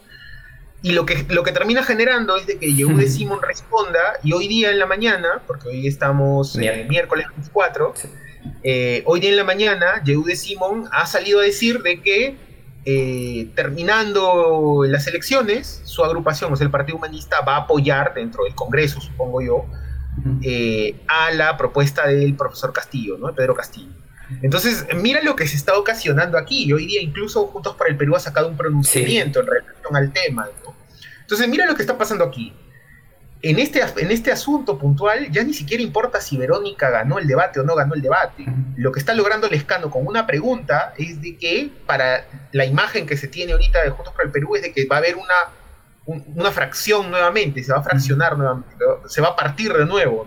y 0.81 0.91
lo 0.91 1.05
que, 1.05 1.25
lo 1.29 1.43
que 1.43 1.51
termina 1.51 1.83
generando 1.83 2.37
es 2.37 2.45
de 2.45 2.57
que 2.57 2.73
Yehude 2.73 3.07
Simon 3.09 3.41
responda, 3.41 4.19
y 4.23 4.33
hoy 4.33 4.47
día 4.47 4.71
en 4.71 4.79
la 4.79 4.85
mañana, 4.85 5.41
porque 5.47 5.69
hoy 5.69 5.87
estamos 5.87 6.57
eh, 6.57 6.85
miércoles. 6.87 7.27
24, 7.35 7.93
eh, 8.63 9.03
hoy 9.05 9.19
día 9.19 9.31
en 9.31 9.37
la 9.37 9.43
mañana, 9.43 10.03
Yehude 10.03 10.35
Simon 10.35 10.87
ha 10.91 11.05
salido 11.05 11.39
a 11.39 11.43
decir 11.43 11.81
de 11.81 12.01
que 12.01 12.35
eh, 12.85 13.49
terminando 13.55 14.83
las 14.87 15.07
elecciones, 15.07 15.81
su 15.83 16.03
agrupación, 16.05 16.53
o 16.53 16.55
sea, 16.55 16.65
el 16.65 16.71
Partido 16.71 16.97
Humanista, 16.97 17.41
va 17.41 17.55
a 17.55 17.59
apoyar 17.61 18.13
dentro 18.13 18.43
del 18.43 18.55
Congreso, 18.55 19.01
supongo 19.01 19.41
yo, 19.41 19.65
a 21.07 21.31
la 21.31 21.57
propuesta 21.57 22.07
del 22.07 22.35
profesor 22.35 22.73
Castillo, 22.73 23.17
¿no? 23.17 23.33
Pedro 23.33 23.55
Castillo. 23.55 23.91
Entonces, 24.41 24.85
mira 24.95 25.21
lo 25.21 25.35
que 25.35 25.47
se 25.47 25.55
está 25.55 25.77
ocasionando 25.77 26.37
aquí. 26.37 26.71
Hoy 26.73 26.85
día 26.85 27.01
incluso 27.01 27.47
Juntos 27.47 27.75
para 27.75 27.89
el 27.89 27.97
Perú 27.97 28.15
ha 28.15 28.19
sacado 28.19 28.47
un 28.47 28.57
pronunciamiento 28.57 29.39
en 29.39 29.47
relación 29.47 29.95
al 29.95 30.11
tema. 30.11 30.47
Entonces, 31.21 31.47
mira 31.47 31.65
lo 31.65 31.75
que 31.75 31.81
está 31.81 31.97
pasando 31.97 32.25
aquí. 32.25 32.53
En 33.43 33.59
este, 33.59 33.81
en 33.97 34.11
este 34.11 34.31
asunto 34.31 34.79
puntual 34.79 35.29
ya 35.31 35.43
ni 35.43 35.53
siquiera 35.53 35.83
importa 35.83 36.19
si 36.19 36.37
Verónica 36.37 36.89
ganó 36.89 37.19
el 37.19 37.27
debate 37.27 37.59
o 37.59 37.63
no 37.63 37.75
ganó 37.75 37.93
el 37.93 38.01
debate. 38.01 38.45
Lo 38.75 38.91
que 38.91 38.99
está 38.99 39.13
logrando 39.13 39.47
el 39.47 39.53
escano 39.53 39.91
con 39.91 40.07
una 40.07 40.25
pregunta 40.25 40.93
es 40.97 41.21
de 41.21 41.37
que 41.37 41.69
para 41.85 42.25
la 42.51 42.65
imagen 42.65 43.05
que 43.05 43.15
se 43.15 43.27
tiene 43.27 43.51
ahorita 43.53 43.83
de 43.83 43.91
Juntos 43.91 44.13
para 44.13 44.25
el 44.25 44.31
Perú 44.31 44.55
es 44.55 44.63
de 44.63 44.73
que 44.73 44.85
va 44.85 44.95
a 44.95 44.99
haber 44.99 45.15
una, 45.15 45.35
una 46.07 46.51
fracción 46.51 47.11
nuevamente, 47.11 47.63
se 47.63 47.71
va 47.71 47.79
a 47.79 47.83
fraccionar 47.83 48.37
nuevamente, 48.37 48.75
se 49.07 49.21
va 49.21 49.29
a 49.29 49.35
partir 49.35 49.73
de 49.73 49.85
nuevo. 49.85 50.25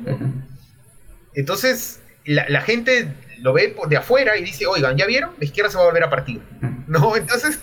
Entonces, 1.35 2.03
la, 2.25 2.49
la 2.49 2.61
gente 2.61 3.15
lo 3.39 3.53
ve 3.53 3.75
de 3.89 3.97
afuera 3.97 4.37
y 4.37 4.45
dice, 4.45 4.67
oigan, 4.67 4.97
¿ya 4.97 5.07
vieron? 5.07 5.31
La 5.39 5.45
izquierda 5.45 5.71
se 5.71 5.77
va 5.79 5.85
a 5.85 5.87
volver 5.87 6.05
a 6.05 6.11
partir. 6.11 6.43
¿No? 6.87 7.17
Entonces, 7.17 7.59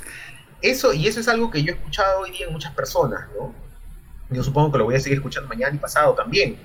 eso, 0.62 0.94
y 0.94 1.08
eso 1.08 1.20
es 1.20 1.28
algo 1.28 1.52
que 1.52 1.64
yo 1.64 1.74
he 1.74 1.76
escuchado 1.76 2.22
hoy 2.22 2.32
día 2.32 2.48
en 2.48 2.54
muchas 2.54 2.74
personas, 2.74 3.28
¿no? 3.38 3.54
Yo 4.30 4.44
supongo 4.44 4.72
que 4.72 4.78
lo 4.80 4.86
voy 4.86 4.96
a 4.96 5.00
seguir 5.00 5.20
escuchando 5.20 5.48
mañana 5.48 5.76
y 5.76 5.78
pasado 5.78 6.14
también. 6.14 6.58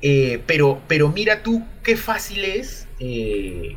Eh, 0.00 0.42
pero, 0.46 0.80
pero 0.86 1.08
mira 1.08 1.42
tú 1.42 1.64
qué 1.82 1.96
fácil 1.96 2.44
es, 2.44 2.86
eh, 3.00 3.76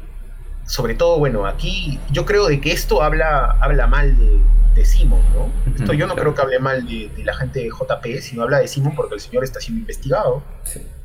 sobre 0.66 0.96
todo, 0.96 1.20
bueno, 1.20 1.46
aquí 1.46 2.00
yo 2.12 2.26
creo 2.26 2.48
de 2.48 2.62
que 2.62 2.72
esto 2.72 3.02
habla, 3.02 3.58
habla 3.62 3.88
mal 3.88 4.18
de, 4.18 4.40
de 4.76 4.86
Simon, 4.86 5.22
¿no? 5.34 5.52
Esto 5.76 5.94
yo 5.94 6.08
no 6.08 6.16
creo 6.16 6.34
que 6.34 6.42
hable 6.42 6.60
mal 6.60 6.86
de, 6.86 7.10
la 7.24 7.34
gente 7.34 7.60
de 7.60 7.70
JP, 7.70 8.22
sino 8.22 8.44
habla 8.44 8.60
de 8.60 8.68
Simon 8.68 8.96
porque 8.96 9.16
el 9.16 9.22
señor 9.22 9.44
está 9.44 9.60
siendo 9.60 9.82
investigado. 9.82 10.44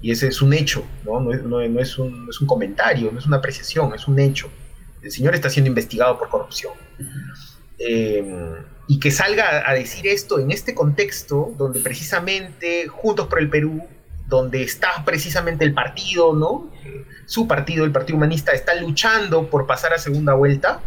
Y 0.00 0.10
ese 0.12 0.28
es 0.28 0.40
un 0.40 0.52
hecho, 0.52 0.84
¿no? 1.04 1.20
No, 1.20 1.32
es 1.60 1.98
un, 1.98 2.28
es 2.28 2.40
un, 2.40 2.46
comentario, 2.46 3.10
no 3.12 3.18
es 3.18 3.26
una 3.26 3.38
apreciación, 3.38 3.94
es 3.94 4.06
un 4.06 4.18
hecho. 4.18 4.48
El 5.02 5.10
señor 5.10 5.34
está 5.34 5.50
siendo 5.50 5.68
investigado 5.68 6.18
por 6.18 6.28
corrupción. 6.28 6.72
Eh, 7.78 8.24
y 8.88 9.00
que 9.00 9.10
salga 9.10 9.68
a 9.68 9.74
decir 9.74 10.06
esto 10.06 10.38
en 10.38 10.50
este 10.50 10.74
contexto, 10.74 11.52
donde 11.58 11.80
precisamente 11.80 12.86
Juntos 12.86 13.26
por 13.26 13.40
el 13.40 13.50
Perú, 13.50 13.84
donde 14.26 14.62
está 14.62 15.04
precisamente 15.04 15.64
el 15.64 15.74
partido, 15.74 16.34
¿no? 16.34 16.70
Su 17.26 17.48
partido, 17.48 17.84
el 17.84 17.92
Partido 17.92 18.16
Humanista, 18.16 18.52
está 18.52 18.74
luchando 18.74 19.48
por 19.48 19.66
pasar 19.66 19.92
a 19.92 19.98
segunda 19.98 20.34
vuelta 20.34 20.80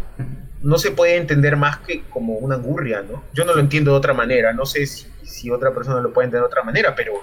no 0.61 0.77
se 0.77 0.91
puede 0.91 1.15
entender 1.15 1.55
más 1.55 1.79
que 1.79 2.03
como 2.09 2.33
una 2.33 2.55
angurria, 2.55 3.01
¿no? 3.01 3.23
Yo 3.33 3.45
no 3.45 3.53
lo 3.53 3.59
entiendo 3.59 3.91
de 3.91 3.97
otra 3.97 4.13
manera, 4.13 4.53
no 4.53 4.65
sé 4.65 4.85
si, 4.85 5.49
otra 5.51 5.73
persona 5.73 6.01
lo 6.01 6.11
puede 6.11 6.25
entender 6.25 6.41
de 6.41 6.47
otra 6.47 6.63
manera, 6.63 6.95
pero 6.95 7.13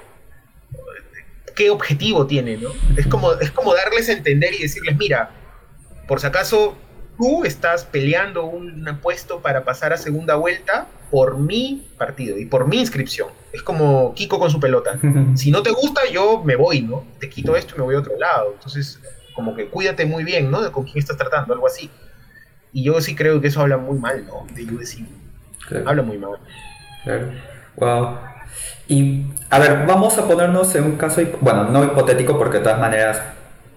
¿qué 1.55 1.71
objetivo 1.71 2.27
tiene, 2.27 2.57
no? 2.57 2.71
Es 2.97 3.07
como, 3.07 3.33
es 3.35 3.51
como 3.51 3.75
darles 3.75 4.09
a 4.09 4.13
entender 4.13 4.55
y 4.55 4.63
decirles, 4.63 4.97
mira, 4.97 5.31
por 6.09 6.21
si 6.21 6.27
acaso 6.27 6.77
tú 7.17 7.45
estás 7.45 7.85
peleando 7.85 8.45
un 8.45 8.85
puesto 9.03 9.41
para 9.41 9.65
pasar 9.65 9.93
a 9.93 9.97
segunda 9.97 10.37
vuelta 10.37 10.87
por 11.11 11.39
mi 11.39 11.87
partido 11.99 12.39
y 12.39 12.47
por 12.47 12.67
mi 12.67 12.79
inscripción. 12.81 13.29
Es 13.53 13.63
como 13.63 14.15
Kiko 14.15 14.39
con 14.39 14.51
su 14.51 14.61
pelota. 14.61 14.99
Si 15.37 15.51
no 15.51 15.63
te 15.63 15.71
gusta, 15.71 16.03
yo 16.11 16.43
me 16.45 16.57
voy, 16.57 16.83
¿no? 16.83 17.05
Te 17.21 17.29
quito 17.29 17.57
esto 17.57 17.75
y 17.77 17.79
me 17.79 17.85
voy 17.85 17.95
a 17.95 17.99
otro 18.01 18.17
lado. 18.19 18.53
Entonces, 18.55 19.01
como 19.35 19.55
que 19.55 19.67
cuídate 19.67 20.07
muy 20.07 20.25
bien, 20.25 20.51
¿no? 20.51 20.63
De 20.63 20.71
con 20.71 20.85
quién 20.85 20.99
estás 20.99 21.17
tratando, 21.17 21.53
algo 21.53 21.67
así. 21.67 21.91
Y 22.73 22.85
yo 22.85 23.01
sí 23.01 23.15
creo 23.15 23.41
que 23.41 23.49
eso 23.49 23.61
habla 23.61 23.77
muy 23.77 23.99
mal, 23.99 24.27
¿no? 24.27 24.47
De 24.55 24.65
USC. 24.65 25.01
Habla 25.85 26.03
muy 26.03 26.19
mal. 26.19 26.39
Claro. 27.05 27.31
Wow. 27.77 28.19
Y, 28.89 29.27
a 29.51 29.59
ver, 29.59 29.87
vamos 29.87 30.17
a 30.19 30.27
ponernos 30.27 30.75
en 30.75 30.85
un 30.85 30.97
caso, 30.97 31.21
bueno, 31.41 31.65
no 31.65 31.85
hipotético 31.85 32.39
porque 32.39 32.59
de 32.59 32.65
todas 32.65 32.81
maneras 32.81 33.21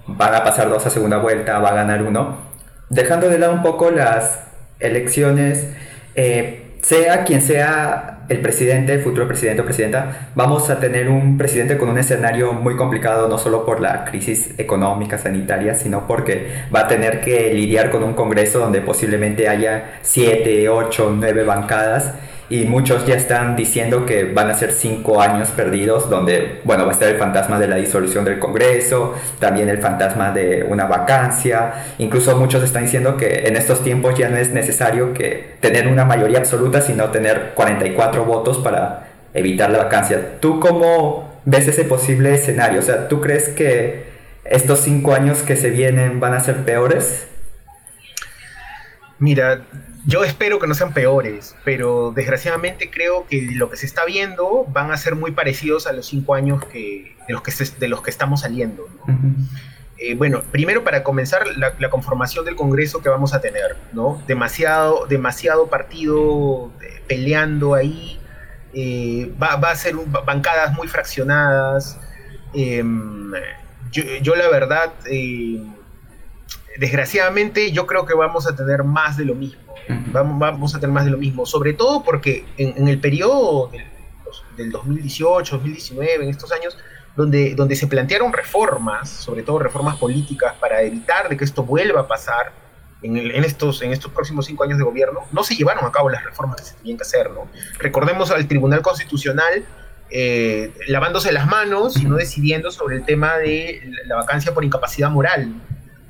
van 0.08 0.36
a 0.36 0.44
pasar 0.44 0.70
dos 0.70 0.86
a 0.86 0.90
segunda 0.90 1.18
vuelta, 1.18 1.60
va 1.60 1.70
a 1.70 1.76
ganar 1.76 2.04
uno. 2.04 2.49
Dejando 2.90 3.30
de 3.30 3.38
lado 3.38 3.54
un 3.54 3.62
poco 3.62 3.92
las 3.92 4.40
elecciones, 4.80 5.68
eh, 6.16 6.64
sea 6.82 7.24
quien 7.24 7.42
sea 7.42 8.20
el 8.30 8.42
presidente, 8.42 9.00
futuro 9.00 9.28
presidente 9.28 9.62
o 9.62 9.66
presidenta, 9.66 10.30
vamos 10.36 10.70
a 10.70 10.80
tener 10.80 11.10
un 11.10 11.38
presidente 11.38 11.78
con 11.78 11.90
un 11.90 11.98
escenario 11.98 12.54
muy 12.54 12.76
complicado, 12.76 13.28
no 13.28 13.38
solo 13.38 13.66
por 13.66 13.82
la 13.82 14.06
crisis 14.06 14.54
económica, 14.58 15.18
sanitaria, 15.18 15.76
sino 15.76 16.08
porque 16.08 16.48
va 16.74 16.82
a 16.82 16.88
tener 16.88 17.22
que 17.22 17.54
lidiar 17.54 17.90
con 17.90 18.04
un 18.04 18.14
Congreso 18.14 18.60
donde 18.60 18.82
posiblemente 18.82 19.50
haya 19.50 20.00
siete, 20.02 20.70
ocho, 20.70 21.14
nueve 21.16 21.44
bancadas 21.44 22.14
y 22.50 22.66
muchos 22.66 23.06
ya 23.06 23.16
están 23.16 23.56
diciendo 23.56 24.06
que 24.06 24.24
van 24.24 24.50
a 24.50 24.56
ser 24.56 24.72
cinco 24.72 25.22
años 25.22 25.50
perdidos, 25.50 26.10
donde, 26.10 26.62
bueno, 26.64 26.84
va 26.84 26.90
a 26.90 26.94
estar 26.94 27.08
el 27.08 27.18
fantasma 27.18 27.60
de 27.60 27.68
la 27.68 27.76
disolución 27.76 28.26
del 28.26 28.40
Congreso, 28.40 29.16
también 29.40 29.70
el 29.70 29.78
fantasma 29.78 30.32
de 30.32 30.66
una 30.68 30.86
vacancia, 30.86 31.74
incluso 32.00 32.36
muchos 32.38 32.64
están 32.64 32.84
diciendo 32.84 33.18
que 33.18 33.48
en 33.48 33.56
estos 33.56 33.84
tiempos 33.84 34.16
ya 34.18 34.30
no 34.30 34.38
es 34.38 34.52
necesario 34.52 35.14
que 35.14 35.58
tener 35.60 35.88
una 35.88 36.06
mayoría 36.06 36.40
absoluta, 36.40 36.82
sino 36.82 37.06
tener 37.10 37.52
44 37.54 38.26
votos 38.26 38.58
para 38.58 39.08
evitar 39.34 39.70
la 39.70 39.78
vacancia. 39.78 40.40
¿Tú 40.40 40.60
cómo 40.60 41.42
ves 41.46 41.68
ese 41.68 41.84
posible 41.84 42.34
escenario? 42.34 42.80
O 42.80 42.84
sea, 42.84 43.08
¿tú 43.08 43.22
crees 43.22 43.50
que 43.50 44.10
estos 44.44 44.80
cinco 44.80 45.14
años 45.14 45.44
que 45.44 45.56
se 45.56 45.70
vienen 45.70 46.20
van 46.20 46.34
a 46.34 46.40
ser 46.40 46.66
peores? 46.66 47.28
Mira, 49.20 49.62
yo 50.06 50.24
espero 50.24 50.60
que 50.60 50.68
no 50.68 50.74
sean 50.76 50.94
peores, 50.94 51.56
pero 51.64 52.12
desgraciadamente 52.16 52.90
creo 52.90 53.26
que 53.28 53.50
lo 53.54 53.70
que 53.70 53.78
se 53.78 53.86
está 53.86 54.06
viendo 54.06 54.66
van 54.70 54.92
a 54.92 54.98
ser 54.98 55.16
muy 55.16 55.32
parecidos 55.32 55.88
a 55.88 55.94
los 55.94 56.08
cinco 56.08 56.36
años 56.36 56.64
que, 56.66 57.16
de, 57.28 57.34
los 57.34 57.42
que, 57.42 57.52
de 57.80 57.88
los 57.88 58.02
que 58.02 58.10
estamos 58.10 58.42
saliendo. 58.42 58.88
Eh, 59.98 60.16
bueno, 60.16 60.42
primero 60.52 60.84
para 60.84 61.04
comenzar, 61.04 61.46
la, 61.58 61.90
conformación 61.90 62.46
del 62.46 62.56
Congreso 62.56 63.02
que 63.02 63.10
vamos 63.10 63.34
a 63.34 63.42
tener, 63.42 63.76
¿no? 63.92 64.22
Demasiado, 64.28 65.06
demasiado 65.08 65.68
partido 65.68 66.72
eh, 66.82 67.02
peleando 67.08 67.76
ahí, 67.76 68.18
eh, 68.74 69.34
va, 69.42 69.56
a 69.56 69.76
ser 69.76 69.96
bancadas 70.26 70.74
muy 70.74 70.88
fraccionadas. 70.88 72.00
Em, 72.54 73.34
yo, 73.92 74.04
yo, 74.22 74.36
la 74.36 74.48
verdad, 74.48 74.94
desgraciadamente, 76.78 77.74
yo 77.74 77.86
creo 77.86 78.06
que 78.06 78.14
vamos 78.14 78.48
a 78.48 78.56
tener 78.56 78.86
más 78.86 79.18
de 79.18 79.26
lo 79.26 79.36
mismo. 79.36 79.69
Vamos, 80.12 80.40
vamos 80.40 80.76
a 80.76 80.80
tener 80.80 80.94
más 80.94 81.06
de 81.06 81.12
lo 81.12 81.18
mismo, 81.18 81.46
sobre 81.46 81.74
todo 81.74 82.04
porque 82.04 82.46
en, 82.58 82.88
el 82.88 83.00
periodo 83.00 83.72
del, 84.56 84.72
2018, 84.72 85.56
2019, 85.56 86.24
en 86.24 86.30
estos 86.30 86.52
años, 86.52 86.78
donde, 87.16 87.56
donde 87.56 87.76
se 87.76 87.88
plantearon 87.88 88.32
reformas, 88.32 89.10
sobre 89.10 89.42
todo 89.42 89.60
reformas 89.60 89.98
políticas, 89.98 90.54
para 90.60 90.82
evitar 90.82 91.28
de 91.28 91.36
que 91.36 91.44
esto 91.44 91.64
vuelva 91.64 92.02
a 92.02 92.08
pasar 92.08 92.52
en, 93.02 93.18
en, 93.18 93.44
estos, 93.44 93.82
en 93.82 93.92
estos 93.92 94.12
próximos 94.12 94.46
cinco 94.46 94.64
años 94.64 94.78
de 94.78 94.84
gobierno, 94.84 95.22
no 95.32 95.44
se 95.44 95.56
llevaron 95.56 95.86
a 95.86 95.92
cabo 95.92 96.10
las 96.10 96.24
reformas 96.24 96.62
que 96.62 96.68
se 96.68 96.76
tenían 96.76 96.98
que 96.98 97.04
hacer. 97.04 97.32
¿no? 97.32 97.48
Recordemos 97.80 98.30
al 98.32 98.48
Tribunal 98.48 98.82
Constitucional 98.82 99.66
eh, 100.12 100.74
lavándose 100.88 101.32
las 101.32 101.48
manos 101.48 101.98
y 101.98 102.06
no 102.06 102.16
decidiendo 102.16 102.72
sobre 102.72 102.96
el 102.96 103.06
tema 103.06 103.38
de 103.38 103.92
la 104.06 104.16
vacancia 104.16 104.54
por 104.54 104.64
incapacidad 104.64 105.10
moral 105.10 105.54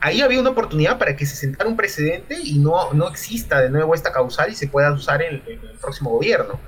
ahí 0.01 0.21
había 0.21 0.39
una 0.39 0.51
oportunidad 0.51 0.97
para 0.97 1.15
que 1.15 1.25
se 1.25 1.35
sentara 1.35 1.69
un 1.69 1.75
precedente 1.75 2.37
y 2.41 2.59
no, 2.59 2.93
no 2.93 3.07
exista 3.07 3.61
de 3.61 3.69
nuevo 3.69 3.95
esta 3.95 4.11
causal 4.11 4.51
y 4.51 4.55
se 4.55 4.67
pueda 4.67 4.91
usar 4.91 5.21
en, 5.21 5.41
el 5.45 5.59
próximo 5.79 6.11
gobierno. 6.11 6.59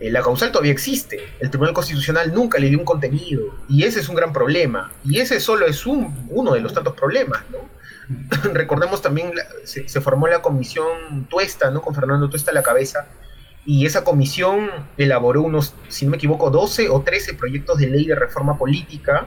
Eh, 0.00 0.10
la 0.10 0.22
causal 0.22 0.50
todavía 0.50 0.72
existe, 0.72 1.20
el 1.38 1.50
Tribunal 1.50 1.72
Constitucional 1.72 2.34
nunca 2.34 2.58
le 2.58 2.68
dio 2.68 2.78
un 2.78 2.84
contenido 2.84 3.54
y 3.68 3.84
ese 3.84 4.00
es 4.00 4.08
un 4.08 4.16
gran 4.16 4.32
problema 4.32 4.92
y 5.04 5.20
ese 5.20 5.38
solo 5.38 5.66
es 5.66 5.86
un, 5.86 6.26
uno 6.30 6.52
de 6.54 6.60
los 6.60 6.74
tantos 6.74 6.94
problemas. 6.94 7.42
Recordemos 8.52 9.00
también, 9.00 9.32
se, 9.64 9.88
se, 9.88 10.00
formó 10.00 10.26
la 10.26 10.42
comisión 10.42 11.26
Tuesta, 11.30 11.70
¿no? 11.70 11.80
con 11.80 11.94
Fernando 11.94 12.28
Tuesta 12.28 12.50
a 12.50 12.54
la 12.54 12.62
cabeza 12.62 13.06
y 13.64 13.86
esa 13.86 14.04
comisión 14.04 14.70
elaboró 14.98 15.42
unos, 15.42 15.74
si 15.88 16.04
no 16.04 16.10
me 16.10 16.16
equivoco, 16.16 16.50
12 16.50 16.90
o 16.90 17.00
13 17.00 17.34
proyectos 17.34 17.78
de 17.78 17.86
ley 17.86 18.04
de 18.04 18.14
reforma 18.14 18.58
política 18.58 19.26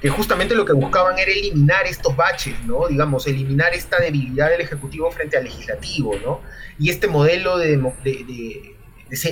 que 0.00 0.08
justamente 0.10 0.54
lo 0.54 0.64
que 0.64 0.72
buscaban 0.72 1.18
era 1.18 1.30
eliminar 1.30 1.86
estos 1.86 2.14
baches, 2.14 2.54
¿no? 2.64 2.86
Digamos, 2.86 3.26
eliminar 3.26 3.74
esta 3.74 3.98
debilidad 3.98 4.50
del 4.50 4.60
Ejecutivo 4.60 5.10
frente 5.10 5.36
al 5.36 5.44
Legislativo, 5.44 6.14
¿no? 6.24 6.40
Y 6.78 6.90
este 6.90 7.08
modelo 7.08 7.56
de, 7.58 7.78
de, 8.04 8.76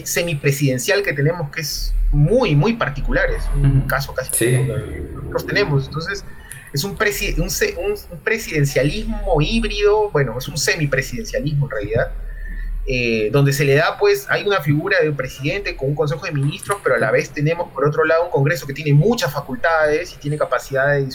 semipresidencial 0.04 1.02
que 1.02 1.12
tenemos 1.12 1.50
que 1.50 1.60
es 1.60 1.94
muy, 2.12 2.54
muy 2.54 2.74
particular, 2.74 3.28
es 3.30 3.44
un 3.56 3.82
caso 3.82 4.14
casi 4.14 4.30
sí. 4.32 4.44
que 4.46 5.10
nosotros 5.14 5.46
tenemos. 5.46 5.86
Entonces, 5.86 6.24
es 6.72 6.82
un, 6.84 6.92
un, 6.92 8.18
presidencialismo 8.24 9.40
híbrido, 9.40 10.10
bueno, 10.10 10.36
es 10.38 10.48
un 10.48 10.58
semipresidencialismo 10.58 11.66
en 11.66 11.70
realidad, 11.70 12.12
eh, 12.86 13.30
donde 13.32 13.52
se 13.52 13.64
le 13.64 13.74
da, 13.74 13.96
pues, 13.98 14.26
hay 14.28 14.46
una 14.46 14.60
figura 14.60 15.00
de 15.00 15.08
un 15.08 15.16
presidente 15.16 15.74
con 15.74 15.88
un 15.88 15.94
consejo 15.94 16.26
de 16.26 16.32
ministros, 16.32 16.78
pero 16.82 16.96
a 16.96 16.98
la 16.98 17.10
vez 17.10 17.30
tenemos, 17.30 17.72
por 17.72 17.86
otro 17.86 18.04
lado, 18.04 18.24
un 18.24 18.30
Congreso 18.30 18.66
que 18.66 18.74
tiene 18.74 18.92
muchas 18.92 19.32
facultades 19.32 20.12
y 20.12 20.18
tiene 20.18 20.36
capacidad 20.36 20.94
de, 20.94 21.08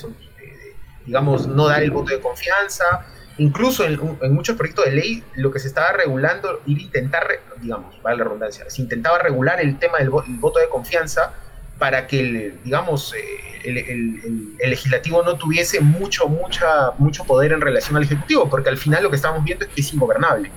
digamos, 1.06 1.48
no 1.48 1.68
dar 1.68 1.84
el 1.84 1.92
voto 1.92 2.12
de 2.12 2.20
confianza. 2.20 3.06
Incluso 3.38 3.86
en, 3.86 4.00
muchos 4.34 4.58
proyectos 4.58 4.86
de 4.86 4.92
ley, 4.92 5.24
lo 5.36 5.52
que 5.52 5.60
se 5.60 5.68
estaba 5.68 5.92
regulando, 5.92 6.62
ir 6.66 6.82
intentar, 6.82 7.28
digamos, 7.62 8.02
vale 8.02 8.18
la 8.18 8.24
redundancia, 8.24 8.70
se 8.70 8.82
intentaba 8.82 9.20
regular 9.20 9.62
el 9.62 9.78
tema 9.78 10.00
del 10.00 10.10
voto 10.10 10.60
de 10.60 10.68
confianza 10.70 11.34
para 11.80 12.06
que, 12.06 12.54
digamos, 12.64 13.14
eh, 13.16 13.50
el, 13.64 14.56
legislativo 14.60 15.24
no 15.24 15.38
tuviese 15.38 15.80
mucho, 15.80 16.28
mucha, 16.28 16.92
mucho 16.98 17.24
poder 17.24 17.54
en 17.54 17.62
relación 17.62 17.96
al 17.98 18.04
ejecutivo, 18.04 18.50
porque 18.50 18.70
al 18.70 18.78
final 18.78 19.02
lo 19.04 19.10
que 19.10 19.16
estamos 19.16 19.44
viendo 19.44 19.66
es 19.66 19.72
que 19.72 19.82
es 19.82 19.94
ingobernable. 19.94 20.52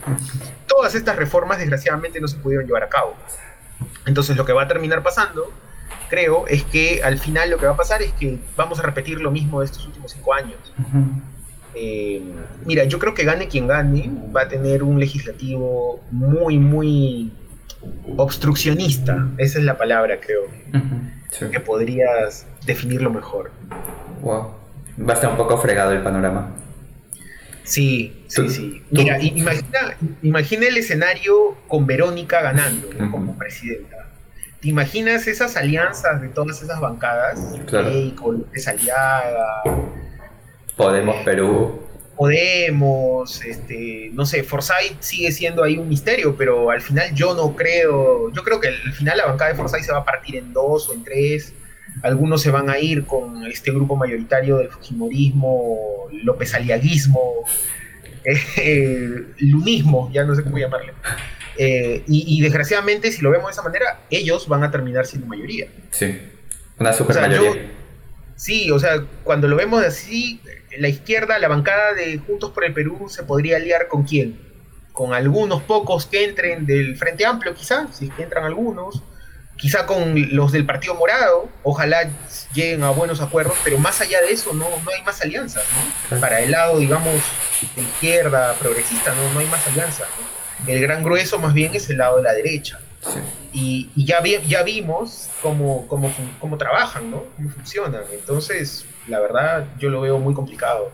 Todas 0.66 0.94
estas 0.94 1.16
reformas, 1.16 1.58
desgraciadamente, 1.58 2.20
no 2.20 2.28
se 2.28 2.36
pudieron 2.36 2.66
llevar 2.66 2.82
a 2.82 2.88
cabo. 2.88 3.16
Entonces, 4.04 4.36
lo 4.36 4.44
que 4.44 4.52
va 4.52 4.62
a 4.62 4.68
terminar 4.68 5.02
pasando, 5.02 5.52
creo, 6.10 6.46
es 6.48 6.64
que 6.64 7.02
al 7.02 7.18
final 7.18 7.50
lo 7.50 7.58
que 7.58 7.66
va 7.66 7.72
a 7.72 7.76
pasar 7.76 8.02
es 8.02 8.12
que 8.12 8.38
vamos 8.56 8.80
a 8.80 8.82
repetir 8.82 9.20
lo 9.20 9.30
mismo 9.30 9.60
de 9.60 9.66
estos 9.66 9.86
últimos 9.86 10.12
cinco 10.12 10.34
años. 10.34 10.58
Eh, 11.74 12.20
mira, 12.66 12.84
yo 12.84 12.98
creo 12.98 13.14
que 13.14 13.24
gane 13.24 13.46
quien 13.46 13.68
gane, 13.68 14.10
va 14.34 14.42
a 14.42 14.48
tener 14.48 14.82
un 14.82 14.98
legislativo 14.98 16.00
muy, 16.10 16.58
muy 16.58 17.32
obstruccionista, 18.16 19.28
esa 19.38 19.58
es 19.58 19.64
la 19.64 19.76
palabra 19.76 20.20
creo 20.20 20.42
que 21.38 21.60
podrías 21.60 22.46
definirlo 22.66 23.10
mejor. 23.10 23.50
Wow, 24.22 24.54
va 25.00 25.12
a 25.12 25.14
estar 25.14 25.30
un 25.30 25.36
poco 25.36 25.58
fregado 25.58 25.92
el 25.92 26.02
panorama. 26.02 26.54
Sí, 27.64 28.24
sí, 28.28 28.48
sí. 28.48 28.82
Mira, 28.90 29.18
imagina, 30.22 30.66
el 30.66 30.76
escenario 30.76 31.56
con 31.68 31.86
Verónica 31.86 32.42
ganando 32.42 32.88
como 33.10 33.36
presidenta. 33.38 34.08
¿Te 34.60 34.68
imaginas 34.68 35.26
esas 35.26 35.56
alianzas 35.56 36.20
de 36.20 36.28
todas 36.28 36.62
esas 36.62 36.80
bancadas? 36.80 37.40
Claro. 37.66 37.90
con 38.14 38.46
Aliaga. 38.66 39.62
Podemos 40.76 41.16
Perú. 41.24 41.80
Podemos, 42.16 43.42
este, 43.44 44.10
no 44.12 44.26
sé, 44.26 44.42
Forsyth 44.42 45.00
sigue 45.00 45.32
siendo 45.32 45.64
ahí 45.64 45.78
un 45.78 45.88
misterio, 45.88 46.36
pero 46.36 46.70
al 46.70 46.80
final 46.80 47.14
yo 47.14 47.34
no 47.34 47.56
creo, 47.56 48.30
yo 48.32 48.42
creo 48.42 48.60
que 48.60 48.68
al 48.68 48.92
final 48.92 49.18
la 49.18 49.26
bancada 49.26 49.50
de 49.50 49.56
Forsyth 49.56 49.84
se 49.84 49.92
va 49.92 49.98
a 49.98 50.04
partir 50.04 50.36
en 50.36 50.52
dos 50.52 50.88
o 50.88 50.94
en 50.94 51.04
tres, 51.04 51.54
algunos 52.02 52.42
se 52.42 52.50
van 52.50 52.70
a 52.70 52.78
ir 52.78 53.04
con 53.04 53.44
este 53.46 53.70
grupo 53.70 53.96
mayoritario 53.96 54.58
del 54.58 54.68
Fujimorismo, 54.68 56.08
López 56.24 56.54
Aliaguismo, 56.54 57.44
eh, 58.56 59.24
lunismo, 59.38 60.10
ya 60.12 60.24
no 60.24 60.34
sé 60.34 60.42
cómo 60.42 60.58
llamarle. 60.58 60.92
Eh, 61.58 62.02
y, 62.06 62.40
desgraciadamente, 62.40 63.12
si 63.12 63.20
lo 63.20 63.30
vemos 63.30 63.48
de 63.48 63.52
esa 63.52 63.62
manera, 63.62 64.00
ellos 64.10 64.48
van 64.48 64.64
a 64.64 64.70
terminar 64.70 65.06
siendo 65.06 65.26
mayoría. 65.26 65.66
Sí, 65.90 66.18
una 66.78 66.92
super 66.92 67.20
mayoría. 67.20 67.70
sí, 68.36 68.70
o 68.70 68.78
sea, 68.78 69.04
cuando 69.22 69.48
lo 69.48 69.56
vemos 69.56 69.84
así, 69.84 70.40
la 70.78 70.88
izquierda, 70.88 71.38
la 71.38 71.48
bancada 71.48 71.94
de 71.94 72.18
Juntos 72.18 72.50
por 72.50 72.64
el 72.64 72.72
Perú 72.72 73.08
se 73.08 73.22
podría 73.22 73.56
aliar 73.56 73.88
con 73.88 74.04
quién? 74.04 74.38
Con 74.92 75.14
algunos 75.14 75.62
pocos 75.62 76.06
que 76.06 76.24
entren 76.24 76.66
del 76.66 76.96
Frente 76.96 77.24
Amplio, 77.24 77.54
quizás, 77.54 77.96
si 77.96 78.06
es 78.06 78.14
que 78.14 78.22
entran 78.22 78.44
algunos, 78.44 79.02
quizá 79.56 79.86
con 79.86 80.14
los 80.34 80.52
del 80.52 80.66
Partido 80.66 80.94
Morado, 80.94 81.48
ojalá 81.62 82.10
lleguen 82.54 82.82
a 82.84 82.90
buenos 82.90 83.20
acuerdos, 83.20 83.56
pero 83.64 83.78
más 83.78 84.00
allá 84.00 84.20
de 84.20 84.32
eso 84.32 84.52
no, 84.52 84.68
no 84.68 84.90
hay 84.90 85.02
más 85.02 85.20
alianzas, 85.22 85.64
¿no? 86.10 86.20
Para 86.20 86.40
el 86.40 86.50
lado, 86.50 86.78
digamos, 86.78 87.14
de 87.76 87.82
izquierda, 87.82 88.54
progresista, 88.58 89.14
no, 89.14 89.32
no 89.32 89.40
hay 89.40 89.46
más 89.46 89.66
alianzas. 89.68 90.08
El 90.66 90.80
gran 90.80 91.02
grueso 91.02 91.38
más 91.38 91.54
bien 91.54 91.74
es 91.74 91.88
el 91.90 91.98
lado 91.98 92.16
de 92.18 92.22
la 92.22 92.32
derecha. 92.32 92.78
Y, 93.52 93.90
ya, 93.96 94.20
vi, 94.20 94.38
ya 94.46 94.62
vimos 94.62 95.28
cómo, 95.42 95.86
cómo, 95.88 96.12
cómo 96.38 96.56
trabajan, 96.56 97.10
¿no? 97.10 97.24
Cómo 97.36 97.50
funcionan. 97.50 98.02
Entonces, 98.12 98.86
la 99.08 99.20
verdad, 99.20 99.66
yo 99.78 99.90
lo 99.90 100.00
veo 100.00 100.18
muy 100.18 100.34
complicado. 100.34 100.90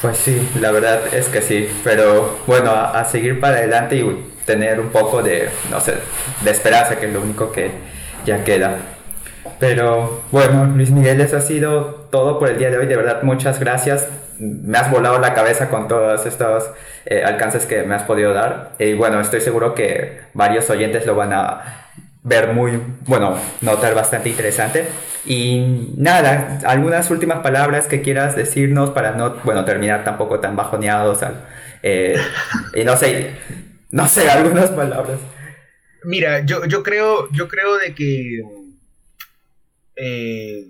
Pues 0.00 0.16
sí, 0.16 0.48
la 0.60 0.70
verdad 0.70 1.12
es 1.12 1.26
que 1.26 1.42
sí, 1.42 1.68
pero 1.82 2.38
bueno, 2.46 2.70
a, 2.70 3.04
seguir 3.04 3.40
para 3.40 3.56
adelante 3.56 3.96
y 3.96 4.32
tener 4.46 4.78
un 4.78 4.90
poco 4.90 5.22
de, 5.22 5.50
no 5.70 5.80
sé, 5.80 5.94
de 6.42 6.50
esperanza, 6.52 6.96
que 6.96 7.06
es 7.06 7.12
lo 7.12 7.20
único 7.20 7.50
que 7.50 7.72
ya 8.24 8.44
queda. 8.44 8.76
Pero 9.58 10.22
bueno, 10.30 10.66
Luis 10.66 10.90
Miguel, 10.90 11.20
eso 11.20 11.36
ha 11.36 11.40
sido 11.40 12.06
todo 12.12 12.38
por 12.38 12.48
el 12.48 12.58
día 12.58 12.70
de 12.70 12.78
hoy. 12.78 12.86
De 12.86 12.96
verdad, 12.96 13.22
muchas 13.24 13.58
gracias. 13.58 14.06
Me 14.38 14.78
has 14.78 14.90
volado 14.90 15.18
la 15.18 15.34
cabeza 15.34 15.68
con 15.68 15.88
todos 15.88 16.24
estos 16.26 16.70
eh, 17.06 17.22
alcances 17.24 17.66
que 17.66 17.82
me 17.82 17.94
has 17.94 18.02
podido 18.04 18.32
dar. 18.34 18.72
Y 18.78 18.94
bueno, 18.94 19.20
estoy 19.20 19.40
seguro 19.40 19.74
que 19.74 20.20
varios 20.34 20.68
oyentes 20.70 21.06
lo 21.06 21.14
van 21.14 21.32
a 21.32 21.88
ver 22.22 22.52
muy, 22.52 22.80
bueno, 23.06 23.38
notar 23.60 23.94
bastante 23.94 24.28
interesante. 24.28 24.86
Y 25.24 25.94
nada, 25.96 26.60
algunas 26.64 27.10
últimas 27.10 27.40
palabras 27.40 27.86
que 27.86 28.02
quieras 28.02 28.36
decirnos 28.36 28.90
para 28.90 29.12
no, 29.12 29.36
bueno, 29.44 29.64
terminar 29.64 30.04
tampoco 30.04 30.40
tan 30.40 30.56
bajoneados. 30.56 31.20
Eh, 31.82 32.16
y 32.74 32.84
no 32.84 32.96
sé, 32.96 33.32
no 33.90 34.08
sé, 34.08 34.30
algunas 34.30 34.70
palabras. 34.70 35.18
Mira, 36.04 36.40
yo, 36.40 36.64
yo 36.66 36.82
creo, 36.82 37.28
yo 37.32 37.48
creo 37.48 37.76
de 37.76 37.94
que 37.94 38.42
eh, 39.96 40.64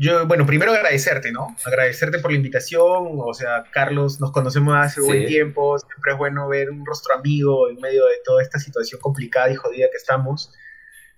yo, 0.00 0.26
bueno, 0.26 0.46
primero 0.46 0.72
agradecerte, 0.72 1.30
¿no? 1.30 1.54
Agradecerte 1.64 2.18
por 2.20 2.30
la 2.30 2.38
invitación. 2.38 3.18
O 3.18 3.34
sea, 3.34 3.64
Carlos, 3.70 4.18
nos 4.18 4.32
conocemos 4.32 4.74
hace 4.76 5.00
buen 5.02 5.26
tiempo. 5.26 5.78
Siempre 5.78 6.12
es 6.12 6.18
bueno 6.18 6.48
ver 6.48 6.70
un 6.70 6.86
rostro 6.86 7.14
amigo 7.14 7.68
en 7.68 7.78
medio 7.80 8.06
de 8.06 8.16
toda 8.24 8.42
esta 8.42 8.58
situación 8.58 9.00
complicada 9.00 9.50
y 9.50 9.56
jodida 9.56 9.88
que 9.90 9.96
estamos. 9.96 10.54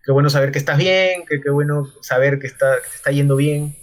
Qué 0.03 0.11
bueno 0.13 0.31
saber 0.31 0.51
que 0.51 0.59
estás 0.59 0.79
bien, 0.79 1.25
qué, 1.29 1.41
qué 1.41 1.51
bueno 1.51 1.87
saber 2.01 2.39
que, 2.39 2.49
está, 2.49 2.81
te 2.81 2.97
está 2.97 3.11
yendo 3.13 3.37
bien. 3.37 3.77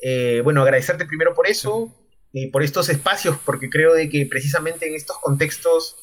Eh, 0.00 0.40
bueno, 0.42 0.62
agradecerte 0.62 1.04
primero 1.04 1.34
por 1.34 1.46
eso 1.46 1.94
y 2.32 2.48
por 2.48 2.62
estos 2.62 2.88
espacios, 2.88 3.36
porque 3.44 3.70
creo 3.70 3.94
de 3.94 4.08
que 4.08 4.26
precisamente 4.26 4.88
en 4.88 4.94
estos 4.94 5.18
contextos 5.18 5.96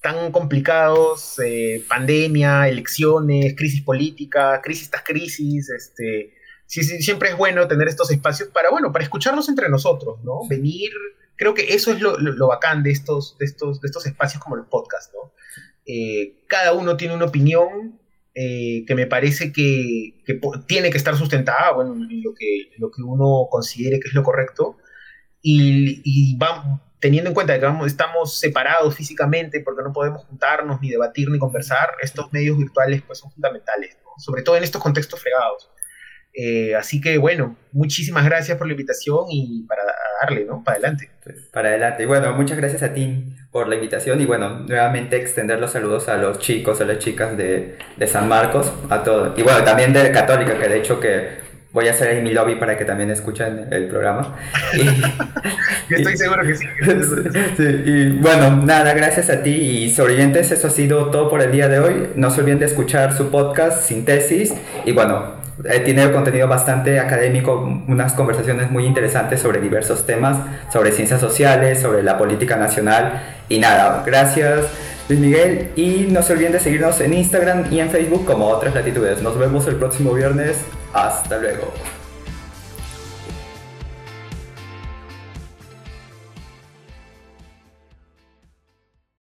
tan 0.00 0.32
complicados, 0.32 1.38
eh, 1.44 1.82
pandemia, 1.88 2.68
elecciones, 2.68 3.54
crisis 3.56 3.82
política, 3.82 4.60
crisis 4.62 4.90
tras 4.90 5.02
crisis, 5.02 5.70
este, 5.70 6.34
sí, 6.66 6.82
sí, 6.82 7.02
siempre 7.02 7.30
es 7.30 7.36
bueno 7.36 7.66
tener 7.68 7.88
estos 7.88 8.10
espacios 8.10 8.48
para, 8.50 8.70
bueno, 8.70 8.92
para 8.92 9.04
escucharnos 9.04 9.48
entre 9.48 9.68
nosotros, 9.68 10.22
¿no? 10.22 10.40
Venir, 10.48 10.90
creo 11.36 11.54
que 11.54 11.74
eso 11.74 11.92
es 11.92 12.00
lo, 12.00 12.18
lo, 12.18 12.48
bacán 12.48 12.82
de 12.82 12.90
estos, 12.90 13.36
de, 13.38 13.46
estos, 13.46 13.80
de 13.80 13.86
estos 13.86 14.06
espacios 14.06 14.42
como 14.42 14.56
el 14.56 14.64
podcast, 14.64 15.12
¿no? 15.14 15.32
Eh, 15.86 16.44
cada 16.48 16.72
uno 16.72 16.96
tiene 16.96 17.14
una 17.14 17.26
opinión 17.26 18.00
eh, 18.34 18.84
que 18.86 18.94
me 18.94 19.06
parece 19.06 19.52
que, 19.52 20.22
que, 20.24 20.40
tiene 20.66 20.90
que 20.90 20.96
estar 20.96 21.16
sustentada, 21.16 21.72
bueno, 21.72 21.94
en 21.94 22.22
lo 22.22 22.34
que, 22.34 22.70
lo 22.78 22.90
que 22.90 23.02
uno 23.02 23.46
considere 23.50 24.00
que 24.00 24.08
es 24.08 24.14
lo 24.14 24.22
correcto, 24.22 24.78
y, 25.40 26.00
y 26.04 26.36
va, 26.38 26.82
teniendo 27.04 27.28
en 27.28 27.34
cuenta 27.34 27.60
que 27.60 27.66
vamos, 27.66 27.86
estamos 27.86 28.38
separados 28.38 28.94
físicamente 28.94 29.60
porque 29.60 29.82
no 29.82 29.92
podemos 29.92 30.24
juntarnos, 30.24 30.80
ni 30.80 30.88
debatir, 30.88 31.28
ni 31.28 31.38
conversar, 31.38 31.90
estos 32.00 32.32
medios 32.32 32.56
virtuales 32.56 33.02
pues 33.02 33.18
son 33.18 33.30
fundamentales, 33.30 33.98
sobre 34.16 34.40
todo 34.40 34.56
en 34.56 34.64
estos 34.64 34.82
contextos 34.82 35.20
fregados. 35.20 35.70
Eh, 36.34 36.74
así 36.74 37.00
que 37.00 37.16
bueno, 37.18 37.56
muchísimas 37.72 38.24
gracias 38.24 38.58
por 38.58 38.66
la 38.66 38.72
invitación 38.72 39.26
y 39.30 39.62
para 39.68 39.82
darle, 40.20 40.44
¿no? 40.44 40.64
Para 40.64 40.78
adelante. 40.78 41.10
Para 41.52 41.68
adelante. 41.68 42.02
Y 42.02 42.06
bueno, 42.06 42.32
muchas 42.34 42.56
gracias 42.56 42.82
a 42.82 42.92
ti 42.92 43.36
por 43.52 43.68
la 43.68 43.76
invitación 43.76 44.20
y 44.20 44.26
bueno, 44.26 44.60
nuevamente 44.60 45.16
extender 45.16 45.60
los 45.60 45.70
saludos 45.70 46.08
a 46.08 46.16
los 46.16 46.40
chicos, 46.40 46.80
a 46.80 46.84
las 46.84 46.98
chicas 46.98 47.36
de, 47.36 47.78
de 47.96 48.06
San 48.06 48.28
Marcos, 48.28 48.72
a 48.90 49.02
todos. 49.04 49.38
Y 49.38 49.42
bueno, 49.42 49.62
también 49.62 49.92
de 49.92 50.10
Católica, 50.10 50.58
que 50.58 50.68
de 50.68 50.78
hecho 50.78 50.98
que 50.98 51.44
voy 51.74 51.88
a 51.88 51.90
hacer 51.90 52.08
ahí 52.08 52.22
mi 52.22 52.32
lobby 52.32 52.54
para 52.54 52.78
que 52.78 52.84
también 52.84 53.10
escuchen 53.10 53.66
el 53.70 53.88
programa. 53.88 54.36
Yo 55.90 55.96
estoy 55.96 56.16
seguro 56.16 56.42
que 56.42 56.54
sí. 56.56 56.64
Y 57.84 58.10
bueno, 58.18 58.62
nada, 58.64 58.94
gracias 58.94 59.28
a 59.28 59.42
ti 59.42 59.50
y 59.50 59.90
sobrevivientes, 59.90 60.52
eso 60.52 60.68
ha 60.68 60.70
sido 60.70 61.10
todo 61.10 61.28
por 61.28 61.42
el 61.42 61.50
día 61.50 61.68
de 61.68 61.80
hoy. 61.80 62.08
No 62.14 62.30
se 62.30 62.40
olviden 62.40 62.60
de 62.60 62.66
escuchar 62.66 63.16
su 63.16 63.30
podcast, 63.30 63.82
Síntesis, 63.82 64.54
y 64.84 64.92
bueno, 64.92 65.43
tiene 65.84 66.10
contenido 66.10 66.48
bastante 66.48 66.98
académico, 66.98 67.82
unas 67.86 68.12
conversaciones 68.14 68.70
muy 68.70 68.86
interesantes 68.86 69.40
sobre 69.40 69.60
diversos 69.60 70.04
temas, 70.06 70.38
sobre 70.72 70.92
ciencias 70.92 71.20
sociales, 71.20 71.80
sobre 71.80 72.02
la 72.02 72.18
política 72.18 72.56
nacional, 72.56 73.22
y 73.48 73.58
nada, 73.58 74.02
gracias. 74.04 74.66
Luis 75.08 75.20
Miguel 75.20 75.70
y 75.76 76.06
no 76.10 76.22
se 76.22 76.32
olviden 76.32 76.52
de 76.52 76.60
seguirnos 76.60 77.00
en 77.00 77.12
Instagram 77.12 77.70
y 77.70 77.80
en 77.80 77.90
Facebook 77.90 78.24
como 78.24 78.48
otras 78.48 78.74
latitudes. 78.74 79.20
Nos 79.20 79.38
vemos 79.38 79.66
el 79.66 79.76
próximo 79.76 80.14
viernes. 80.14 80.56
Hasta 80.94 81.38
luego. 81.38 81.72